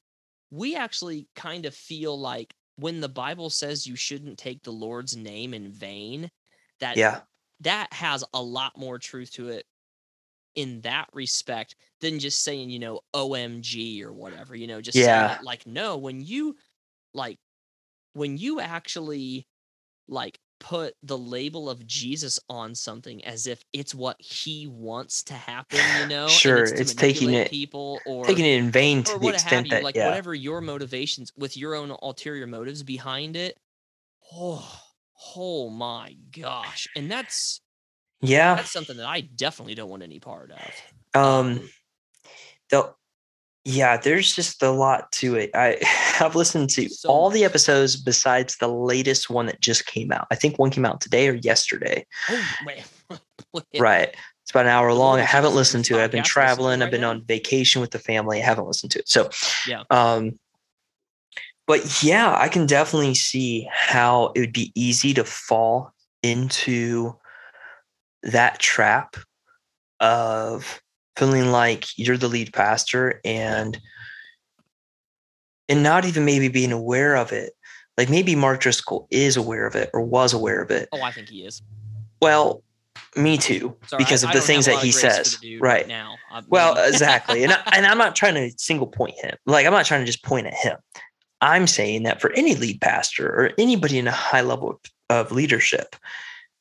we 0.51 0.75
actually 0.75 1.27
kind 1.35 1.65
of 1.65 1.75
feel 1.75 2.19
like 2.19 2.55
when 2.77 3.01
the 3.01 3.09
Bible 3.09 3.49
says 3.49 3.85
you 3.87 3.95
shouldn't 3.95 4.37
take 4.39 4.63
the 4.63 4.71
Lord's 4.71 5.15
name 5.15 5.53
in 5.53 5.71
vain, 5.71 6.31
that 6.79 6.97
yeah. 6.97 7.21
that 7.61 7.91
has 7.93 8.23
a 8.33 8.41
lot 8.41 8.77
more 8.77 8.99
truth 8.99 9.31
to 9.33 9.49
it 9.49 9.65
in 10.55 10.81
that 10.81 11.09
respect 11.13 11.75
than 12.01 12.19
just 12.19 12.43
saying, 12.43 12.69
you 12.69 12.79
know, 12.79 13.01
OMG 13.13 14.03
or 14.03 14.13
whatever, 14.13 14.55
you 14.55 14.67
know, 14.67 14.81
just 14.81 15.03
saying 15.03 15.07
Yeah. 15.07 15.37
like 15.41 15.65
no, 15.67 15.97
when 15.97 16.21
you 16.21 16.55
like 17.13 17.39
when 18.13 18.37
you 18.37 18.59
actually 18.59 19.47
like 20.07 20.39
put 20.63 20.95
the 21.03 21.17
label 21.17 21.69
of 21.69 21.85
Jesus 21.85 22.39
on 22.49 22.73
something 22.73 23.23
as 23.25 23.45
if 23.47 23.63
it's 23.73 23.93
what 23.93 24.19
he 24.19 24.65
wants 24.65 25.21
to 25.23 25.33
happen, 25.33 25.79
you 25.99 26.07
know, 26.07 26.27
Sure, 26.27 26.65
to 26.65 26.73
it's 26.81 26.95
taking 26.95 27.33
it- 27.33 27.49
people 27.51 27.99
or 28.07 28.25
Taking 28.25 28.45
it 28.45 28.57
in 28.57 28.71
vain 28.71 29.03
to 29.03 29.11
or 29.13 29.19
the 29.19 29.27
extent 29.29 29.69
that 29.69 29.83
like 29.83 29.95
yeah. 29.95 30.07
whatever 30.07 30.33
your 30.33 30.61
motivations 30.61 31.31
with 31.37 31.57
your 31.57 31.75
own 31.75 31.91
ulterior 32.01 32.47
motives 32.47 32.81
behind 32.81 33.35
it. 33.35 33.57
Oh, 34.33 34.81
oh 35.35 35.69
my 35.69 36.15
gosh. 36.31 36.87
And 36.95 37.11
that's 37.11 37.61
Yeah. 38.21 38.55
that's 38.55 38.71
something 38.71 38.97
that 38.97 39.05
I 39.05 39.21
definitely 39.21 39.75
don't 39.75 39.89
want 39.89 40.01
any 40.01 40.19
part 40.19 40.51
of. 40.51 41.21
Um 41.21 41.69
the 42.69 42.93
yeah, 43.65 43.97
there's 43.97 44.35
just 44.35 44.61
a 44.61 44.71
lot 44.71 45.11
to 45.13 45.35
it. 45.35 45.51
I 45.53 45.77
I've 46.19 46.35
listened 46.35 46.69
to 46.71 46.89
So 46.89 47.09
all 47.09 47.29
the 47.29 47.43
episodes 47.45 47.95
besides 47.95 48.57
the 48.57 48.67
latest 48.67 49.29
one 49.29 49.45
that 49.47 49.61
just 49.61 49.85
came 49.85 50.11
out. 50.11 50.27
I 50.31 50.35
think 50.35 50.59
one 50.59 50.69
came 50.69 50.85
out 50.85 51.01
today 51.01 51.27
or 51.29 51.35
yesterday. 51.35 52.05
oh 52.29 52.45
man. 52.65 52.83
Right. 53.79 54.15
It's 54.41 54.51
about 54.51 54.65
an 54.65 54.71
hour 54.71 54.91
long. 54.93 55.19
I 55.19 55.23
haven't 55.23 55.55
listened 55.55 55.85
to 55.85 55.97
it. 55.99 56.03
I've 56.03 56.11
been 56.11 56.23
podcast, 56.23 56.25
listen 56.25 56.33
to 56.35 56.41
it 56.41 56.45
traveling. 56.45 56.81
I've 56.81 56.91
been 56.91 57.03
on 57.03 57.23
vacation 57.23 57.79
with 57.81 57.91
the 57.91 57.99
family. 57.99 58.41
I 58.41 58.45
haven't 58.45 58.65
listened 58.67 58.91
to 58.93 58.99
it. 58.99 59.07
So 59.07 59.29
Yeah. 59.67 59.83
um 59.89 60.37
but 61.65 62.03
yeah, 62.03 62.35
I 62.37 62.49
can 62.49 62.65
definitely 62.65 63.15
see 63.15 63.69
how 63.71 64.31
it 64.35 64.39
would 64.41 64.53
be 64.53 64.71
easy 64.75 65.13
to 65.13 65.23
fall 65.23 65.93
into 66.21 67.15
that 68.23 68.59
trap 68.59 69.15
of 70.01 70.81
feeling 71.15 71.51
like 71.51 71.85
you're 71.97 72.17
the 72.17 72.27
lead 72.27 72.53
pastor 72.53 73.19
and 73.23 73.79
and 75.69 75.83
not 75.83 76.05
even 76.05 76.25
maybe 76.25 76.47
being 76.49 76.71
aware 76.71 77.15
of 77.15 77.31
it. 77.31 77.53
Like 77.97 78.09
maybe 78.09 78.35
Mark 78.35 78.59
Driscoll 78.59 79.07
is 79.11 79.37
aware 79.37 79.65
of 79.67 79.75
it 79.75 79.89
or 79.93 80.01
was 80.01 80.33
aware 80.33 80.61
of 80.61 80.71
it. 80.71 80.89
Oh, 80.91 81.01
I 81.01 81.11
think 81.11 81.29
he 81.29 81.45
is. 81.45 81.61
Well, 82.21 82.63
me 83.15 83.37
too, 83.37 83.75
Sorry, 83.87 84.03
because 84.03 84.23
I 84.23 84.29
of 84.29 84.33
the 84.33 84.41
things 84.41 84.65
that 84.65 84.79
he 84.81 84.89
of 84.89 84.93
grace 84.95 85.01
for 85.01 85.23
says. 85.23 85.39
Right. 85.59 85.87
now. 85.87 86.17
I- 86.31 86.41
Well, 86.47 86.75
exactly. 86.87 87.43
And, 87.43 87.53
I, 87.53 87.61
and 87.75 87.85
I'm 87.85 87.97
not 87.97 88.15
trying 88.15 88.33
to 88.35 88.51
single 88.57 88.87
point 88.87 89.13
him. 89.21 89.35
Like, 89.45 89.65
I'm 89.67 89.73
not 89.73 89.85
trying 89.85 90.01
to 90.01 90.05
just 90.05 90.23
point 90.23 90.47
at 90.47 90.53
him. 90.55 90.77
I'm 91.41 91.67
saying 91.67 92.03
that 92.03 92.21
for 92.21 92.31
any 92.31 92.55
lead 92.55 92.81
pastor 92.81 93.27
or 93.27 93.51
anybody 93.57 93.99
in 93.99 94.07
a 94.07 94.11
high 94.11 94.41
level 94.41 94.81
of 95.09 95.31
leadership, 95.31 95.95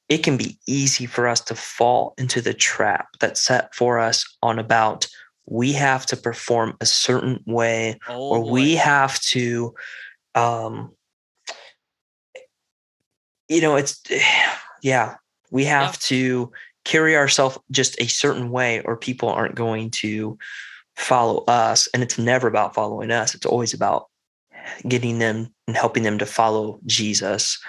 it 0.09 0.19
can 0.19 0.37
be 0.37 0.59
easy 0.67 1.07
for 1.07 1.27
us 1.27 1.41
to 1.41 1.55
fall 1.55 2.15
into 2.19 2.41
the 2.41 2.55
trap 2.55 3.09
that's 3.21 3.41
set 3.41 3.75
for 3.75 3.99
us 3.99 4.25
on 4.43 4.59
about 4.59 5.07
we 5.47 5.73
have 5.73 6.07
to 6.07 6.17
perform 6.17 6.77
a 6.81 6.87
certain 6.87 7.43
way 7.47 7.99
oh, 8.09 8.31
or 8.31 8.51
we 8.53 8.75
boy. 8.75 8.79
have 8.79 9.21
to 9.21 9.75
um 10.35 10.93
you 13.49 13.61
know, 13.61 13.77
it's 13.77 14.03
yeah, 14.83 15.17
we 15.51 15.65
have 15.67 15.91
Yeah. 15.93 15.97
to 16.01 16.53
carry 16.85 17.17
ourselves 17.17 17.59
just 17.71 18.01
a 18.01 18.07
certain 18.07 18.51
way, 18.51 18.81
or 18.81 18.97
people 18.97 19.29
aren't 19.29 19.55
going 19.55 19.91
to 19.91 20.39
follow 20.97 21.45
us. 21.47 21.89
And 21.95 22.03
it's 22.03 22.19
never 22.19 22.49
about 22.49 22.75
following 22.75 23.11
us. 23.11 23.35
It's 23.35 23.47
always 23.47 23.73
about 23.75 24.09
getting 24.89 25.19
them 25.19 25.53
and 25.67 25.77
helping 25.77 26.03
them 26.03 26.19
to 26.19 26.27
follow 26.27 26.81
Jesus. 26.87 27.61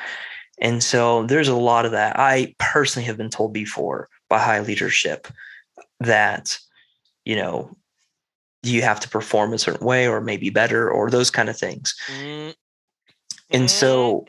And 0.60 0.84
so 0.84 1.24
there's 1.24 1.48
a 1.48 1.56
lot 1.56 1.86
of 1.86 1.92
that. 1.92 2.18
I 2.20 2.56
personally 2.60 3.06
have 3.06 3.18
been 3.18 3.30
told 3.30 3.54
before 3.54 4.10
by 4.30 4.40
high 4.40 4.60
leadership 4.60 5.28
that, 6.00 6.58
you 7.26 7.36
know, 7.36 7.76
you 8.62 8.82
have 8.82 9.00
to 9.02 9.10
perform 9.10 9.54
a 9.54 9.58
certain 9.58 9.86
way 9.86 10.08
or 10.08 10.22
maybe 10.22 10.50
better 10.50 10.90
or 10.90 11.10
those 11.10 11.30
kind 11.30 11.50
of 11.50 11.58
things. 11.58 11.96
Mm, 12.08 12.56
And 13.52 13.66
mm, 13.66 13.70
so, 13.70 14.26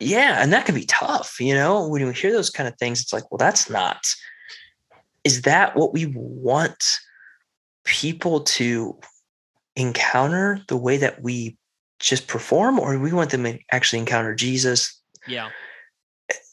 yeah, 0.00 0.42
and 0.42 0.52
that 0.52 0.66
can 0.66 0.74
be 0.74 0.86
tough, 0.86 1.38
you 1.40 1.54
know, 1.54 1.86
when 1.86 2.00
you 2.00 2.10
hear 2.10 2.32
those 2.32 2.50
kind 2.50 2.68
of 2.68 2.76
things, 2.78 3.00
it's 3.00 3.12
like, 3.12 3.30
well, 3.30 3.38
that's 3.38 3.70
not, 3.70 4.06
is 5.24 5.42
that 5.42 5.76
what 5.76 5.92
we 5.92 6.06
want 6.16 6.98
people 7.84 8.40
to 8.40 8.98
encounter 9.76 10.60
the 10.68 10.76
way 10.76 10.96
that 10.96 11.22
we 11.22 11.56
just 11.98 12.26
perform, 12.26 12.78
or 12.78 12.98
we 12.98 13.12
want 13.12 13.30
them 13.30 13.44
to 13.44 13.58
actually 13.70 13.98
encounter 13.98 14.34
Jesus 14.34 14.99
yeah. 15.26 15.50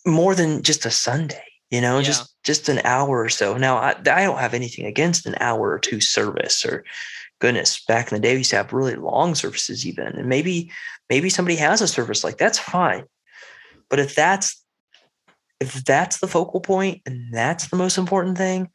more 0.05 0.36
than 0.36 0.63
just 0.63 0.86
a 0.86 0.91
Sunday? 0.91 1.43
You 1.70 1.82
know, 1.82 1.97
Yeah. 1.97 2.03
just 2.05 2.34
just 2.43 2.70
an 2.70 2.80
hour 2.86 3.22
or 3.22 3.30
so. 3.30 3.57
Now, 3.57 3.78
I, 3.78 3.89
I 3.91 4.24
don't 4.24 4.39
have 4.39 4.53
anything 4.53 4.86
against 4.86 5.26
an 5.26 5.36
hour 5.41 5.70
or 5.70 5.80
two 5.80 5.99
service. 5.99 6.63
Or 6.65 6.86
goodness, 7.39 7.84
back 7.88 8.09
in 8.11 8.15
the 8.15 8.22
day, 8.22 8.34
we 8.34 8.38
used 8.39 8.51
to 8.51 8.55
have 8.55 8.72
really 8.72 8.95
long 8.95 9.36
services, 9.36 9.86
even, 9.86 10.07
and 10.07 10.30
maybe 10.30 10.72
maybe 11.09 11.30
somebody 11.30 11.57
has 11.57 11.82
a 11.82 11.88
service 11.88 12.24
like 12.24 12.38
that's 12.38 12.57
fine. 12.59 13.03
But 13.89 13.99
if 13.99 14.15
that's 14.15 14.63
if 15.59 15.84
that's 15.84 16.20
the 16.20 16.28
focal 16.28 16.61
point 16.61 17.01
and 17.05 17.34
that's 17.34 17.68
the 17.68 17.76
most 17.78 17.97
important 17.97 18.38
thing, 18.38 18.70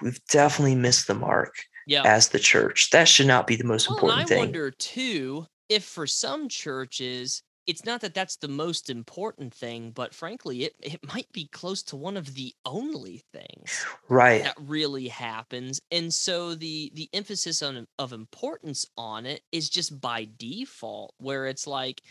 we've 0.00 0.24
definitely 0.30 0.76
missed 0.76 1.06
the 1.06 1.14
mark 1.14 1.52
Yeah. 1.86 2.02
as 2.06 2.28
the 2.28 2.38
church. 2.38 2.90
That 2.92 3.08
should 3.08 3.26
not 3.26 3.46
be 3.46 3.56
the 3.56 3.64
most 3.64 3.88
Well, 3.88 3.96
important 3.98 4.22
I 4.22 4.28
thing. 4.28 4.38
I 4.38 4.44
wonder 4.46 4.70
too 4.70 5.46
if 5.68 5.84
for 5.84 6.06
some 6.06 6.48
churches 6.48 7.42
it's 7.66 7.84
not 7.84 8.00
that 8.02 8.14
that's 8.14 8.36
the 8.36 8.48
most 8.48 8.90
important 8.90 9.54
thing, 9.54 9.90
but 9.92 10.14
frankly, 10.14 10.64
it, 10.64 10.74
it 10.82 11.06
might 11.06 11.30
be 11.32 11.46
close 11.48 11.82
to 11.84 11.96
one 11.96 12.16
of 12.16 12.34
the 12.34 12.54
only 12.64 13.18
things 13.32 13.86
right. 14.08 14.44
that 14.44 14.54
really 14.58 15.08
happens. 15.08 15.80
And 15.90 16.12
so 16.12 16.54
the 16.54 16.90
the 16.94 17.08
emphasis 17.12 17.62
on 17.62 17.86
of 17.98 18.12
importance 18.12 18.86
on 18.96 19.26
it 19.26 19.42
is 19.52 19.70
just 19.70 20.00
by 20.00 20.28
default, 20.36 21.14
where 21.18 21.46
it's 21.46 21.66
like 21.66 22.02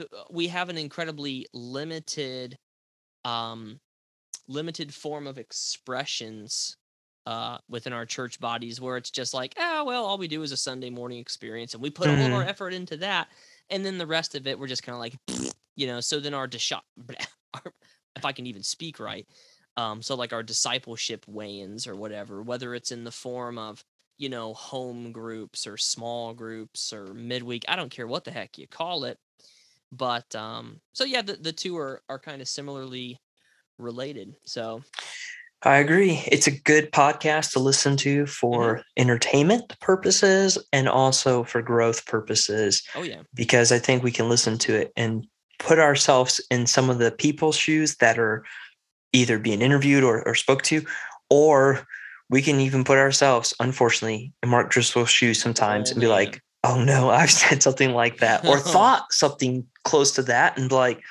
uh, 0.00 0.04
we 0.30 0.48
have 0.48 0.68
an 0.68 0.78
incredibly 0.78 1.46
limited 1.54 2.58
um 3.24 3.80
limited 4.46 4.94
form 4.94 5.26
of 5.26 5.38
expressions 5.38 6.76
uh 7.26 7.58
within 7.68 7.92
our 7.92 8.06
church 8.06 8.40
bodies 8.40 8.80
where 8.80 8.96
it's 8.96 9.10
just 9.10 9.34
like 9.34 9.54
ah 9.58 9.82
well 9.86 10.04
all 10.04 10.18
we 10.18 10.28
do 10.28 10.42
is 10.42 10.52
a 10.52 10.56
sunday 10.56 10.90
morning 10.90 11.18
experience 11.18 11.74
and 11.74 11.82
we 11.82 11.90
put 11.90 12.08
all 12.08 12.24
of 12.24 12.32
our 12.32 12.42
Mhm. 12.42 12.44
effort 12.44 12.72
into 12.72 12.96
that 12.96 13.28
and 13.70 13.84
then 13.84 13.98
the 13.98 14.06
rest 14.06 14.34
of 14.34 14.46
it 14.46 14.58
we're 14.58 14.66
just 14.66 14.82
kind 14.82 14.94
of 14.94 15.00
like 15.00 15.52
you 15.76 15.86
know 15.86 16.00
so 16.00 16.20
then 16.20 16.34
our, 16.34 16.48
disha- 16.48 16.80
if 18.16 18.24
i 18.24 18.32
can 18.32 18.46
even 18.46 18.62
speak 18.62 18.98
right 18.98 19.26
um 19.76 20.02
so 20.02 20.14
like 20.14 20.32
our 20.32 20.42
discipleship 20.42 21.24
weigh-ins 21.28 21.86
or 21.86 21.94
whatever 21.94 22.42
whether 22.42 22.74
it's 22.74 22.92
in 22.92 23.04
the 23.04 23.10
form 23.10 23.58
of 23.58 23.84
you 24.18 24.28
know 24.28 24.52
home 24.54 25.12
groups 25.12 25.66
or 25.66 25.76
small 25.76 26.34
groups 26.34 26.92
or 26.92 27.14
midweek 27.14 27.64
i 27.68 27.76
don't 27.76 27.90
care 27.90 28.06
what 28.06 28.24
the 28.24 28.30
heck 28.30 28.58
you 28.58 28.66
call 28.66 29.04
it 29.04 29.18
but 29.92 30.34
um 30.34 30.80
so 30.92 31.04
yeah 31.04 31.22
the, 31.22 31.34
the 31.34 31.52
two 31.52 31.76
are 31.76 32.02
are 32.08 32.18
kind 32.18 32.42
of 32.42 32.48
similarly 32.48 33.18
related 33.78 34.34
so 34.44 34.82
I 35.64 35.78
agree. 35.78 36.22
It's 36.26 36.46
a 36.46 36.52
good 36.60 36.92
podcast 36.92 37.52
to 37.52 37.58
listen 37.58 37.96
to 37.98 38.26
for 38.26 38.74
mm-hmm. 38.74 38.82
entertainment 38.96 39.78
purposes 39.80 40.56
and 40.72 40.88
also 40.88 41.42
for 41.42 41.62
growth 41.62 42.06
purposes 42.06 42.82
oh 42.94 43.02
yeah 43.02 43.22
because 43.34 43.72
I 43.72 43.78
think 43.78 44.02
we 44.02 44.12
can 44.12 44.28
listen 44.28 44.56
to 44.58 44.74
it 44.76 44.92
and 44.96 45.26
put 45.58 45.78
ourselves 45.78 46.40
in 46.50 46.66
some 46.66 46.88
of 46.88 46.98
the 46.98 47.10
people's 47.10 47.56
shoes 47.56 47.96
that 47.96 48.18
are 48.18 48.44
either 49.12 49.38
being 49.38 49.60
interviewed 49.60 50.04
or, 50.04 50.26
or 50.26 50.34
spoke 50.34 50.62
to, 50.62 50.84
or 51.30 51.86
we 52.30 52.42
can 52.42 52.60
even 52.60 52.84
put 52.84 52.98
ourselves, 52.98 53.54
unfortunately, 53.60 54.32
in 54.42 54.48
Mark 54.48 54.70
Driscoll's 54.70 55.10
shoes 55.10 55.40
sometimes 55.40 55.90
Oh, 55.90 55.92
and 55.92 56.00
be 56.00 56.06
man. 56.06 56.14
like, 56.14 56.42
oh 56.64 56.82
no, 56.82 57.10
I've 57.10 57.30
said 57.30 57.62
something 57.62 57.92
like 57.92 58.18
that 58.18 58.46
or 58.46 58.58
thought 58.58 59.12
something 59.12 59.66
close 59.84 60.12
to 60.12 60.22
that 60.22 60.58
and 60.58 60.68
be 60.68 60.74
like, 60.74 61.02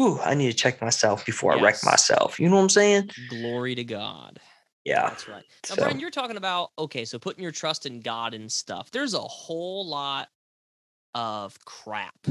ooh, 0.00 0.18
I 0.20 0.34
need 0.34 0.50
to 0.50 0.56
check 0.56 0.80
myself 0.80 1.24
before 1.26 1.56
I 1.56 1.60
wreck 1.60 1.82
myself. 1.84 2.38
You 2.40 2.48
know 2.48 2.56
what 2.56 2.62
I'm 2.62 2.68
saying? 2.68 3.10
glory 3.28 3.74
to 3.74 3.84
god 3.84 4.38
Yeah. 4.84 5.08
That's 5.08 5.26
right. 5.28 5.44
Now, 5.68 5.74
So- 5.74 5.76
Brian, 5.76 5.98
you're 6.00 6.10
talking 6.10 6.36
about 6.36 6.70
okay, 6.78 7.04
so 7.04 7.18
putting 7.18 7.42
your 7.42 7.52
trust 7.52 7.86
in 7.86 8.00
God 8.00 8.34
and 8.34 8.50
stuff. 8.50 8.90
There's 8.90 9.14
a 9.14 9.20
whole 9.20 9.86
lot 9.88 10.28
of 11.14 11.58
crap. 11.64 12.26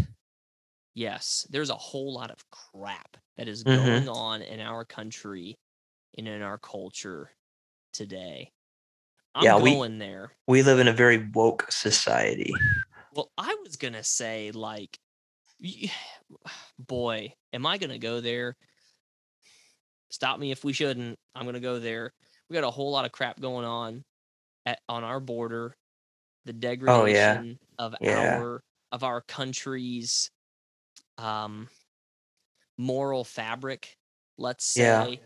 Yes, 0.94 1.46
there's 1.50 1.70
a 1.70 1.76
whole 1.76 2.14
lot 2.14 2.32
of 2.32 2.50
crap 2.52 3.18
that 3.38 3.48
is 3.50 3.64
Mhm. 3.64 3.76
going 3.76 4.10
on 4.10 4.42
in 4.42 4.60
our 4.62 4.86
country 4.86 5.58
and 6.18 6.28
in 6.28 6.42
our 6.42 6.58
culture 6.58 7.32
today. 7.92 8.54
I'm 9.34 9.44
Yeah, 9.44 9.58
we- 9.58 9.98
there. 9.98 10.32
We 10.48 10.64
live 10.64 10.80
in 10.80 10.88
a 10.88 10.94
very 10.94 11.18
woke 11.34 11.70
society. 11.70 12.54
Well, 13.12 13.32
I 13.38 13.56
was 13.64 13.76
gonna 13.76 14.04
say 14.04 14.52
like, 14.52 14.98
boy, 16.80 17.34
am 17.54 17.66
I 17.66 17.78
gonna 17.78 17.98
go 18.00 18.22
there? 18.22 18.56
Stop 20.10 20.40
me 20.40 20.52
if 20.52 20.64
we 20.64 20.74
shouldn't. 20.74 21.18
I'm 21.34 21.46
gonna 21.46 21.60
go 21.60 21.80
there. 21.80 22.12
We 22.50 22.54
got 22.54 22.64
a 22.64 22.72
whole 22.72 22.92
lot 22.92 23.06
of 23.06 23.12
crap 23.12 23.40
going 23.40 23.66
on 23.66 24.04
at 24.66 24.80
on 24.88 25.04
our 25.04 25.20
border. 25.20 25.74
The 26.46 26.54
degradation 26.54 27.58
of 27.80 27.96
Yeah. 28.02 28.38
our 28.38 28.62
of 28.92 29.04
our 29.04 29.22
country's 29.22 30.30
um 31.18 31.68
moral 32.78 33.24
fabric, 33.24 33.96
let's 34.38 34.66
Yeah. 34.76 35.04
say. 35.06 35.22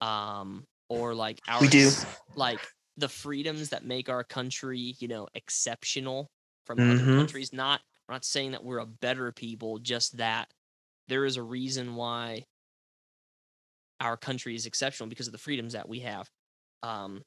Um, 0.00 0.64
or 0.88 1.14
like 1.14 1.40
our 1.48 1.60
We 1.62 1.68
do. 1.68 1.90
like 2.36 2.60
the 2.96 3.08
freedoms 3.08 3.70
that 3.70 3.84
make 3.84 4.08
our 4.08 4.24
country, 4.24 4.94
you 4.98 5.08
know, 5.08 5.28
exceptional 5.34 6.28
from 6.66 6.78
other 6.80 7.06
Mhm. 7.06 7.16
countries. 7.16 7.52
Not 7.52 7.80
we're 8.12 8.16
not 8.16 8.24
saying 8.26 8.50
that 8.50 8.62
we're 8.62 8.78
a 8.78 8.84
better 8.86 9.32
people, 9.32 9.78
just 9.78 10.18
that 10.18 10.52
there 11.08 11.24
is 11.24 11.38
a 11.38 11.42
reason 11.42 11.94
why 11.94 12.44
our 14.00 14.18
country 14.18 14.54
is 14.54 14.66
exceptional 14.66 15.08
because 15.08 15.26
of 15.28 15.32
the 15.32 15.38
freedoms 15.38 15.72
that 15.72 15.88
we 15.88 16.00
have. 16.00 16.28
Um, 16.82 17.22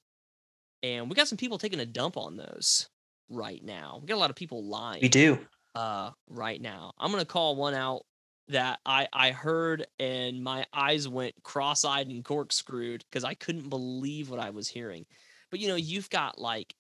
and 0.84 1.10
we 1.10 1.16
got 1.16 1.28
some 1.28 1.40
people 1.40 1.58
taking 1.58 1.80
a 1.80 1.88
dump 1.88 2.18
on 2.18 2.38
those 2.38 2.88
right 3.30 3.64
now. 3.64 3.98
We 4.00 4.06
got 4.08 4.14
a 4.16 4.20
lot 4.20 4.30
of 4.30 4.36
people 4.36 4.64
lying 4.64 5.00
We 5.02 5.10
do. 5.10 5.40
uh 5.74 6.12
right 6.30 6.62
now. 6.62 6.92
I'm 7.00 7.10
gonna 7.10 7.26
call 7.26 7.56
one 7.56 7.74
out 7.74 8.04
that 8.50 8.78
I 8.86 9.08
I 9.12 9.32
heard 9.32 9.88
and 9.98 10.44
my 10.44 10.66
eyes 10.72 11.08
went 11.08 11.34
cross-eyed 11.42 12.10
and 12.10 12.24
corkscrewed 12.24 13.04
because 13.10 13.24
I 13.24 13.34
couldn't 13.34 13.70
believe 13.70 14.30
what 14.30 14.40
I 14.40 14.52
was 14.52 14.68
hearing. 14.68 15.08
But 15.50 15.62
you 15.62 15.68
know, 15.68 15.76
you've 15.76 16.12
got 16.12 16.38
like 16.38 16.76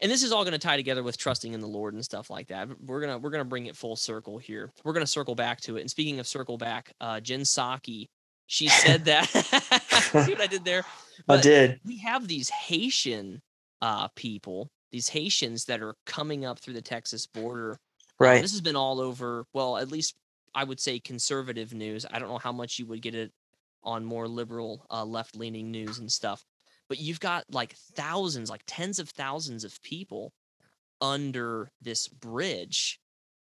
and 0.00 0.10
this 0.10 0.22
is 0.22 0.32
all 0.32 0.42
going 0.44 0.52
to 0.52 0.58
tie 0.58 0.76
together 0.76 1.02
with 1.02 1.16
trusting 1.16 1.52
in 1.52 1.60
the 1.60 1.66
Lord 1.66 1.94
and 1.94 2.04
stuff 2.04 2.30
like 2.30 2.48
that. 2.48 2.68
We're 2.80 3.00
gonna 3.00 3.18
we're 3.18 3.30
gonna 3.30 3.44
bring 3.44 3.66
it 3.66 3.76
full 3.76 3.96
circle 3.96 4.38
here. 4.38 4.70
We're 4.84 4.92
gonna 4.92 5.06
circle 5.06 5.34
back 5.34 5.60
to 5.62 5.76
it. 5.76 5.80
And 5.82 5.90
speaking 5.90 6.18
of 6.20 6.26
circle 6.26 6.58
back, 6.58 6.92
uh, 7.00 7.20
Jen 7.20 7.40
Psaki, 7.40 8.08
she 8.46 8.68
said 8.68 9.04
that. 9.06 9.28
See 10.24 10.32
what 10.32 10.40
I 10.40 10.46
did 10.46 10.64
there? 10.64 10.84
I 11.28 11.40
did. 11.40 11.80
we 11.84 11.98
have 11.98 12.28
these 12.28 12.48
Haitian 12.50 13.40
uh, 13.80 14.08
people, 14.16 14.70
these 14.90 15.08
Haitians 15.08 15.64
that 15.66 15.82
are 15.82 15.94
coming 16.06 16.44
up 16.44 16.58
through 16.58 16.74
the 16.74 16.82
Texas 16.82 17.26
border. 17.26 17.72
Uh, 17.74 17.76
Right. 18.20 18.42
this 18.42 18.52
has 18.52 18.60
been 18.60 18.76
all 18.76 19.00
over. 19.00 19.46
Well, 19.52 19.78
at 19.78 19.90
least 19.90 20.14
I 20.54 20.62
would 20.62 20.78
say 20.78 21.00
conservative 21.00 21.72
news. 21.74 22.06
I 22.08 22.18
don't 22.20 22.28
know 22.28 22.38
how 22.38 22.52
much 22.52 22.78
you 22.78 22.86
would 22.86 23.02
get 23.02 23.14
it 23.16 23.32
on 23.82 24.04
more 24.04 24.28
liberal, 24.28 24.86
uh, 24.90 25.04
left-leaning 25.04 25.72
news 25.72 25.98
and 25.98 26.12
stuff. 26.12 26.44
But 26.92 26.98
you've 27.00 27.20
got 27.20 27.46
like 27.50 27.72
thousands, 27.74 28.50
like 28.50 28.64
tens 28.66 28.98
of 28.98 29.08
thousands 29.08 29.64
of 29.64 29.80
people 29.80 30.34
under 31.00 31.72
this 31.80 32.08
bridge 32.08 33.00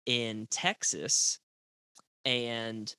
in 0.05 0.47
Texas, 0.47 1.39
and 2.25 2.95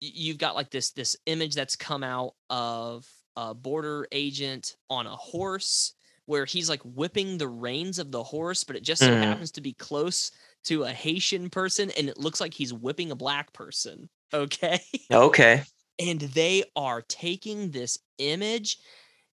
you've 0.00 0.38
got 0.38 0.54
like 0.54 0.70
this 0.70 0.90
this 0.92 1.16
image 1.26 1.54
that's 1.54 1.76
come 1.76 2.02
out 2.02 2.34
of 2.50 3.08
a 3.36 3.54
border 3.54 4.06
agent 4.12 4.76
on 4.90 5.06
a 5.06 5.16
horse 5.16 5.94
where 6.26 6.44
he's 6.44 6.68
like 6.68 6.80
whipping 6.84 7.38
the 7.38 7.48
reins 7.48 7.98
of 7.98 8.10
the 8.12 8.22
horse, 8.22 8.64
but 8.64 8.76
it 8.76 8.82
just 8.84 9.04
so 9.04 9.12
Mm. 9.12 9.16
happens 9.16 9.50
to 9.52 9.60
be 9.60 9.72
close 9.74 10.30
to 10.64 10.84
a 10.84 10.92
Haitian 10.92 11.50
person, 11.50 11.90
and 11.92 12.08
it 12.08 12.18
looks 12.18 12.40
like 12.40 12.54
he's 12.54 12.72
whipping 12.72 13.10
a 13.10 13.16
black 13.16 13.52
person. 13.52 14.08
Okay. 14.34 14.80
Okay. 15.12 15.64
and 15.98 16.20
they 16.20 16.64
are 16.76 17.02
taking 17.02 17.70
this 17.70 17.98
image 18.18 18.78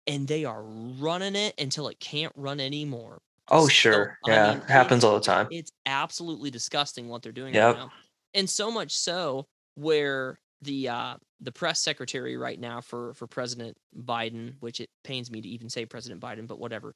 and 0.07 0.27
they 0.27 0.45
are 0.45 0.63
running 0.63 1.35
it 1.35 1.53
until 1.59 1.87
it 1.89 1.99
can't 1.99 2.33
run 2.35 2.59
anymore. 2.59 3.21
Oh, 3.49 3.65
So, 3.65 3.69
sure. 3.69 4.17
I 4.25 4.29
Yeah. 4.31 4.51
mean, 4.53 4.61
happens 4.63 5.03
all 5.03 5.15
the 5.15 5.21
time. 5.21 5.47
It's 5.51 5.71
absolutely 5.85 6.49
disgusting 6.51 7.07
what 7.07 7.21
they're 7.21 7.31
doing 7.31 7.53
Yep. 7.53 7.75
right 7.75 7.81
now. 7.81 7.91
and 8.33 8.49
so 8.49 8.69
much 8.71 8.91
so 8.95 9.47
where 9.75 10.39
the 10.61 10.89
uh 10.89 11.17
the 11.39 11.51
press 11.51 11.81
secretary 11.81 12.35
right 12.35 12.59
now 12.59 12.81
for 12.81 13.13
for 13.13 13.27
president 13.27 13.77
biden 13.95 14.55
which 14.59 14.79
it 14.81 14.89
pains 15.03 15.29
me 15.29 15.39
to 15.39 15.47
even 15.47 15.69
say 15.69 15.85
president 15.85 16.19
biden 16.19 16.47
but 16.47 16.59
whatever 16.59 16.95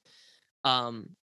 um 0.64 1.16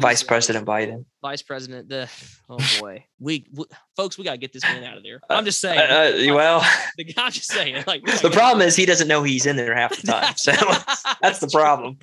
Vice 0.00 0.22
President 0.22 0.66
Biden. 0.66 1.04
vice 1.22 1.42
president 1.42 1.88
the 1.88 2.08
oh 2.48 2.58
boy 2.80 3.04
we, 3.18 3.46
we 3.52 3.64
folks 3.96 4.16
we 4.18 4.24
gotta 4.24 4.38
get 4.38 4.52
this 4.52 4.62
man 4.64 4.84
out 4.84 4.96
of 4.96 5.02
there 5.02 5.20
Uh, 5.30 5.34
i'm 5.34 5.44
just 5.44 5.60
saying 5.60 5.78
Uh, 5.78 6.30
uh, 6.30 6.34
well, 6.34 6.60
the, 6.98 7.14
i'm 7.16 7.32
just 7.32 7.50
saying 7.50 7.82
like 7.86 8.04
the 8.22 8.30
problem 8.30 8.66
is 8.66 8.76
he 8.76 8.86
doesn't 8.86 9.08
know 9.08 9.22
he's 9.22 9.46
in 9.46 9.56
there 9.56 9.74
half 9.74 9.96
the 10.00 10.06
time. 10.06 10.34
So 10.36 10.52
that's 11.22 11.38
the 11.38 11.48
problem. 11.52 11.98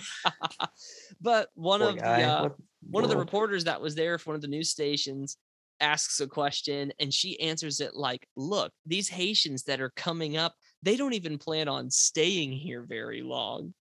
but 1.22 1.50
one 1.56 1.80
Poor 1.82 1.90
of 1.90 1.96
the 1.98 2.04
uh, 2.04 2.50
one 2.90 3.04
of 3.04 3.10
the 3.10 3.18
reporters 3.18 3.64
that 3.66 3.80
was 3.82 3.96
there 3.96 4.18
for 4.18 4.32
one 4.32 4.36
of 4.36 4.42
the 4.42 4.48
news 4.48 4.70
stations 4.70 5.38
asks 5.80 6.20
a 6.20 6.28
question 6.28 6.92
and 7.00 7.12
she 7.14 7.40
answers 7.40 7.80
it 7.80 7.96
like 7.96 8.28
look 8.36 8.72
these 8.86 9.08
haitians 9.10 9.64
that 9.64 9.82
are 9.82 9.92
coming 9.96 10.38
up 10.38 10.54
they 10.84 10.96
don't 10.96 11.14
even 11.14 11.38
plan 11.40 11.68
on 11.68 11.90
staying 11.90 12.52
here 12.52 12.84
very 12.88 13.22
long 13.24 13.74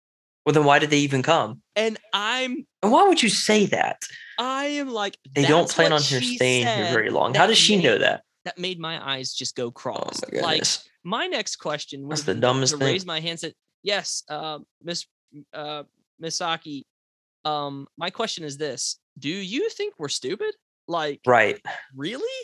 Well, 0.49 0.55
then 0.55 0.63
why 0.63 0.79
did 0.79 0.89
they 0.89 0.97
even 1.01 1.21
come? 1.21 1.61
and 1.75 1.99
i'm 2.11 2.65
And 2.81 2.91
why 2.91 3.07
would 3.07 3.21
you 3.21 3.29
say 3.29 3.67
that? 3.67 4.01
i 4.39 4.65
am 4.65 4.89
like 4.89 5.15
They 5.35 5.43
don't 5.45 5.69
plan 5.69 5.93
on 5.93 6.01
her 6.01 6.21
staying 6.21 6.65
here 6.65 6.87
very 6.87 7.11
long. 7.11 7.35
How 7.35 7.45
does 7.45 7.59
she 7.59 7.79
know 7.79 7.99
that? 7.99 8.23
that 8.45 8.57
made 8.57 8.79
my 8.79 8.95
eyes 9.13 9.31
just 9.31 9.55
go 9.55 9.65
Oh 9.67 9.71
cross 9.71 10.21
my 10.33 10.41
like 10.41 10.63
my 11.03 11.27
next 11.27 11.57
question 11.57 12.07
was 12.07 12.21
That's 12.25 12.33
the 12.33 12.41
dumbest 12.41 12.73
to 12.73 12.77
thing. 12.79 12.87
raise 12.87 13.05
my 13.05 13.19
hand 13.19 13.39
said 13.39 13.53
yes 13.83 14.23
uh 14.27 14.57
miss 14.81 15.05
uh 15.53 15.83
misaki 16.19 16.85
um 17.45 17.85
my 17.95 18.09
question 18.09 18.43
is 18.43 18.57
this 18.57 18.97
do 19.19 19.29
you 19.29 19.69
think 19.69 19.93
we're 19.99 20.09
stupid 20.09 20.55
like 20.87 21.19
Right. 21.27 21.61
really 21.95 22.39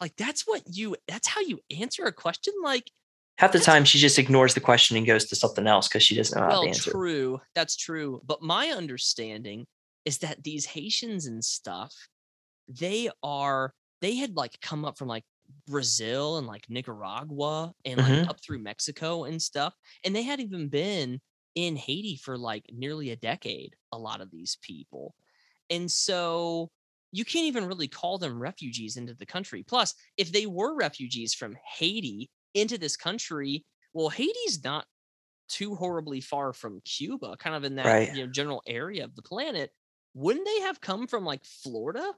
like 0.00 0.14
that's 0.16 0.42
what 0.46 0.62
you 0.70 0.94
that's 1.08 1.26
how 1.26 1.40
you 1.40 1.58
answer 1.80 2.04
a 2.04 2.12
question 2.12 2.54
like 2.62 2.88
Half 3.38 3.52
the 3.52 3.60
time 3.60 3.84
she 3.84 3.98
just 3.98 4.18
ignores 4.18 4.54
the 4.54 4.60
question 4.60 4.96
and 4.96 5.06
goes 5.06 5.26
to 5.26 5.36
something 5.36 5.66
else 5.68 5.86
because 5.88 6.02
she 6.02 6.16
doesn't 6.16 6.36
know 6.40 6.46
how 6.46 6.56
well 6.56 6.68
to 6.68 6.68
answer. 6.68 7.00
true 7.00 7.40
that's 7.54 7.76
true 7.76 8.20
but 8.24 8.42
my 8.42 8.68
understanding 8.68 9.66
is 10.04 10.18
that 10.18 10.42
these 10.44 10.66
haitians 10.66 11.26
and 11.26 11.44
stuff 11.44 11.94
they 12.68 13.10
are 13.22 13.74
they 14.02 14.16
had 14.16 14.36
like 14.36 14.60
come 14.62 14.84
up 14.84 14.98
from 14.98 15.08
like 15.08 15.24
brazil 15.68 16.38
and 16.38 16.46
like 16.46 16.70
nicaragua 16.70 17.72
and 17.84 18.00
like 18.00 18.18
Mhm. 18.18 18.28
up 18.28 18.40
through 18.42 18.60
mexico 18.60 19.24
and 19.24 19.42
stuff 19.42 19.74
and 20.04 20.16
they 20.16 20.22
hadn't 20.22 20.46
even 20.46 20.68
been 20.68 21.20
in 21.56 21.76
haiti 21.76 22.16
for 22.16 22.38
like 22.38 22.66
nearly 22.72 23.10
a 23.10 23.16
decade 23.16 23.76
a 23.92 23.98
lot 23.98 24.20
of 24.20 24.30
these 24.30 24.58
people 24.62 25.14
and 25.70 25.90
so 25.90 26.70
you 27.12 27.24
can't 27.24 27.46
even 27.46 27.66
really 27.66 27.88
call 27.88 28.18
them 28.18 28.40
refugees 28.40 28.96
into 28.96 29.14
the 29.14 29.26
country 29.26 29.62
plus 29.62 29.94
if 30.16 30.32
they 30.32 30.46
were 30.46 30.76
refugees 30.76 31.34
from 31.34 31.56
haiti 31.76 32.30
into 32.54 32.78
this 32.78 32.96
country 32.96 33.64
well 33.92 34.08
haiti's 34.08 34.62
not 34.64 34.86
too 35.48 35.74
horribly 35.74 36.20
far 36.22 36.52
from 36.54 36.80
Cuba, 36.86 37.36
kind 37.36 37.54
of 37.54 37.64
in 37.64 37.76
that 37.76 37.84
Right. 37.86 38.14
you 38.14 38.24
know 38.26 38.32
general 38.32 38.62
area 38.66 39.04
of 39.04 39.14
the 39.14 39.22
planet, 39.22 39.70
wouldn't 40.14 40.46
they 40.46 40.60
have 40.60 40.80
come 40.80 41.06
from 41.06 41.24
like 41.24 41.44
Florida? 41.44 42.12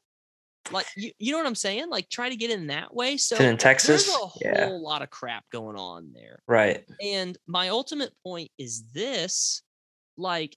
Like 0.71 0.87
you, 0.97 1.11
you 1.19 1.33
know 1.33 1.39
what 1.39 1.47
I'm 1.47 1.55
saying? 1.57 1.91
Like 1.91 2.09
try 2.09 2.29
to 2.29 2.37
get 2.37 2.51
in 2.51 2.69
that 2.69 2.95
way. 2.95 3.17
So 3.17 3.37
in 3.41 3.57
Texas? 3.57 4.07
there's 4.07 4.09
a 4.17 4.27
whole 4.27 4.41
Yeah. 4.45 4.69
lot 4.71 5.03
of 5.03 5.11
crap 5.11 5.45
going 5.51 5.77
on 5.77 6.13
there. 6.15 6.39
Right. 6.47 6.85
And 7.03 7.37
my 7.49 7.69
ultimate 7.69 8.13
point 8.23 8.51
is 8.59 8.85
this 8.93 9.63
like 10.17 10.57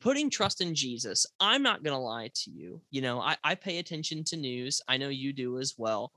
putting 0.00 0.30
trust 0.30 0.60
in 0.60 0.74
Jesus. 0.74 1.26
I'm 1.40 1.62
not 1.62 1.82
going 1.82 1.94
to 1.94 1.98
lie 1.98 2.30
to 2.34 2.50
you. 2.50 2.82
You 2.90 3.02
know, 3.02 3.20
I, 3.20 3.36
I 3.44 3.54
pay 3.54 3.78
attention 3.78 4.24
to 4.24 4.36
news. 4.36 4.80
I 4.88 4.96
know 4.96 5.08
you 5.10 5.32
do 5.32 5.58
as 5.58 5.74
well. 5.78 6.12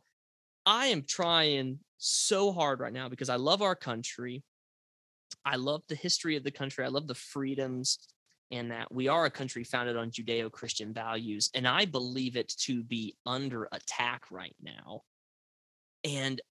I 0.68 0.88
am 0.88 1.04
trying 1.04 1.80
so 1.98 2.52
hard 2.52 2.82
right 2.82 2.92
now 2.92 3.08
because 3.08 3.30
I 3.30 3.38
love 3.38 3.62
our 3.62 3.74
country. 3.74 4.44
I 5.46 5.56
love 5.56 5.82
the 5.88 5.96
history 5.96 6.36
of 6.36 6.44
the 6.44 6.52
country. 6.52 6.84
I 6.84 6.90
love 6.90 7.08
the 7.08 7.16
freedoms 7.16 8.00
and 8.52 8.72
that 8.72 8.94
we 8.94 9.08
are 9.08 9.24
a 9.26 9.32
country 9.32 9.64
founded 9.64 9.96
on 9.96 10.12
Judeo 10.12 10.52
Christian 10.52 10.94
values. 10.94 11.50
And 11.56 11.66
I 11.66 11.86
believe 11.86 12.36
it 12.36 12.54
to 12.64 12.84
be 12.84 13.16
under 13.26 13.70
attack 13.72 14.26
right 14.30 14.56
now. 14.62 15.04
And 16.04 16.42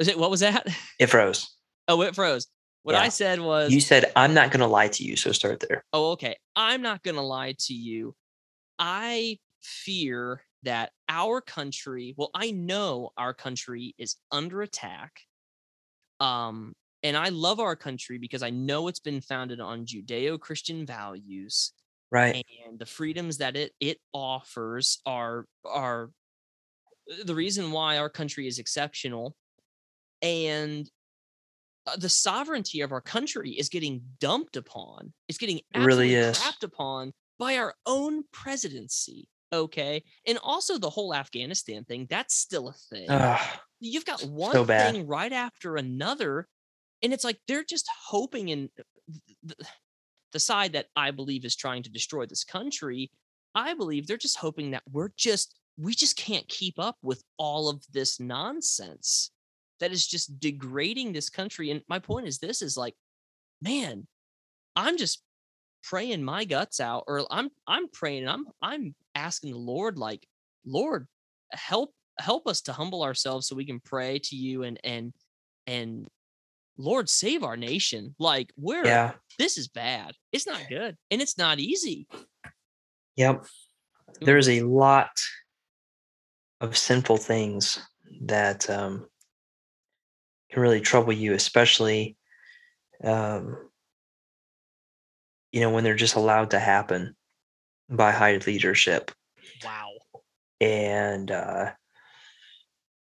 is 0.00 0.08
it 0.08 0.18
what 0.18 0.30
was 0.32 0.40
that? 0.40 0.66
It 0.98 1.06
froze. 1.06 1.48
Oh, 1.86 2.02
it 2.02 2.16
froze. 2.16 2.48
What 2.82 2.96
I 2.96 3.08
said 3.08 3.38
was, 3.40 3.72
You 3.72 3.80
said 3.80 4.10
I'm 4.16 4.34
not 4.34 4.50
gonna 4.50 4.66
lie 4.66 4.88
to 4.88 5.04
you, 5.04 5.14
so 5.14 5.30
start 5.30 5.60
there. 5.60 5.84
oh, 5.92 6.10
okay. 6.12 6.36
I'm 6.56 6.82
not 6.82 7.04
going 7.04 7.14
to 7.14 7.22
lie 7.22 7.54
to 7.60 7.72
you. 7.74 8.14
I 8.78 9.38
fear 9.60 10.42
that 10.64 10.90
our 11.12 11.40
country, 11.42 12.14
well, 12.16 12.30
I 12.34 12.50
know 12.50 13.10
our 13.18 13.34
country 13.34 13.94
is 13.98 14.16
under 14.30 14.62
attack. 14.62 15.20
Um, 16.20 16.72
and 17.02 17.16
I 17.16 17.28
love 17.28 17.60
our 17.60 17.76
country 17.76 18.16
because 18.18 18.42
I 18.42 18.50
know 18.50 18.88
it's 18.88 19.00
been 19.00 19.20
founded 19.20 19.60
on 19.60 19.84
Judeo 19.84 20.38
Christian 20.40 20.86
values 20.86 21.72
Right. 22.10 22.44
and 22.66 22.78
the 22.78 22.86
freedoms 22.86 23.38
that 23.38 23.56
it 23.56 23.72
it 23.80 23.98
offers 24.12 25.00
are 25.06 25.46
are 25.64 26.10
uh, 27.10 27.24
the 27.24 27.34
reason 27.34 27.72
why 27.72 27.98
our 27.98 28.10
country 28.10 28.46
is 28.46 28.58
exceptional 28.58 29.34
and 30.20 30.88
uh, 31.86 31.96
the 31.96 32.08
sovereignty 32.08 32.82
of 32.82 32.92
our 32.92 33.00
country 33.00 33.50
is 33.52 33.68
getting 33.70 34.02
dumped 34.20 34.56
upon 34.56 35.12
it's 35.26 35.38
getting 35.38 35.60
really 35.74 36.14
is. 36.14 36.38
upon 36.62 37.12
by 37.38 37.56
our 37.56 37.74
own 37.86 38.24
presidency 38.30 39.26
okay 39.52 40.02
and 40.26 40.38
also 40.42 40.78
the 40.78 40.90
whole 40.90 41.14
afghanistan 41.14 41.84
thing 41.84 42.06
that's 42.08 42.34
still 42.34 42.68
a 42.68 42.72
thing 42.72 43.06
Ugh, 43.08 43.40
you've 43.80 44.04
got 44.04 44.22
one 44.24 44.66
bad. 44.66 44.94
thing 44.94 45.06
right 45.06 45.32
after 45.32 45.76
another 45.76 46.48
and 47.02 47.12
it's 47.12 47.24
like 47.24 47.38
they're 47.46 47.64
just 47.64 47.88
hoping 48.06 48.48
in 48.48 48.70
uh, 48.78 48.82
the, 49.44 49.54
the 50.32 50.40
side 50.40 50.72
that 50.72 50.86
i 50.96 51.10
believe 51.10 51.44
is 51.44 51.56
trying 51.56 51.82
to 51.82 51.90
destroy 51.90 52.24
this 52.26 52.44
country 52.44 53.10
i 53.54 53.74
believe 53.74 54.06
they're 54.06 54.16
just 54.16 54.38
hoping 54.38 54.70
that 54.70 54.82
we're 54.90 55.10
just 55.16 55.58
we 55.78 55.94
just 55.94 56.16
can't 56.16 56.46
keep 56.48 56.78
up 56.78 56.96
with 57.02 57.22
all 57.38 57.68
of 57.68 57.82
this 57.92 58.20
nonsense 58.20 59.30
that 59.80 59.92
is 59.92 60.06
just 60.06 60.38
degrading 60.38 61.12
this 61.12 61.28
country 61.28 61.70
and 61.70 61.82
my 61.88 61.98
point 61.98 62.26
is 62.26 62.38
this 62.38 62.62
is 62.62 62.76
like 62.76 62.94
man 63.60 64.06
i'm 64.76 64.96
just 64.96 65.22
praying 65.82 66.22
my 66.22 66.44
guts 66.44 66.80
out 66.80 67.04
or 67.06 67.26
i'm 67.30 67.50
i'm 67.66 67.88
praying 67.88 68.28
i'm 68.28 68.44
i'm 68.60 68.94
asking 69.14 69.52
the 69.52 69.58
lord 69.58 69.98
like 69.98 70.26
lord 70.64 71.06
help 71.52 71.90
help 72.18 72.46
us 72.46 72.60
to 72.60 72.72
humble 72.72 73.02
ourselves 73.02 73.46
so 73.46 73.56
we 73.56 73.66
can 73.66 73.80
pray 73.80 74.18
to 74.18 74.36
you 74.36 74.62
and 74.62 74.78
and 74.84 75.12
and 75.66 76.06
lord 76.78 77.08
save 77.08 77.42
our 77.42 77.56
nation 77.56 78.14
like 78.18 78.52
we're 78.56 78.84
yeah. 78.84 79.12
this 79.38 79.58
is 79.58 79.68
bad 79.68 80.12
it's 80.32 80.46
not 80.46 80.60
good 80.68 80.96
and 81.10 81.20
it's 81.20 81.36
not 81.36 81.58
easy 81.58 82.06
Yep. 83.16 83.44
There 84.20 84.38
is 84.38 84.48
a 84.48 84.62
lot 84.62 85.10
of 86.60 86.76
sinful 86.76 87.18
things 87.18 87.80
that 88.22 88.68
um, 88.70 89.06
can 90.50 90.62
really 90.62 90.80
trouble 90.80 91.12
you, 91.12 91.34
especially, 91.34 92.16
um, 93.04 93.56
you 95.52 95.60
know, 95.60 95.70
when 95.70 95.84
they're 95.84 95.94
just 95.94 96.16
allowed 96.16 96.50
to 96.50 96.58
happen 96.58 97.14
by 97.88 98.10
high 98.10 98.38
leadership. 98.46 99.10
wow 99.64 99.90
And 100.60 101.30
uh, 101.30 101.72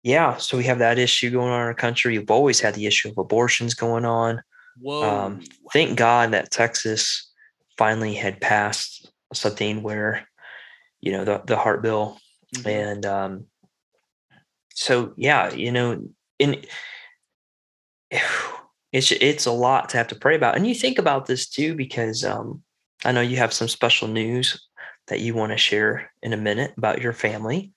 yeah, 0.02 0.36
so 0.36 0.56
we 0.56 0.64
have 0.64 0.78
that 0.78 0.98
issue 0.98 1.30
going 1.30 1.50
on 1.50 1.60
in 1.60 1.66
our 1.66 1.74
country. 1.74 2.18
We've 2.18 2.30
always 2.30 2.60
had 2.60 2.74
the 2.74 2.86
issue 2.86 3.08
of 3.10 3.18
abortions 3.18 3.74
going 3.74 4.04
on. 4.04 4.42
whoa 4.80 5.02
Um, 5.08 5.40
thank 5.72 5.98
God 5.98 6.30
that 6.32 6.50
Texas 6.50 7.32
finally 7.76 8.14
had 8.14 8.40
passed 8.40 9.10
something 9.34 9.82
where, 9.82 10.28
you 11.00 11.12
know, 11.12 11.24
the, 11.24 11.42
the 11.46 11.56
heart 11.56 11.82
bill 11.82 12.18
Mhm. 12.54 12.66
and 12.66 13.06
um, 13.06 13.46
so 14.74 15.12
yeah, 15.16 15.52
you 15.52 15.72
know, 15.72 16.00
in 16.38 16.62
it's 18.92 19.10
it's 19.12 19.46
a 19.46 19.52
lot 19.52 19.88
to 19.90 19.96
have 19.96 20.08
to 20.08 20.14
pray 20.14 20.36
about, 20.36 20.56
and 20.56 20.66
you 20.66 20.74
think 20.74 20.98
about 20.98 21.26
this 21.26 21.48
too 21.48 21.74
because 21.74 22.24
um, 22.24 22.62
I 23.04 23.12
know 23.12 23.20
you 23.20 23.36
have 23.36 23.52
some 23.52 23.68
special 23.68 24.08
news 24.08 24.66
that 25.08 25.20
you 25.20 25.34
want 25.34 25.52
to 25.52 25.58
share 25.58 26.10
in 26.22 26.32
a 26.32 26.36
minute 26.36 26.74
about 26.76 27.00
your 27.00 27.12
family. 27.12 27.72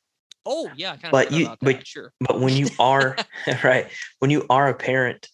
oh 0.45 0.69
yeah 0.75 0.93
I 0.93 0.97
kind 0.97 1.05
of 1.05 1.11
but 1.11 1.31
you- 1.31 1.55
but- 1.61 1.87
sure 1.87 2.13
But 2.21 2.39
when 2.39 2.55
you 2.55 2.67
are 2.79 3.15
right, 3.63 3.87
when 4.19 4.31
you 4.31 4.45
are 4.49 4.67
a 4.69 4.73
parent, 4.73 5.27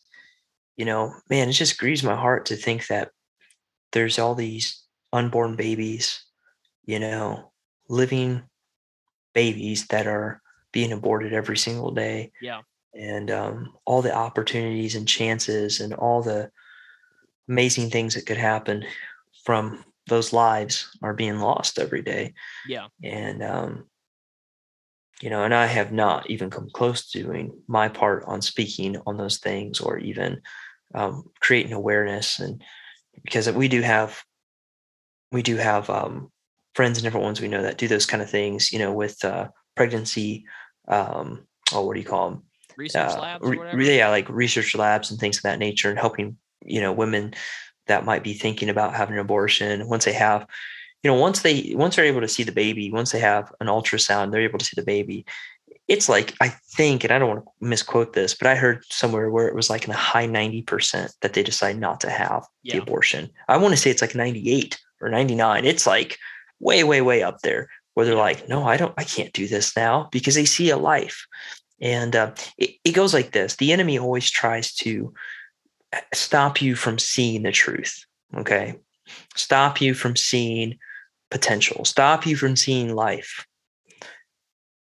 you 0.77 0.85
know, 0.85 1.13
man, 1.29 1.49
it 1.49 1.53
just 1.53 1.77
grieves 1.79 2.03
my 2.03 2.15
heart 2.15 2.47
to 2.47 2.55
think 2.55 2.87
that 2.87 3.11
there's 3.91 4.19
all 4.19 4.35
these 4.35 4.83
unborn 5.13 5.55
babies, 5.55 6.23
you 6.85 6.99
know, 6.99 7.51
living 7.87 8.43
babies 9.33 9.87
that 9.87 10.07
are 10.07 10.41
being 10.73 10.91
aborted 10.91 11.31
every 11.33 11.57
single 11.57 11.91
day. 11.91 12.31
Yeah. 12.41 12.61
And 12.97 13.29
um, 13.29 13.73
all 13.85 14.01
the 14.01 14.15
opportunities 14.15 14.95
and 14.95 15.07
chances 15.07 15.81
and 15.81 15.93
all 15.93 16.21
the 16.21 16.49
amazing 17.49 17.89
things 17.89 18.15
that 18.15 18.25
could 18.25 18.37
happen 18.37 18.85
from 19.43 19.83
those 20.07 20.31
lives 20.31 20.95
are 21.01 21.13
being 21.13 21.39
lost 21.39 21.79
every 21.79 22.01
day 22.01 22.33
yeah 22.67 22.87
and 23.03 23.43
um, 23.43 23.85
you 25.21 25.29
know, 25.29 25.43
and 25.43 25.53
I 25.53 25.65
have 25.65 25.91
not 25.91 26.29
even 26.29 26.49
come 26.49 26.69
close 26.69 27.09
to 27.09 27.23
doing 27.23 27.57
my 27.67 27.87
part 27.87 28.23
on 28.27 28.41
speaking 28.41 28.97
on 29.07 29.17
those 29.17 29.37
things 29.37 29.79
or 29.79 29.97
even 29.97 30.41
um, 30.93 31.29
creating 31.39 31.73
awareness. 31.73 32.39
And 32.39 32.61
because 33.23 33.49
we 33.51 33.67
do 33.67 33.81
have, 33.81 34.21
we 35.31 35.41
do 35.41 35.55
have 35.55 35.89
um, 35.89 36.31
friends 36.73 36.97
and 36.97 37.03
different 37.03 37.23
ones 37.23 37.39
we 37.39 37.47
know 37.47 37.61
that 37.61 37.77
do 37.77 37.87
those 37.87 38.05
kind 38.05 38.21
of 38.21 38.29
things, 38.29 38.73
you 38.73 38.79
know, 38.79 38.91
with 38.91 39.23
uh, 39.23 39.47
pregnancy. 39.75 40.45
Um, 40.87 41.47
oh, 41.73 41.85
what 41.85 41.93
do 41.93 42.01
you 42.01 42.05
call 42.05 42.29
them? 42.29 42.43
Research 42.77 43.11
uh, 43.11 43.19
labs. 43.21 43.43
re- 43.45 43.57
or 43.57 43.59
whatever? 43.59 43.81
yeah, 43.81 44.09
like 44.09 44.27
research 44.29 44.75
labs 44.75 45.11
and 45.11 45.19
things 45.19 45.37
of 45.37 45.43
that 45.43 45.59
nature, 45.59 45.89
and 45.89 45.99
helping 45.99 46.37
you 46.63 46.81
know 46.81 46.91
women 46.91 47.33
that 47.87 48.05
might 48.05 48.23
be 48.23 48.33
thinking 48.33 48.69
about 48.69 48.95
having 48.95 49.15
an 49.15 49.21
abortion 49.21 49.87
once 49.87 50.05
they 50.05 50.13
have, 50.13 50.47
you 51.03 51.11
know, 51.11 51.19
once 51.19 51.41
they 51.41 51.73
once 51.75 51.95
they're 51.95 52.05
able 52.05 52.21
to 52.21 52.27
see 52.27 52.43
the 52.43 52.51
baby, 52.51 52.91
once 52.91 53.11
they 53.11 53.19
have 53.19 53.51
an 53.59 53.67
ultrasound, 53.67 54.31
they're 54.31 54.41
able 54.41 54.59
to 54.59 54.65
see 54.65 54.75
the 54.75 54.85
baby. 54.85 55.25
It's 55.87 56.09
like 56.09 56.33
I 56.41 56.49
think, 56.49 57.03
and 57.03 57.13
I 57.13 57.19
don't 57.19 57.29
want 57.29 57.45
to 57.45 57.51
misquote 57.67 58.13
this, 58.13 58.33
but 58.33 58.47
I 58.47 58.55
heard 58.55 58.83
somewhere 58.89 59.29
where 59.29 59.47
it 59.47 59.53
was 59.55 59.69
like 59.69 59.83
in 59.83 59.91
the 59.91 59.97
high 59.97 60.25
ninety 60.25 60.63
percent 60.63 61.13
that 61.21 61.33
they 61.33 61.43
decide 61.43 61.77
not 61.77 61.99
to 62.01 62.09
have 62.09 62.43
Yeah. 62.63 62.75
the 62.77 62.81
abortion. 62.81 63.29
I 63.47 63.57
want 63.57 63.73
to 63.73 63.77
say 63.77 63.91
it's 63.91 64.01
like 64.01 64.15
ninety 64.15 64.51
eight 64.51 64.79
or 64.99 65.09
ninety 65.09 65.35
nine. 65.35 65.63
It's 65.63 65.85
like 65.85 66.17
way, 66.59 66.83
way, 66.83 67.01
way 67.01 67.21
up 67.21 67.41
there 67.41 67.69
where 67.93 68.05
they're 68.05 68.15
like, 68.15 68.49
no, 68.49 68.63
I 68.65 68.75
don't, 68.77 68.93
I 68.97 69.03
can't 69.03 69.31
do 69.33 69.47
this 69.47 69.75
now 69.77 70.09
because 70.11 70.35
they 70.35 70.45
see 70.45 70.69
a 70.69 70.77
life. 70.77 71.25
And 71.81 72.15
uh, 72.15 72.31
it, 72.57 72.75
it 72.83 72.91
goes 72.91 73.13
like 73.13 73.31
this 73.31 73.55
the 73.57 73.73
enemy 73.73 73.97
always 73.97 74.29
tries 74.29 74.73
to 74.75 75.13
uh, 75.93 75.99
stop 76.13 76.61
you 76.61 76.75
from 76.75 76.99
seeing 76.99 77.43
the 77.43 77.51
truth. 77.51 78.05
Okay. 78.37 78.75
Stop 79.35 79.81
you 79.81 79.93
from 79.93 80.15
seeing 80.15 80.77
potential, 81.29 81.85
stop 81.85 82.25
you 82.25 82.35
from 82.35 82.55
seeing 82.55 82.95
life. 82.95 83.45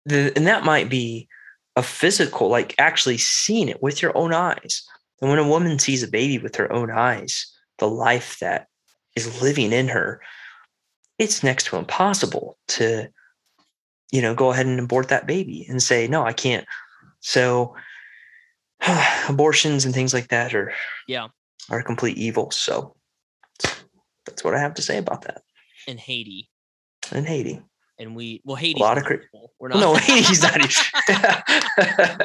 The, 0.06 0.32
and 0.36 0.46
that 0.46 0.64
might 0.64 0.88
be 0.88 1.28
a 1.76 1.82
physical, 1.82 2.48
like 2.48 2.74
actually 2.78 3.18
seeing 3.18 3.68
it 3.68 3.82
with 3.82 4.02
your 4.02 4.16
own 4.16 4.32
eyes. 4.32 4.86
And 5.20 5.30
when 5.30 5.38
a 5.38 5.48
woman 5.48 5.78
sees 5.78 6.02
a 6.02 6.08
baby 6.08 6.38
with 6.38 6.56
her 6.56 6.72
own 6.72 6.90
eyes, 6.90 7.46
the 7.78 7.88
life 7.88 8.38
that 8.40 8.68
is 9.16 9.42
living 9.42 9.72
in 9.72 9.88
her, 9.88 10.20
it's 11.18 11.42
next 11.42 11.66
to 11.66 11.76
impossible 11.76 12.58
to, 12.68 13.08
you 14.12 14.22
know, 14.22 14.34
go 14.34 14.52
ahead 14.52 14.66
and 14.66 14.80
abort 14.80 15.08
that 15.08 15.26
baby 15.26 15.66
and 15.68 15.82
say, 15.82 16.06
no, 16.06 16.24
I 16.24 16.32
can't. 16.32 16.66
So 17.26 17.74
abortions 19.28 19.84
and 19.86 19.94
things 19.94 20.12
like 20.12 20.28
that 20.28 20.54
are 20.54 20.72
Yeah. 21.08 21.28
are 21.70 21.82
complete 21.82 22.18
evil. 22.18 22.50
So 22.50 22.94
that's 24.26 24.44
what 24.44 24.54
I 24.54 24.58
have 24.60 24.74
to 24.74 24.82
say 24.82 24.98
about 24.98 25.22
that. 25.22 25.42
in 25.86 25.96
Haiti, 25.98 26.48
And 27.12 27.26
Haiti. 27.26 27.60
and 27.98 28.14
we 28.14 28.40
well 28.44 28.56
Haiti. 28.56 28.78
A 28.80 28.82
lot 28.84 28.98
of 28.98 29.04
cra- 29.04 29.20
We're 29.58 29.70
Well, 29.70 29.80
not. 29.80 29.80
no, 29.80 29.94
Haiti's 30.14 30.42
not 30.42 30.56
even. 30.58 30.70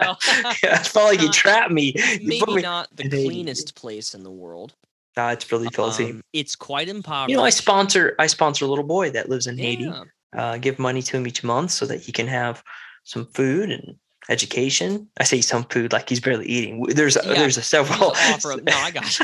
Well, 0.02 0.18
yeah, 0.64 0.80
it's 0.80 0.90
probably 0.92 1.12
like 1.12 1.20
you 1.22 1.26
not- 1.28 1.34
trapped 1.34 1.72
me. 1.72 1.94
You 1.96 2.28
maybe 2.28 2.56
me- 2.56 2.62
not 2.62 2.94
the 2.96 3.04
in 3.06 3.12
Haiti. 3.12 3.26
cleanest 3.26 3.76
place 3.76 4.14
in 4.14 4.24
the 4.24 4.32
world. 4.32 4.74
Nah, 5.16 5.32
it's 5.32 5.50
really 5.52 5.68
filthy. 5.70 6.12
Um, 6.12 6.22
it's 6.34 6.56
quite 6.56 6.88
impoverished. 6.90 7.32
you 7.32 7.38
know, 7.38 7.44
I 7.44 7.50
sponsor 7.52 8.16
I 8.20 8.28
sponsor 8.28 8.66
a 8.66 8.68
little 8.68 8.86
boy 8.86 9.10
that 9.12 9.30
lives 9.30 9.48
in 9.48 9.58
Haiti. 9.58 9.92
Uh, 10.38 10.58
give 10.58 10.78
money 10.78 11.02
to 11.02 11.18
him 11.18 11.26
each 11.26 11.44
month 11.44 11.72
so 11.72 11.86
that 11.88 12.02
he 12.02 12.12
can 12.12 12.28
have 12.28 12.64
some 13.06 13.26
food 13.28 13.72
and 13.72 13.96
education. 14.28 15.08
I 15.20 15.24
say 15.24 15.42
some 15.42 15.64
food 15.66 15.94
like 15.94 16.10
he's 16.10 16.20
barely 16.20 16.46
eating. 16.48 16.84
There's 16.84 17.16
Yeah, 17.16 17.34
there's 17.34 17.58
a 17.58 17.62
several. 17.62 18.12
Up- 18.12 18.64
no, 18.64 18.74
I 18.76 18.92
got 18.92 19.20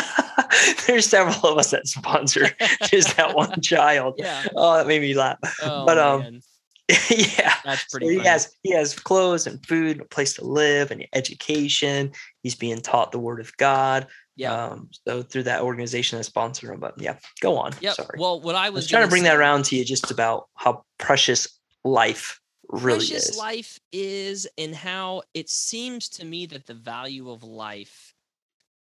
there's 0.87 1.05
several 1.05 1.51
of 1.51 1.57
us 1.57 1.71
that 1.71 1.87
sponsor 1.87 2.47
just 2.83 3.15
that 3.17 3.35
one 3.35 3.59
child. 3.61 4.15
Yeah. 4.17 4.45
Oh, 4.55 4.77
that 4.77 4.87
made 4.87 5.01
me 5.01 5.13
laugh. 5.13 5.37
Oh, 5.61 5.85
But, 5.85 5.97
um, 5.97 6.21
man. 6.21 6.41
yeah. 7.09 7.55
that's 7.65 7.85
So 7.91 7.97
pretty. 7.97 8.19
he 8.19 8.23
has 8.25 8.55
he 8.61 8.71
has 8.73 8.93
clothes 8.97 9.47
and 9.47 9.63
food, 9.65 9.93
and 9.93 10.01
a 10.01 10.05
place 10.05 10.33
to 10.35 10.45
live, 10.45 10.91
and 10.91 11.05
education. 11.13 12.11
He's 12.43 12.55
being 12.55 12.79
taught 12.81 13.11
the 13.11 13.19
word 13.19 13.39
of 13.39 13.55
God. 13.57 14.05
Yeah. 14.35 14.53
Um, 14.53 14.89
so 15.07 15.23
through 15.23 15.43
that 15.43 15.61
organization 15.61 16.17
that 16.19 16.25
sponsor 16.25 16.71
him. 16.71 16.79
But 16.79 16.99
yeah, 17.01 17.17
go 17.41 17.57
on. 17.57 17.71
Yep. 17.81 17.95
Sorry. 17.95 18.17
Well, 18.19 18.39
what 18.41 18.53
I 18.55 18.67
I 18.67 18.69
was, 18.69 18.83
was 18.83 18.87
trying 18.89 19.03
to 19.03 19.09
bring 19.09 19.23
that 19.23 19.29
say- 19.31 19.35
around 19.35 19.65
to 19.65 19.75
you 19.77 19.83
just 19.85 20.11
about 20.11 20.47
how 20.55 20.83
precious 20.99 21.47
life 21.83 22.39
really 22.70 22.97
precious 22.97 23.30
is. 23.30 23.38
life 23.38 23.80
is 23.91 24.47
and 24.57 24.76
how 24.76 25.22
it 25.34 25.49
seems 25.49 26.09
to 26.09 26.26
me 26.26 26.45
that 26.45 26.66
the 26.66 26.74
value 26.74 27.30
of 27.30 27.43
life 27.43 28.13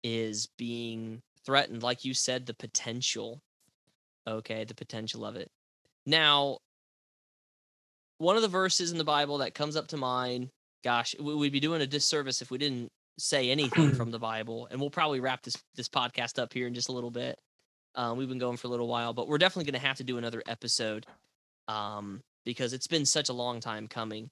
is 0.04 0.48
being 0.58 1.22
threatened 1.46 1.84
like 1.84 2.06
you 2.06 2.14
said 2.14 2.46
the 2.46 2.54
potential 2.54 3.42
okay 4.28 4.64
the 4.64 4.76
potential 4.76 5.26
of 5.26 5.36
it 5.36 5.50
now 6.06 6.58
one 8.18 8.36
of 8.36 8.42
the 8.42 8.48
verses 8.48 8.92
in 8.92 8.98
the 8.98 9.04
bible 9.04 9.40
that 9.40 9.54
comes 9.54 9.76
up 9.76 9.88
to 9.88 9.98
mind 9.98 10.50
gosh 10.84 11.16
we- 11.20 11.36
we'd 11.36 11.52
be 11.54 11.60
doing 11.60 11.82
a 11.82 11.88
disservice 11.88 12.42
if 12.42 12.52
we 12.52 12.58
didn't 12.58 12.92
say 13.18 13.50
anything 13.50 13.92
from 13.96 14.12
the 14.12 14.20
bible 14.20 14.68
and 14.72 14.80
we'll 14.80 14.90
probably 14.90 15.20
wrap 15.20 15.44
this 15.44 15.58
this 15.76 15.90
podcast 15.90 16.40
up 16.40 16.54
here 16.54 16.68
in 16.68 16.74
just 16.74 16.90
a 16.90 16.94
little 16.94 17.12
bit 17.12 17.40
um, 17.96 18.18
we've 18.18 18.30
been 18.30 18.38
going 18.38 18.58
for 18.58 18.68
a 18.68 18.70
little 18.70 18.88
while 18.88 19.14
but 19.14 19.28
we're 19.28 19.40
definitely 19.40 19.72
going 19.72 19.82
to 19.82 19.88
have 19.88 19.98
to 19.98 20.04
do 20.04 20.18
another 20.18 20.44
episode 20.48 21.06
um, 21.68 22.22
because 22.48 22.72
it's 22.72 22.88
been 22.88 23.06
such 23.06 23.28
a 23.28 23.34
long 23.34 23.60
time 23.60 23.90
coming. 23.90 24.32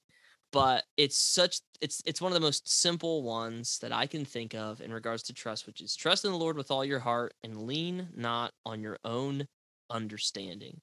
But 0.54 0.86
it's 0.96 1.18
such 1.18 1.60
it's 1.82 2.02
it's 2.06 2.22
one 2.22 2.32
of 2.32 2.34
the 2.34 2.40
most 2.40 2.68
simple 2.70 3.24
ones 3.24 3.78
that 3.80 3.92
I 3.92 4.08
can 4.08 4.24
think 4.24 4.56
of 4.56 4.80
in 4.80 4.94
regards 4.94 5.22
to 5.24 5.34
trust, 5.34 5.68
which 5.68 5.82
is 5.82 5.98
trust 5.98 6.24
in 6.24 6.32
the 6.32 6.38
Lord 6.38 6.56
with 6.56 6.72
all 6.72 6.86
your 6.86 7.00
heart 7.00 7.34
and 7.44 7.64
lean 7.64 8.08
not 8.16 8.54
on 8.66 8.82
your 8.82 8.98
own 9.04 9.46
understanding. 9.90 10.80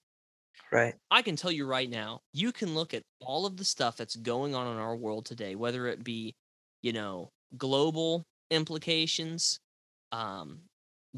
Right. 0.71 0.95
I 1.11 1.23
can 1.23 1.37
tell 1.37 1.51
you 1.51 1.65
right 1.65 1.89
now, 1.89 2.21
you 2.35 2.53
can 2.53 2.75
look 2.75 2.93
at 2.93 3.03
all 3.21 3.47
of 3.47 3.57
the 3.57 3.65
stuff 3.65 3.97
that's 3.97 4.17
going 4.17 4.55
on 4.55 4.67
in 4.67 4.79
our 4.79 4.95
world 4.95 5.25
today, 5.25 5.55
whether 5.55 5.87
it 5.87 6.05
be, 6.05 6.35
you 6.83 6.93
know, 6.93 7.31
global 7.57 8.25
implications, 8.51 9.59
um, 10.13 10.61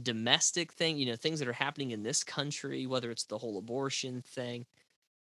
domestic 0.00 0.72
thing, 0.72 0.96
you 0.96 1.06
know, 1.06 1.16
things 1.16 1.40
that 1.40 1.48
are 1.48 1.52
happening 1.52 1.90
in 1.90 2.04
this 2.04 2.22
country, 2.22 2.86
whether 2.86 3.10
it's 3.10 3.24
the 3.24 3.38
whole 3.38 3.58
abortion 3.58 4.22
thing, 4.22 4.64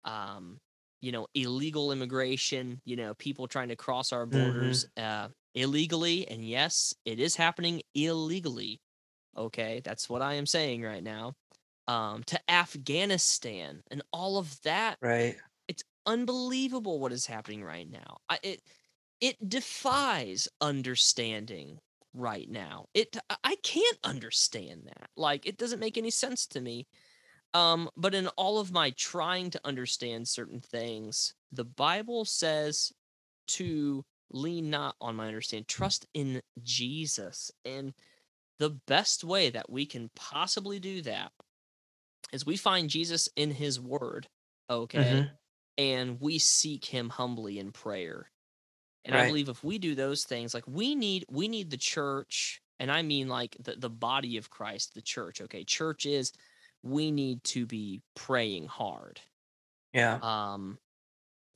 um, 0.05 0.59
you 1.01 1.13
know, 1.13 1.27
illegal 1.35 1.93
immigration, 1.93 2.81
you 2.85 2.97
know, 2.97 3.15
people 3.15 3.49
trying 3.49 3.69
to 3.69 3.77
cross 3.77 4.13
our 4.13 4.27
borders 4.27 4.85
uh, 4.97 5.29
illegally. 5.55 6.29
And 6.29 6.45
yes, 6.47 6.95
it 7.05 7.21
is 7.21 7.37
happening 7.37 7.83
illegally. 7.95 8.81
Okay, 9.37 9.81
that's 9.85 10.09
what 10.11 10.23
I 10.23 10.35
am 10.35 10.47
saying 10.47 10.83
right 10.83 11.03
now. 11.03 11.35
Um, 11.89 12.25
to 12.25 12.41
Afghanistan 12.51 13.83
and 13.91 14.03
all 14.13 14.39
of 14.39 14.61
that 14.63 14.99
Right. 15.01 15.41
it's 15.69 15.83
unbelievable 16.07 16.99
what 16.99 17.13
is 17.13 17.27
happening 17.27 17.63
right 17.63 17.89
now. 17.89 18.19
I, 18.29 18.39
it 18.43 18.63
it 19.21 19.49
defies 19.49 20.49
understanding 20.61 21.81
right 22.15 22.49
now. 22.49 22.87
It 22.95 23.17
I- 23.31 23.37
I 23.45 23.57
can't 23.57 23.99
understand 24.05 24.85
that. 24.87 25.11
Like 25.17 25.47
it 25.47 25.59
doesn't 25.59 25.81
make 25.81 25.99
any 25.99 26.11
sense 26.11 26.47
to 26.49 26.61
me. 26.61 26.89
Um, 27.53 27.91
but 27.97 28.15
in 28.15 28.29
all 28.29 28.59
of 28.61 28.71
my 28.73 28.91
trying 28.91 29.51
to 29.51 29.61
understand 29.65 30.29
certain 30.29 30.61
things, 30.61 31.35
the 31.53 31.65
Bible 31.65 32.25
says 32.25 32.93
to 33.49 34.05
lean 34.33 34.71
not 34.71 34.95
on 35.01 35.17
my 35.17 35.27
understanding, 35.27 35.65
trust 35.67 36.07
in 36.15 36.41
Jesus. 36.63 37.51
And 37.65 37.93
the 38.61 38.71
best 38.87 39.25
way 39.25 39.51
that 39.51 39.69
we 39.71 39.85
can 39.87 40.11
possibly 40.15 40.79
do 40.79 41.03
that 41.03 41.33
is 42.33 42.47
we 42.47 42.57
find 42.57 42.89
Jesus 42.89 43.29
in 43.35 43.51
his 43.51 43.81
word, 43.81 44.29
okay? 44.69 44.99
Mhm. 45.23 45.31
and 45.79 46.21
we 46.21 46.39
seek 46.39 46.85
him 46.85 47.09
humbly 47.09 47.59
in 47.59 47.73
prayer. 47.73 48.31
And 49.05 49.15
I 49.17 49.27
believe 49.29 49.49
if 49.49 49.65
we 49.65 49.79
do 49.79 49.95
those 49.95 50.25
things, 50.25 50.53
like 50.55 50.67
we 50.69 50.95
need 50.95 51.25
we 51.31 51.49
need 51.49 51.71
the 51.71 51.79
church, 51.79 52.63
and 52.79 52.93
I 52.93 53.03
mean 53.03 53.29
like 53.29 53.57
the, 53.59 53.77
the 53.77 53.91
body 53.91 54.37
of 54.37 54.51
Christ, 54.51 54.95
the 54.95 55.03
church, 55.03 55.41
okay? 55.41 55.65
Church 55.65 56.07
is 56.07 56.33
we 56.83 57.11
need 57.11 57.45
to 57.45 57.67
be 57.67 58.01
praying 58.15 58.67
hard. 58.67 59.21
Yeah. 59.93 60.19
Um 60.23 60.79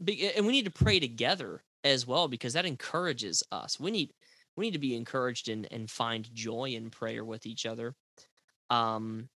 and 0.01 0.47
we 0.47 0.53
need 0.53 0.65
to 0.65 0.71
pray 0.71 1.01
together 1.01 1.63
as 1.83 2.07
well 2.07 2.29
because 2.29 2.55
that 2.55 2.67
encourages 2.67 3.43
us. 3.53 3.79
We 3.79 3.91
need 3.91 4.11
we 4.57 4.67
need 4.67 4.73
to 4.73 4.79
be 4.79 4.97
encouraged 4.97 5.49
and 5.49 5.67
and 5.71 5.91
find 5.91 6.33
joy 6.35 6.71
in 6.71 6.91
prayer 6.91 7.25
with 7.25 7.47
each 7.47 7.67
other. 7.67 7.95
Um 8.71 9.29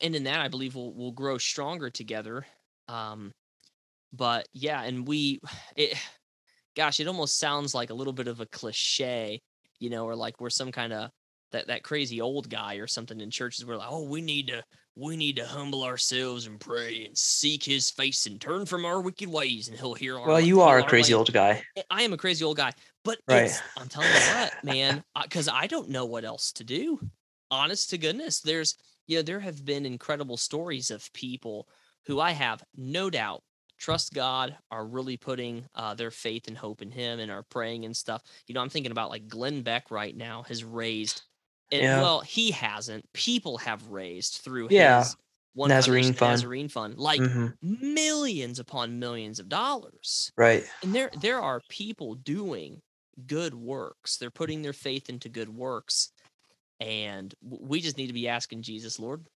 and 0.00 0.14
in 0.14 0.24
that 0.24 0.40
I 0.40 0.48
believe 0.48 0.74
we'll 0.74 0.92
we'll 0.92 1.12
grow 1.12 1.38
stronger 1.38 1.90
together. 1.90 2.46
Um 2.88 3.32
but 4.12 4.48
yeah, 4.52 4.82
and 4.82 5.06
we 5.06 5.40
it 5.76 5.98
gosh, 6.76 7.00
it 7.00 7.08
almost 7.08 7.38
sounds 7.38 7.74
like 7.74 7.90
a 7.90 7.94
little 7.94 8.12
bit 8.12 8.28
of 8.28 8.40
a 8.40 8.46
cliche, 8.46 9.40
you 9.80 9.88
know, 9.90 10.04
or 10.04 10.14
like 10.14 10.40
we're 10.40 10.50
some 10.50 10.70
kind 10.70 10.92
of 10.92 11.10
that 11.52 11.68
that 11.68 11.82
crazy 11.82 12.20
old 12.20 12.48
guy 12.50 12.74
or 12.76 12.86
something 12.86 13.20
in 13.20 13.30
churches. 13.30 13.64
We're 13.64 13.76
like, 13.76 13.88
oh, 13.90 14.04
we 14.04 14.20
need 14.20 14.48
to 14.48 14.64
we 14.96 15.16
need 15.16 15.36
to 15.36 15.46
humble 15.46 15.84
ourselves 15.84 16.46
and 16.46 16.58
pray 16.58 17.04
and 17.04 17.16
seek 17.16 17.62
His 17.64 17.90
face 17.90 18.26
and 18.26 18.40
turn 18.40 18.64
from 18.66 18.84
our 18.84 19.00
wicked 19.00 19.28
ways, 19.28 19.68
and 19.68 19.78
He'll 19.78 19.94
hear 19.94 20.18
our. 20.18 20.26
Well, 20.26 20.40
you 20.40 20.60
are 20.62 20.78
a 20.78 20.84
crazy 20.84 21.12
land." 21.12 21.20
old 21.20 21.32
guy. 21.32 21.62
I- 21.76 21.84
I 21.90 22.02
am 22.02 22.12
a 22.12 22.16
crazy 22.16 22.44
old 22.44 22.56
guy, 22.56 22.72
but 23.04 23.18
Right. 23.28 23.50
I'm 23.76 23.88
telling 23.88 24.08
you 24.08 24.14
what, 24.14 24.64
man, 24.64 25.04
because 25.22 25.48
I 25.48 25.66
don't 25.66 25.90
know 25.90 26.06
what 26.06 26.24
else 26.24 26.52
to 26.52 26.64
do. 26.64 27.00
Honest 27.50 27.90
to 27.90 27.98
goodness, 27.98 28.40
there's 28.40 28.74
you 29.06 29.16
know 29.18 29.22
there 29.22 29.40
have 29.40 29.64
been 29.64 29.86
incredible 29.86 30.36
stories 30.36 30.90
of 30.90 31.12
people 31.12 31.68
who 32.06 32.18
I 32.20 32.32
have 32.32 32.62
no 32.74 33.10
doubt 33.10 33.42
trust 33.78 34.14
God, 34.14 34.56
are 34.70 34.86
really 34.86 35.16
putting 35.18 35.66
uh, 35.74 35.92
their 35.94 36.10
faith 36.10 36.48
and 36.48 36.56
hope 36.56 36.80
in 36.80 36.90
Him, 36.90 37.20
and 37.20 37.30
are 37.30 37.42
praying 37.42 37.84
and 37.84 37.94
stuff. 37.94 38.22
You 38.46 38.54
know, 38.54 38.62
I'm 38.62 38.70
thinking 38.70 38.92
about 38.92 39.10
like 39.10 39.28
Glenn 39.28 39.60
Beck 39.62 39.90
right 39.90 40.16
now 40.16 40.42
has 40.44 40.64
raised. 40.64 41.22
It, 41.70 41.82
Yeah. 41.82 42.00
Well, 42.00 42.20
he 42.20 42.50
hasn't. 42.52 43.04
People 43.12 43.58
have 43.58 43.88
raised 43.88 44.34
through 44.36 44.68
Yeah. 44.68 44.98
his 44.98 45.16
one 45.54 45.68
Nazarene 45.70 46.12
Fund. 46.12 46.32
Nazarene 46.32 46.68
Fund, 46.68 46.98
like 46.98 47.20
hmm 47.20 47.48
millions 47.62 48.58
upon 48.58 48.98
millions 48.98 49.38
of 49.38 49.48
dollars. 49.48 50.32
Right. 50.36 50.64
And 50.82 50.94
there 50.94 51.10
there 51.20 51.40
are 51.40 51.60
people 51.68 52.14
doing 52.14 52.82
good 53.26 53.54
works. 53.54 54.18
They're 54.18 54.30
putting 54.30 54.62
their 54.62 54.72
faith 54.74 55.08
into 55.08 55.28
good 55.28 55.48
works. 55.48 56.12
And 56.80 57.34
we 57.42 57.80
just 57.80 57.96
need 57.98 58.08
to 58.08 58.12
be 58.12 58.28
asking 58.28 58.62
Jesus, 58.62 58.98
Lord, 58.98 59.26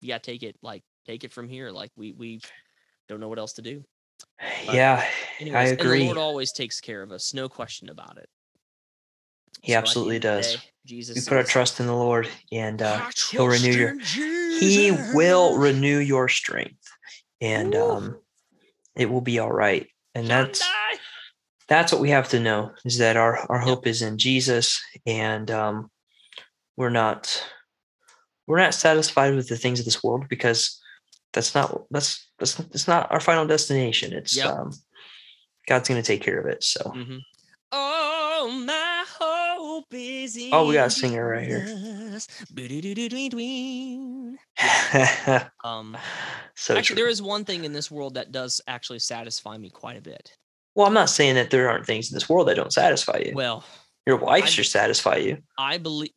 yeah, 0.00 0.18
take 0.18 0.42
it 0.42 0.56
like 0.62 0.82
take 1.06 1.24
it 1.24 1.32
from 1.32 1.48
here. 1.48 1.70
Like 1.70 1.90
we 1.96 2.12
we 2.12 2.40
don't 3.08 3.20
know 3.20 3.28
what 3.28 3.38
else 3.38 3.54
to 3.54 3.62
do. 3.62 3.84
But 4.66 4.74
Yeah, 4.74 5.04
Anyways, 5.40 5.72
And 5.72 5.80
the 5.80 5.84
agree. 5.84 6.04
Lord 6.04 6.18
always 6.18 6.52
takes 6.52 6.80
care 6.80 7.02
of 7.02 7.12
us, 7.12 7.34
no 7.34 7.48
question 7.48 7.88
about 7.90 8.18
it. 8.18 8.28
He 9.64 9.72
So 9.72 9.78
at 9.78 9.80
the 9.80 9.88
absolutely 9.88 10.16
end 10.16 10.24
of 10.26 10.30
the 10.36 10.42
does. 10.42 10.58
Jesus 10.84 11.16
we 11.16 11.22
put 11.26 11.38
our 11.38 11.44
trust 11.44 11.80
in 11.80 11.86
the 11.86 11.94
Lord, 11.94 12.28
and 12.52 12.82
uh, 12.82 13.08
He'll 13.30 13.48
renew 13.48 13.72
your- 13.72 13.98
He 14.58 14.90
will 15.14 15.56
renew 15.56 15.98
your 15.98 16.28
strength, 16.28 16.86
and 17.40 17.74
um, 17.74 18.20
it 18.94 19.10
will 19.10 19.22
be 19.22 19.38
all 19.38 19.50
right. 19.50 19.88
And 20.14 20.28
that's 20.28 20.62
that's 21.66 21.92
what 21.92 22.02
we 22.02 22.10
have 22.10 22.28
to 22.28 22.40
know 22.40 22.72
is 22.84 22.98
that 22.98 23.16
our 23.16 23.38
our 23.50 23.58
hope 23.58 23.86
is 23.86 24.02
in 24.02 24.18
Jesus, 24.18 24.82
and 25.06 25.50
um, 25.50 25.90
we're 26.76 26.90
not 26.90 27.42
we're 28.46 28.58
not 28.58 28.74
satisfied 28.74 29.34
with 29.34 29.48
the 29.48 29.56
things 29.56 29.78
of 29.78 29.86
this 29.86 30.02
world 30.04 30.26
because 30.28 30.78
that's 31.32 31.54
not 31.54 31.84
that's 31.90 32.28
that's 32.38 32.60
it's 32.60 32.86
not 32.86 33.10
our 33.10 33.20
final 33.20 33.46
destination. 33.46 34.12
It's 34.12 34.36
Yep. 34.36 34.46
um, 34.46 34.72
God's 35.66 35.88
going 35.88 36.02
to 36.02 36.06
take 36.06 36.20
care 36.22 36.38
of 36.38 36.46
it. 36.46 36.62
So 36.62 36.80
Mhm. 36.94 37.20
Oh, 40.24 40.30
my 40.30 40.30
hope 40.30 40.30
is 40.30 40.36
in 40.36 40.54
Oh, 40.54 40.66
we 40.66 40.74
got 40.74 40.86
a 40.86 40.90
singer 40.90 41.28
right 41.28 41.46
here. 41.46 41.66
Um, 45.64 45.96
so 46.54 46.76
actually, 46.76 46.82
true. 46.82 46.96
there 46.96 47.08
is 47.08 47.20
one 47.22 47.44
thing 47.44 47.64
in 47.64 47.72
this 47.72 47.90
world 47.90 48.14
that 48.14 48.32
does 48.32 48.60
actually 48.66 48.98
satisfy 49.00 49.56
me 49.58 49.70
quite 49.70 49.96
a 49.96 50.02
bit. 50.02 50.30
well, 50.74 50.86
I'm 50.86 50.94
not 50.94 51.10
saying 51.10 51.34
that 51.36 51.50
there 51.50 51.68
aren't 51.68 51.86
things 51.86 52.10
in 52.10 52.14
this 52.16 52.28
world 52.28 52.48
that 52.48 52.56
don't 52.56 52.72
satisfy 52.72 53.18
you. 53.18 53.32
Well, 53.34 53.64
Your 54.06 54.16
wife 54.16 54.44
I- 54.44 54.48
should 54.48 54.66
satisfy 54.66 55.16
you. 55.16 55.38
I 55.58 55.78
believe. 55.78 56.10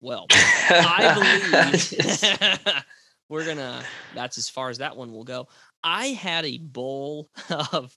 Well, 0.00 0.26
I 0.30 1.14
believe 1.50 2.84
we're 3.28 3.44
gonna. 3.44 3.82
That's 4.14 4.38
as 4.38 4.48
far 4.48 4.70
as 4.70 4.78
that 4.78 4.96
one 4.96 5.12
will 5.12 5.24
go. 5.24 5.48
I 5.82 6.06
had 6.08 6.44
a 6.44 6.58
bowl 6.58 7.28
of. 7.72 7.96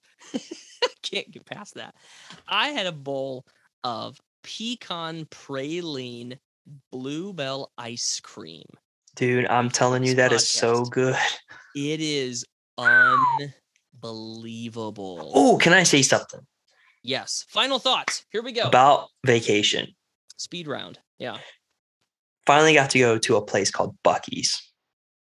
can't 1.04 1.30
get 1.32 1.46
past 1.46 1.76
that. 1.76 1.94
I 2.48 2.70
had 2.70 2.86
a 2.88 2.92
bowl 2.92 3.46
of 3.84 4.20
pecan 4.44 5.26
praline 5.26 6.38
bluebell 6.92 7.72
ice 7.78 8.20
cream. 8.22 8.66
Dude, 9.16 9.46
I'm 9.48 9.70
telling 9.70 10.04
you, 10.04 10.10
this 10.16 10.18
that 10.18 10.32
is 10.34 10.50
so 10.50 10.84
good. 10.86 11.16
It 11.76 12.00
is 12.02 12.46
unbelievable. 12.78 13.52
Oh, 15.36 15.58
can 15.58 15.74
I 15.74 15.84
say 15.84 16.02
something 16.02 16.42
yes. 17.04 17.46
Final 17.50 17.80
thoughts. 17.80 18.26
Here 18.32 18.44
we 18.44 18.52
go. 18.52 18.64
about 18.64 19.08
vacation? 19.26 19.88
Speed 20.38 20.68
round. 20.68 21.00
Yeah. 21.18 21.38
Finally 22.46 22.74
got 22.74 22.90
to 22.92 23.00
go 23.00 23.18
to 23.18 23.36
a 23.38 23.46
place 23.46 23.72
called 23.72 23.96
Buc-ee's. 24.04 24.62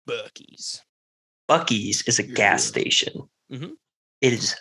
Buc-ee's. 0.08 0.82
Buc-ee's 1.50 2.04
is 2.04 2.20
a 2.20 2.24
gas 2.24 2.64
Yeah. 2.66 2.70
station. 2.72 3.30
Mhm. 3.52 3.72
It 4.22 4.34
is 4.34 4.56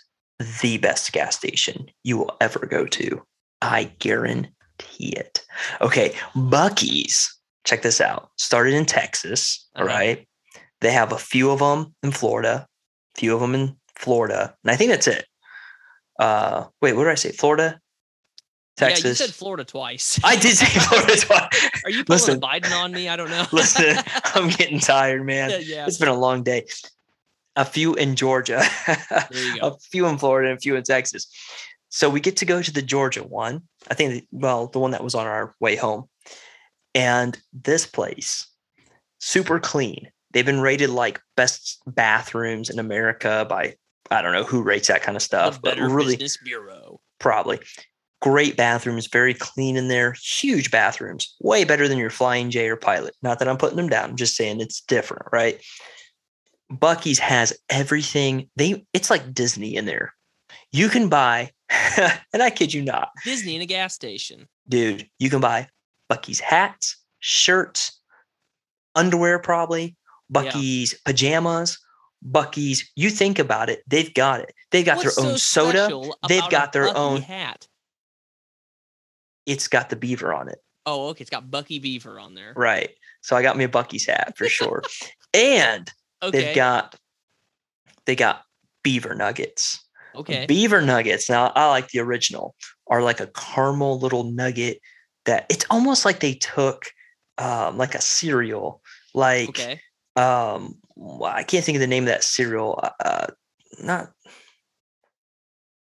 the 0.63 0.79
best 0.79 1.13
gas 1.13 1.37
station 1.37 1.91
you 2.03 2.17
will 2.19 2.37
ever 2.41 2.67
go 2.67 2.87
to. 2.87 3.23
I 3.63 3.85
guarantee 3.99 4.53
it. 5.01 5.45
Okay, 5.81 6.15
Buc-ee's. 6.35 7.33
Check 7.65 7.83
this 7.83 8.01
out. 8.01 8.31
Started 8.37 8.75
in 8.75 8.85
Texas. 8.87 9.67
All 9.75 9.85
Uh-huh. 9.85 9.95
right. 9.97 10.29
They 10.81 10.93
have 10.93 11.13
a 11.13 11.19
few 11.19 11.51
of 11.51 11.59
them 11.61 11.95
in 12.03 12.13
Florida, 12.13 12.67
a 13.17 13.19
few 13.21 13.35
of 13.35 13.41
them 13.41 13.55
in 13.55 13.77
Florida, 13.97 14.55
and 14.63 14.71
I 14.71 14.77
think 14.77 14.91
that's 14.91 15.07
it. 15.09 15.27
Uh, 16.21 16.67
wait, 16.83 16.93
what 16.95 17.05
did 17.05 17.11
I 17.13 17.15
say? 17.15 17.33
Florida, 17.33 17.81
Texas. 18.77 19.05
Yeah, 19.05 19.09
you 19.11 19.15
said 19.15 19.31
Florida 19.35 19.65
twice. 19.65 20.21
I 20.23 20.37
did 20.37 20.55
say 20.57 20.67
Florida 20.81 21.17
twice. 21.17 21.71
Are 21.85 21.91
you 21.91 22.05
pulling 22.05 22.09
Listen. 22.21 22.41
Biden 22.41 22.73
on 22.73 22.93
me? 22.93 23.09
I 23.09 23.17
don't 23.17 23.31
know. 23.31 23.47
Listen, 23.53 23.97
I'm 24.35 24.49
getting 24.51 24.79
tired, 24.81 25.25
man. 25.25 25.51
yeah, 25.51 25.57
yeah. 25.59 25.87
It's 25.87 25.97
been 25.99 26.09
a 26.09 26.15
long 26.19 26.43
day. 26.43 26.67
A 27.57 27.65
few 27.65 27.95
in 27.95 28.17
Georgia, 28.17 28.63
There 28.87 29.27
you 29.33 29.61
go. 29.61 29.67
a 29.69 29.79
few 29.79 30.07
in 30.07 30.19
Florida, 30.19 30.51
and 30.51 30.59
a 30.59 30.61
few 30.61 30.77
in 30.77 30.83
Texas. 30.83 31.27
So 31.97 32.11
we 32.11 32.21
get 32.21 32.37
to 32.37 32.45
go 32.45 32.61
to 32.61 32.71
the 32.71 32.83
Georgia 32.83 33.25
one. 33.25 33.63
I 33.91 33.95
think, 33.95 34.29
well, 34.31 34.67
the 34.67 34.79
one 34.79 34.91
that 34.91 35.03
was 35.03 35.15
on 35.15 35.27
our 35.27 35.55
way 35.61 35.77
home. 35.77 36.05
And 36.95 37.39
this 37.55 37.87
place, 37.87 38.47
super 39.19 39.59
clean. 39.59 40.11
They've 40.33 40.45
been 40.45 40.61
rated 40.61 40.91
like 40.91 41.23
best 41.39 41.81
bathrooms 41.87 42.69
in 42.69 42.79
America 42.79 43.47
by 43.49 43.77
I 44.11 44.21
don't 44.21 44.35
know 44.35 44.45
who 44.45 44.63
rates 44.63 44.89
that 44.89 45.01
kind 45.01 45.17
of 45.17 45.23
stuff, 45.23 45.59
but 45.63 45.79
really 45.79 46.17
Business 46.17 46.37
Bureau. 46.45 47.01
probably 47.19 47.61
great 48.21 48.59
bathrooms, 48.59 49.07
very 49.07 49.33
clean 49.33 49.79
in 49.79 49.89
there, 49.89 50.15
huge 50.23 50.71
bathrooms, 50.71 51.35
way 51.41 51.65
better 51.65 51.89
than 51.89 51.97
your 51.97 52.11
Flying 52.11 52.51
J 52.51 52.69
or 52.69 52.77
Pilot. 52.77 53.15
Not 53.23 53.39
that 53.39 53.49
I'm 53.49 53.57
putting 53.57 53.79
them 53.79 53.89
down, 53.89 54.11
I'm 54.11 54.17
just 54.17 54.37
saying 54.37 54.61
it's 54.61 54.83
different, 54.83 55.23
right? 55.33 55.65
Buc-ee's 56.71 57.21
has 57.21 57.57
everything. 57.71 58.51
They 58.55 58.85
it's 58.93 59.09
like 59.09 59.33
Disney 59.33 59.77
in 59.77 59.87
there. 59.87 60.13
You 60.73 60.91
can 60.91 61.09
buy, 61.09 61.53
and 62.33 62.43
I 62.43 62.51
kid 62.51 62.73
you 62.73 62.83
not, 62.83 63.11
Disney 63.25 63.57
in 63.57 63.63
a 63.63 63.67
gas 63.67 63.95
station. 63.95 64.47
dude, 64.69 65.09
you 65.19 65.31
can 65.31 65.41
buy 65.41 65.69
Buc-ee's 66.11 66.41
hats, 66.41 66.97
shirts, 67.21 68.01
underwear, 68.95 69.39
probably, 69.39 69.97
Buc-ee's 70.33 70.95
pajamas, 71.05 71.79
Buc-ee's. 72.25 72.91
You 72.97 73.11
think 73.11 73.39
about 73.39 73.69
it, 73.71 73.83
they've 73.87 74.13
got 74.15 74.41
it. 74.41 74.55
They've 74.71 74.85
got 74.85 74.99
What's 74.99 75.17
their 75.17 75.25
own 75.25 75.39
so 75.39 75.73
soda. 75.73 76.11
They've 76.29 76.49
got 76.51 76.73
their 76.73 76.87
Bucky 76.87 76.99
own- 76.99 77.23
hat. 77.23 77.67
It's 79.47 79.69
got 79.69 79.91
the 79.91 79.97
beaver 79.97 80.35
on 80.35 80.49
it. 80.49 80.59
Oh, 80.87 81.09
okay. 81.09 81.23
It's 81.23 81.31
got 81.31 81.51
Bucky 81.51 81.79
Beaver 81.81 82.21
on 82.21 82.35
there. 82.35 82.53
Right. 82.55 82.91
So 83.21 83.35
I 83.37 83.43
got 83.43 83.57
me 83.57 83.65
a 83.65 83.69
Buc-ee's 83.69 84.07
hat 84.07 84.35
for 84.37 84.49
sure. 84.49 84.83
and 85.35 85.91
Okay. 86.23 86.39
they've 86.47 86.57
got 86.57 86.95
they 88.07 88.15
got 88.17 88.43
beaver 88.85 89.15
nuggets. 89.15 89.85
Okay. 90.19 90.47
Beaver 90.47 90.83
nuggets. 90.83 91.29
Now 91.31 91.53
I 91.55 91.69
like 91.69 91.89
the 91.89 92.01
original. 92.01 92.55
Are 92.89 93.03
like 93.03 93.21
a 93.21 93.27
caramel 93.29 93.99
little 93.99 94.25
nugget 94.25 94.79
that 95.25 95.47
it's 95.49 95.65
almost 95.71 96.05
like 96.05 96.21
they 96.21 96.35
took 96.35 96.85
um 97.39 97.77
like 97.79 97.95
a 97.95 98.01
cereal. 98.01 98.81
Like 99.15 99.49
okay. 99.51 99.81
um 100.17 100.77
I 101.25 101.43
can't 101.43 101.65
think 101.65 101.77
of 101.77 101.81
the 101.81 101.87
name 101.87 102.05
of 102.05 102.09
that 102.09 102.25
cereal. 102.25 102.81
Uh 103.01 103.27
not 103.83 104.13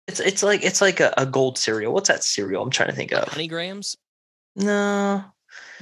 it's 0.08 0.20
it's 0.20 0.42
like 0.42 0.64
it's 0.64 0.80
like 0.80 1.00
a, 1.00 1.12
a 1.16 1.26
gold 1.26 1.58
cereal. 1.58 1.92
What's 1.92 2.08
that 2.08 2.24
cereal? 2.24 2.62
I'm 2.62 2.70
trying 2.70 2.90
to 2.90 2.94
think 2.94 3.12
Like 3.12 3.22
of. 3.26 3.32
honey 3.32 3.48
grams, 3.48 3.96
No, 4.54 5.24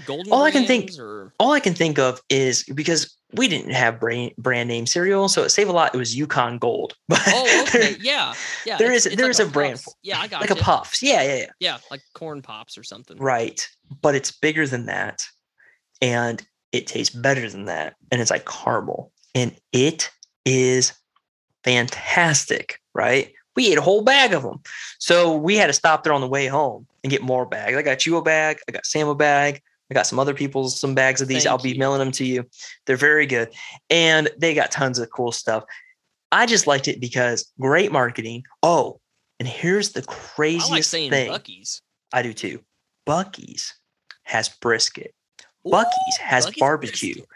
golden. 0.07 0.32
All 0.32 0.42
I 0.42 0.51
can 0.51 0.66
think- 0.66 0.90
or 0.99 1.34
all 1.38 1.53
I 1.53 1.61
can 1.61 1.74
think 1.74 1.99
of 1.99 2.20
is 2.30 2.64
because 2.74 3.16
we 3.37 3.49
didn't 3.49 3.72
have 3.72 3.99
brand 4.01 4.32
brand 4.39 4.68
name 4.68 4.87
cereal, 4.87 5.28
so 5.28 5.43
it 5.43 5.51
saved 5.51 5.68
a 5.70 5.72
lot. 5.72 5.95
It 5.95 5.99
was 5.99 6.16
Yukon 6.16 6.59
Gold, 6.59 6.95
but 7.09 7.20
oh, 7.28 7.66
there- 7.72 7.93
yeah, 8.01 8.35
yeah. 8.66 8.76
there 8.78 8.89
it's- 8.89 9.07
is- 9.07 9.07
it's 9.07 9.16
there 9.16 9.26
like 9.26 9.30
is 9.30 9.41
a 9.41 9.47
brand 9.47 9.80
for- 9.80 9.93
Yeah, 10.03 10.20
I 10.20 10.26
got 10.28 10.41
like 10.41 10.51
a 10.51 10.57
puffs. 10.57 11.03
Yeah, 11.03 11.22
yeah, 11.22 11.37
yeah. 11.37 11.51
Yeah, 11.61 11.78
like 11.91 12.01
corn 12.14 12.43
pops 12.43 12.76
or 12.78 12.82
something. 12.82 13.16
Right, 13.18 13.66
but 14.03 14.14
it's 14.14 14.30
bigger 14.30 14.66
than 14.66 14.87
that, 14.87 15.22
and 16.03 16.45
it 16.72 16.87
tastes 16.87 17.14
better 17.14 17.49
than 17.49 17.66
that, 17.66 17.95
and 18.11 18.20
it's 18.20 18.30
like 18.30 18.47
caramel, 18.47 19.12
and 19.35 19.55
it 19.72 20.11
is 20.45 20.93
fantastic. 21.64 22.80
Right, 22.95 23.32
we 23.57 23.70
ate 23.72 23.78
a 23.78 23.82
whole 23.82 24.03
bag 24.03 24.32
of 24.32 24.43
them, 24.43 24.61
so 24.99 25.37
we 25.37 25.57
had 25.57 25.66
to 25.66 25.72
stop 25.72 26.05
there 26.05 26.12
on 26.12 26.20
the 26.20 26.28
way 26.28 26.47
home 26.47 26.87
and 27.03 27.11
get 27.11 27.22
more 27.22 27.45
bags. 27.47 27.76
I 27.76 27.82
got 27.82 28.07
you 28.07 28.16
a 28.16 28.22
bag. 28.22 28.59
I 28.68 28.72
got 28.72 28.87
Sam 28.87 29.09
a 29.09 29.14
bag. 29.14 29.62
I 29.91 29.95
got 29.95 30.07
some 30.07 30.18
other 30.18 30.35
people's 30.35 30.78
some 30.80 30.95
bags 30.95 31.20
of 31.20 31.28
these. 31.28 31.45
Thank 31.45 31.51
I'll 31.51 31.59
be 31.62 31.72
you. 31.72 31.78
mailing 31.78 31.99
them 31.99 32.12
to 32.12 32.24
you. 32.24 32.47
They're 32.87 32.97
very 32.97 33.26
good. 33.26 33.53
And 33.91 34.30
they 34.39 34.55
got 34.55 34.70
tons 34.70 34.99
of 34.99 35.11
cool 35.11 35.30
stuff. 35.32 35.64
I 36.32 36.47
just 36.47 36.66
liked 36.66 36.89
it 36.89 37.01
because 37.01 37.53
great 37.61 37.93
marketing. 37.93 38.45
Oh, 38.62 39.01
and 39.39 39.47
here's 39.49 39.93
the 39.93 40.01
I 40.01 40.05
craziest 40.12 40.70
like 40.70 40.85
saying 40.85 41.11
thing. 41.11 41.30
Buc-ee's. 41.30 41.82
I 42.12 42.22
do 42.22 42.32
too. 42.32 42.61
Buc-ee's 43.07 43.74
has 44.24 44.49
brisket. 44.49 45.14
Buc-ee's 45.66 46.16
has 46.20 46.47
Buc-ee's 46.47 46.61
barbecue. 46.61 47.14
brisket. 47.14 47.28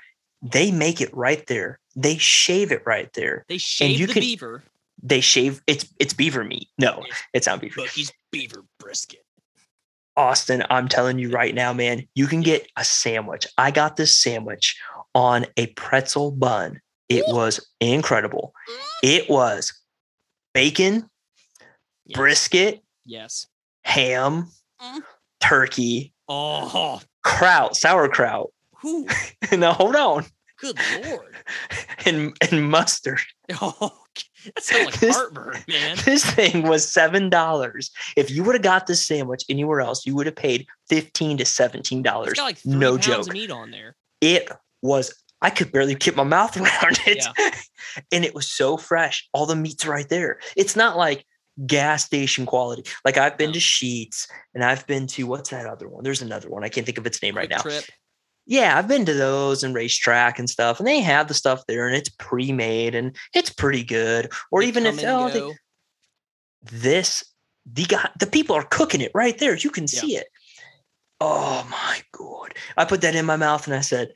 They 0.42 0.70
make 0.70 1.00
it 1.00 1.14
right 1.14 1.44
there. 1.48 1.78
They 1.96 2.16
shave 2.16 2.72
it 2.72 2.82
right 2.86 3.12
there. 3.12 3.44
They 3.48 3.58
shave 3.58 3.90
and 3.90 3.98
you 3.98 4.06
the 4.06 4.12
can- 4.14 4.20
beaver. 4.20 4.62
They 5.02 5.20
shave 5.20 5.60
it's 5.68 5.86
it's 6.00 6.12
beaver 6.14 6.42
meat. 6.42 6.68
No, 6.78 7.02
It's 7.06 7.22
it's 7.34 7.46
not 7.46 7.60
beaver. 7.60 7.82
Buc-ee's 7.82 8.10
beaver 8.32 8.64
brisket. 8.80 9.24
Austin, 10.22 10.64
I'm 10.68 10.88
telling 10.88 11.18
you 11.20 11.30
right 11.30 11.54
now, 11.54 11.72
man, 11.72 12.06
you 12.16 12.26
can 12.26 12.40
get 12.40 12.68
a 12.76 12.84
sandwich. 12.84 13.46
I 13.56 13.70
got 13.70 13.96
this 13.96 14.14
sandwich 14.20 14.76
on 15.14 15.46
a 15.56 15.68
pretzel 15.68 16.32
bun 16.32 16.80
It 17.08 17.24
was 17.28 17.66
incredible. 17.80 18.52
It 19.02 19.30
was 19.30 19.72
bacon, 20.52 21.08
Yes. 22.04 22.16
brisket, 22.18 22.82
Yes. 23.06 23.46
ham, 23.84 24.50
Mm. 24.80 25.00
turkey, 25.40 26.12
Oh, 26.28 27.00
kraut, 27.22 27.76
sauerkraut. 27.76 28.52
who? 28.80 29.06
no, 29.56 29.72
hold 29.72 29.96
on. 29.96 30.26
Good 30.58 30.78
lord. 31.04 31.34
And 32.06 32.36
and 32.40 32.70
mustard. 32.70 33.20
Oh, 33.60 33.92
that 34.44 34.62
sounds 34.62 34.86
like 34.86 35.00
This- 35.00 35.14
heartburn, 35.16 35.56
man. 35.68 35.96
This 36.04 36.24
thing 36.24 36.62
was 36.62 36.86
seven 36.90 37.28
dollars. 37.30 37.90
If 38.16 38.30
you 38.30 38.44
would 38.44 38.54
have 38.54 38.62
got 38.62 38.86
this 38.86 39.04
sandwich 39.06 39.44
anywhere 39.48 39.80
else, 39.80 40.06
you 40.06 40.14
would 40.14 40.26
have 40.26 40.36
paid 40.36 40.66
fifteen 40.88 41.36
to 41.38 41.44
seventeen 41.44 42.02
dollars. 42.02 42.38
like 42.38 42.58
No 42.64 42.92
pounds 42.92 43.06
joke. 43.06 43.26
of 43.26 43.32
meat 43.32 43.50
on 43.50 43.70
there. 43.70 43.94
It 44.20 44.48
was. 44.82 45.12
I 45.40 45.50
could 45.50 45.70
barely 45.72 45.94
keep 45.94 46.16
my 46.16 46.24
mouth 46.24 46.56
around 46.60 46.98
it, 47.06 47.24
and 48.12 48.24
it 48.24 48.34
was 48.34 48.50
so 48.50 48.76
fresh. 48.76 49.28
All 49.32 49.46
the 49.46 49.54
meat's 49.56 49.86
right 49.86 50.08
there. 50.08 50.40
It's 50.56 50.74
not 50.76 50.96
like 50.96 51.24
gas 51.66 52.04
station 52.04 52.44
quality. 52.46 52.84
Like 53.04 53.16
I've 53.18 53.36
been 53.38 53.50
No. 53.50 53.54
to 53.54 53.58
Sheetz, 53.60 54.28
and 54.54 54.64
I've 54.64 54.86
been 54.86 55.06
to 55.08 55.24
what's 55.26 55.50
that 55.50 55.66
other 55.66 55.88
one? 55.88 56.04
There's 56.04 56.22
another 56.22 56.48
one. 56.50 56.64
I 56.64 56.68
can't 56.68 56.84
think 56.86 56.98
of 56.98 57.06
its 57.06 57.22
name 57.22 57.36
right 57.36 57.48
now. 57.50 57.58
Trip. 57.62 57.84
Yeah, 58.50 58.78
I've 58.78 58.88
been 58.88 59.04
to 59.04 59.12
those 59.12 59.62
and 59.62 59.74
RaceTrac 59.74 60.38
and 60.38 60.48
stuff, 60.48 60.78
and 60.80 60.86
they 60.88 61.00
have 61.00 61.28
the 61.28 61.34
stuff 61.34 61.62
there, 61.68 61.86
and 61.86 61.94
it's 61.94 62.08
pre-made 62.08 62.94
and 62.94 63.14
it's 63.34 63.50
pretty 63.50 63.84
good. 63.84 64.32
Or 64.50 64.62
They 64.62 64.68
even 64.68 64.86
if 64.86 65.04
oh, 65.06 65.28
they- 65.28 65.54
this 66.62 67.22
the 67.70 67.84
guy 67.84 68.08
the 68.18 68.26
people 68.26 68.56
are 68.56 68.64
cooking 68.64 69.00
it 69.00 69.12
right 69.14 69.38
there 69.38 69.54
you 69.56 69.70
can 69.70 69.84
Yeah. 69.84 70.00
see 70.00 70.16
it 70.16 70.26
oh 71.20 71.66
my 71.70 72.00
god 72.12 72.54
i 72.76 72.84
put 72.84 73.00
that 73.02 73.14
in 73.14 73.26
my 73.26 73.36
mouth 73.36 73.66
and 73.66 73.76
i 73.76 73.80
said 73.80 74.12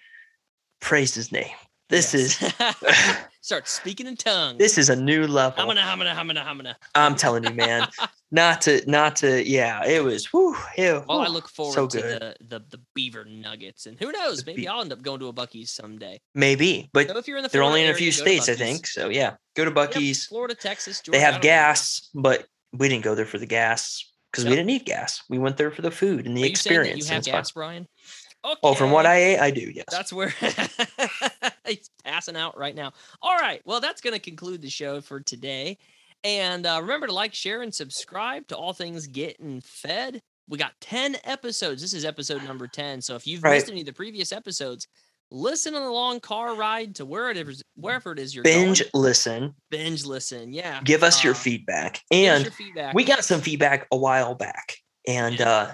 praise 0.81 1.15
his 1.15 1.31
name 1.31 1.55
this 1.93 2.15
Yes. 2.15 2.43
is 2.43 2.55
start 3.43 3.69
speaking 3.69 4.07
in 4.07 4.17
tongues. 4.17 4.59
this 4.59 4.79
is 4.79 4.89
a 4.89 4.97
new 4.97 5.27
level 5.27 5.63
hamana, 5.65 5.81
hamana. 5.83 5.87
i'm 5.93 5.99
gonna, 5.99 6.11
I'm 6.11 6.27
gonna, 6.27 6.41
I'm 6.41 6.57
gonna. 6.57 6.77
I'm 6.95 7.15
telling 7.17 7.45
you 7.45 7.55
man 7.55 7.89
not 8.31 8.63
to 8.63 8.83
not 8.91 9.17
to 9.17 9.47
yeah 9.47 9.85
it 9.85 10.03
was 10.03 10.27
whew, 10.27 10.57
ew, 10.79 11.05
Well, 11.09 11.21
I 11.21 11.27
look 11.29 11.49
forward 11.49 11.75
so 11.75 11.87
to 11.89 11.97
the, 12.01 12.37
the 12.41 12.59
the 12.71 12.81
beaver 12.95 13.25
nuggets, 13.25 13.87
and 13.87 13.99
who 13.99 14.11
knows, 14.11 14.45
maybe 14.47 14.63
be- 14.63 14.69
I'll 14.69 14.81
end 14.81 14.93
up 14.93 15.03
going 15.03 15.21
to 15.21 15.29
a 15.29 15.33
Buc-ee's 15.33 15.71
someday. 15.71 16.21
maybe 16.35 16.89
but 16.93 17.09
So 17.09 17.19
if 17.19 17.29
you're 17.29 17.37
in 17.37 17.43
the 17.43 17.49
they're 17.51 17.63
only 17.63 17.85
in 17.85 17.91
a 17.91 17.95
few 17.95 18.07
area, 18.07 18.13
states 18.13 18.49
i 18.49 18.55
think 18.55 18.87
so 18.87 19.09
yeah 19.11 19.35
go 19.55 19.65
to 19.65 19.71
Yep, 19.71 19.91
Buc-ee's 19.93 20.27
Florida, 20.27 20.55
Texas, 20.55 21.01
they 21.01 21.13
Georgia, 21.13 21.19
I 21.19 21.25
have 21.27 21.35
don't 21.35 21.41
know. 21.41 21.49
gas 21.49 22.09
but 22.15 22.47
we 22.73 22.89
didn't 22.89 23.05
go 23.05 23.15
there 23.15 23.27
for 23.27 23.39
the 23.39 23.47
gas 23.47 24.09
because 24.31 24.45
we 24.45 24.51
didn't 24.51 24.67
need 24.67 24.87
gas 24.87 25.23
we 25.29 25.39
went 25.39 25.59
there 25.59 25.71
for 25.71 25.83
the 25.83 25.91
food 25.91 26.27
and 26.27 26.35
the 26.37 26.43
Are 26.43 26.47
you 26.47 26.51
experience 26.53 26.99
you 27.01 27.05
and 27.05 27.11
have 27.11 27.19
it's 27.19 27.29
fun. 27.29 27.39
gas, 27.41 27.51
Brian? 27.51 27.87
Okay. 28.45 28.59
oh 28.65 28.75
from 28.75 28.91
what 28.91 29.07
i 29.07 29.17
ate 29.17 29.39
i 29.39 29.51
do 29.51 29.71
yes 29.71 29.85
That's 29.91 30.13
where 30.13 30.29
he's 31.67 31.91
passing 32.05 32.37
out 32.37 32.57
right 32.59 32.75
now. 32.75 32.93
All 33.21 33.37
right. 33.37 33.61
Well, 33.65 33.81
that's 33.81 34.01
going 34.01 34.15
to 34.15 34.21
conclude 34.21 34.61
the 34.63 34.69
show 34.71 35.01
for 35.01 35.21
today. 35.21 35.79
And 36.25 36.67
uh, 36.67 36.79
remember 36.81 37.07
to 37.07 37.13
like, 37.13 37.35
share, 37.35 37.63
and 37.63 37.75
subscribe 37.75 38.47
to 38.49 38.57
All 38.57 38.73
Things 38.73 39.07
Getting 39.07 39.61
Fed. 39.61 40.21
We 40.49 40.59
got 40.59 40.73
10 40.81 41.17
episodes. 41.25 41.81
This 41.83 41.93
is 41.93 42.05
episode 42.05 42.43
number 42.45 42.67
10. 42.69 43.01
So 43.01 43.15
if 43.17 43.27
you've 43.27 43.43
Right. 43.43 43.55
missed 43.55 43.71
any 43.71 43.81
of 43.81 43.87
the 43.87 43.93
previous 43.93 44.33
episodes, 44.33 44.87
listen 45.31 45.75
on 45.75 45.83
the 45.83 45.91
long 45.91 46.21
car 46.21 46.55
ride 46.55 46.95
to 46.97 47.05
where 47.07 47.31
it 47.31 47.37
is, 47.37 47.63
wherever 47.77 48.13
it 48.13 48.19
is 48.19 48.35
you're 48.35 48.45
binge 48.45 48.81
going. 48.93 49.05
listen 49.05 49.55
Binge 49.71 50.05
listen. 50.05 50.53
Yeah. 50.53 50.81
give 50.85 51.03
us 51.03 51.23
your 51.25 51.33
Uh, 51.35 51.37
feedback 51.37 52.01
give 52.11 52.31
us 52.33 52.37
and 52.37 52.45
your 52.45 52.53
feedback. 52.53 52.95
we 52.95 53.05
got 53.05 53.25
some 53.25 53.41
feedback 53.41 53.87
a 53.93 53.97
while 53.97 54.35
back 54.35 54.77
and 55.09 55.39
Yeah. 55.39 55.49
uh 55.49 55.73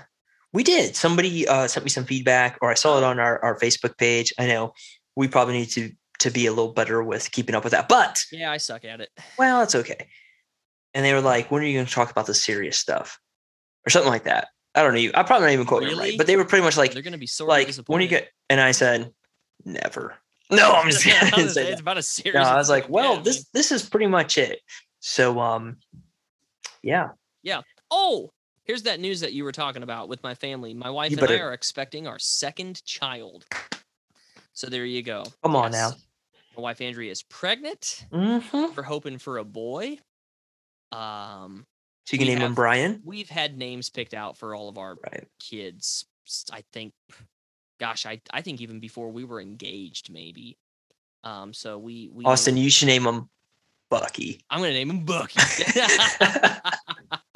we 0.52 0.62
did 0.62 0.96
somebody 0.96 1.46
uh 1.48 1.66
sent 1.66 1.84
me 1.84 1.90
some 1.90 2.04
feedback 2.04 2.58
or 2.62 2.70
i 2.70 2.74
saw 2.74 2.96
it 2.98 3.04
on 3.04 3.18
our, 3.18 3.42
our 3.44 3.58
facebook 3.58 3.96
page 3.98 4.32
i 4.38 4.46
know 4.46 4.72
we 5.16 5.28
probably 5.28 5.54
need 5.54 5.66
to 5.70 5.90
to 6.18 6.30
be 6.30 6.46
a 6.46 6.50
little 6.50 6.72
better 6.72 7.02
with 7.02 7.30
keeping 7.30 7.54
up 7.54 7.62
with 7.64 7.72
that 7.72 7.88
but 7.88 8.22
yeah, 8.32 8.50
I 8.50 8.56
suck 8.56 8.84
at 8.84 9.00
it. 9.00 9.08
well 9.38 9.62
it's 9.62 9.74
okay 9.74 10.08
and 10.94 11.04
they 11.04 11.12
were 11.12 11.20
like 11.20 11.50
when 11.50 11.62
are 11.62 11.66
you 11.66 11.74
going 11.78 11.86
to 11.86 11.92
talk 11.92 12.10
about 12.10 12.26
the 12.26 12.34
serious 12.34 12.76
stuff 12.78 13.18
or 13.86 13.90
something 13.90 14.10
like 14.10 14.24
that 14.24 14.48
i 14.74 14.82
don't 14.82 14.94
know 14.94 15.10
i'm 15.14 15.24
probably 15.24 15.46
not 15.46 15.52
even 15.52 15.66
it 15.66 15.86
Really? 15.86 15.98
right 16.10 16.18
but 16.18 16.26
they 16.26 16.36
were 16.36 16.44
pretty 16.44 16.64
much 16.64 16.76
like 16.76 16.92
They're 16.92 17.02
going 17.02 17.12
to 17.12 17.18
be 17.18 17.26
sort 17.26 17.48
like 17.48 17.72
when 17.86 18.00
you 18.02 18.08
get 18.08 18.28
and 18.50 18.60
i 18.60 18.72
said 18.72 19.10
never 19.64 20.14
no 20.50 20.72
i'm 20.72 20.90
just 20.90 21.04
kidding. 21.04 21.30
Gonna 21.30 21.42
say 21.48 21.54
say 21.54 21.62
it's 21.68 21.70
that. 21.76 21.80
about 21.80 21.98
a 21.98 22.02
serious. 22.02 22.34
no, 22.46 22.50
i 22.50 22.56
was 22.56 22.68
like 22.70 22.88
well 22.88 23.16
Yeah, 23.16 23.22
this 23.22 23.36
mean- 23.36 23.44
this 23.54 23.70
is 23.72 23.88
pretty 23.88 24.06
much 24.06 24.38
it 24.38 24.60
so 25.00 25.38
um 25.38 25.76
yeah, 26.82 27.08
yeah 27.42 27.62
Oh, 27.90 28.30
here's 28.68 28.82
that 28.82 29.00
news 29.00 29.20
that 29.20 29.32
you 29.32 29.42
were 29.42 29.50
talking 29.50 29.82
about 29.82 30.08
with 30.08 30.22
my 30.22 30.34
family. 30.34 30.74
My 30.74 30.90
wife 30.90 31.10
You 31.10 31.18
and 31.18 31.28
I 31.28 31.40
are 31.40 31.52
expecting 31.52 32.06
our 32.06 32.20
second 32.20 32.84
child. 32.84 33.44
So 34.52 34.68
there 34.68 34.84
you 34.84 35.02
go. 35.02 35.24
Come 35.42 35.56
on 35.56 35.72
now. 35.72 35.92
My 36.56 36.62
wife 36.62 36.80
Andrea 36.80 37.10
is 37.10 37.22
pregnant. 37.24 38.04
mm-hmm. 38.12 38.76
We're 38.76 38.82
hoping 38.84 39.18
for 39.18 39.38
a 39.38 39.44
boy. 39.44 39.98
Um, 40.92 41.66
so 42.06 42.14
you 42.14 42.18
can 42.18 42.28
name 42.28 42.38
him 42.38 42.54
brian 42.54 43.02
we've 43.04 43.28
had 43.28 43.58
names 43.58 43.90
picked 43.90 44.14
out 44.14 44.38
for 44.38 44.54
all 44.54 44.70
of 44.70 44.78
our 44.78 44.96
right 45.12 45.28
kids. 45.38 46.06
I 46.50 46.62
think, 46.72 46.94
gosh, 47.78 48.06
I 48.06 48.22
I 48.32 48.40
think 48.40 48.62
even 48.62 48.80
before 48.80 49.10
we 49.10 49.24
were 49.24 49.40
engaged, 49.40 50.10
maybe. 50.10 50.56
Um, 51.24 51.52
so 51.52 51.76
we 51.76 52.08
we 52.10 52.24
Austin, 52.24 52.56
you 52.56 52.70
should 52.70 52.86
name 52.86 53.04
him 53.04 53.28
Bucky. 53.90 54.42
I'm 54.48 54.60
gonna 54.60 54.72
name 54.72 54.88
him 54.88 55.04
Bucky. 55.04 55.38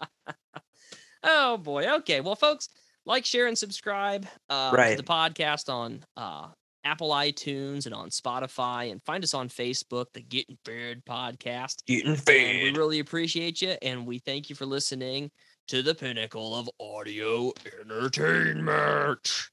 oh 1.23 1.57
boy. 1.59 1.87
Okay. 1.97 2.21
Well, 2.21 2.37
folks, 2.37 2.69
like, 3.05 3.25
share, 3.25 3.47
and 3.47 3.59
subscribe 3.59 4.27
uh, 4.49 4.71
to 4.71 4.97
the 4.97 5.03
podcast 5.03 5.69
on 5.69 6.05
uh, 6.17 6.49
Apple 6.85 7.11
iTunes 7.11 7.87
and 7.87 7.95
on 7.95 8.11
Spotify, 8.11 8.91
and 8.91 9.03
find 9.05 9.25
us 9.25 9.35
on 9.35 9.49
Facebook, 9.49 10.07
the 10.15 10.23
Getting 10.23 10.59
Fed 10.65 11.03
Podcast. 11.09 11.85
Getting 11.87 12.17
And 12.67 12.75
we 12.75 12.79
really 12.79 12.99
appreciate 12.99 13.63
you, 13.63 13.77
and 13.83 14.07
we 14.07 14.19
thank 14.19 14.51
you 14.51 14.57
for 14.57 14.67
listening 14.67 15.31
to 15.69 15.83
the 15.83 15.95
pinnacle 15.95 16.55
of 16.55 16.69
audio 16.81 17.53
entertainment. 17.81 19.52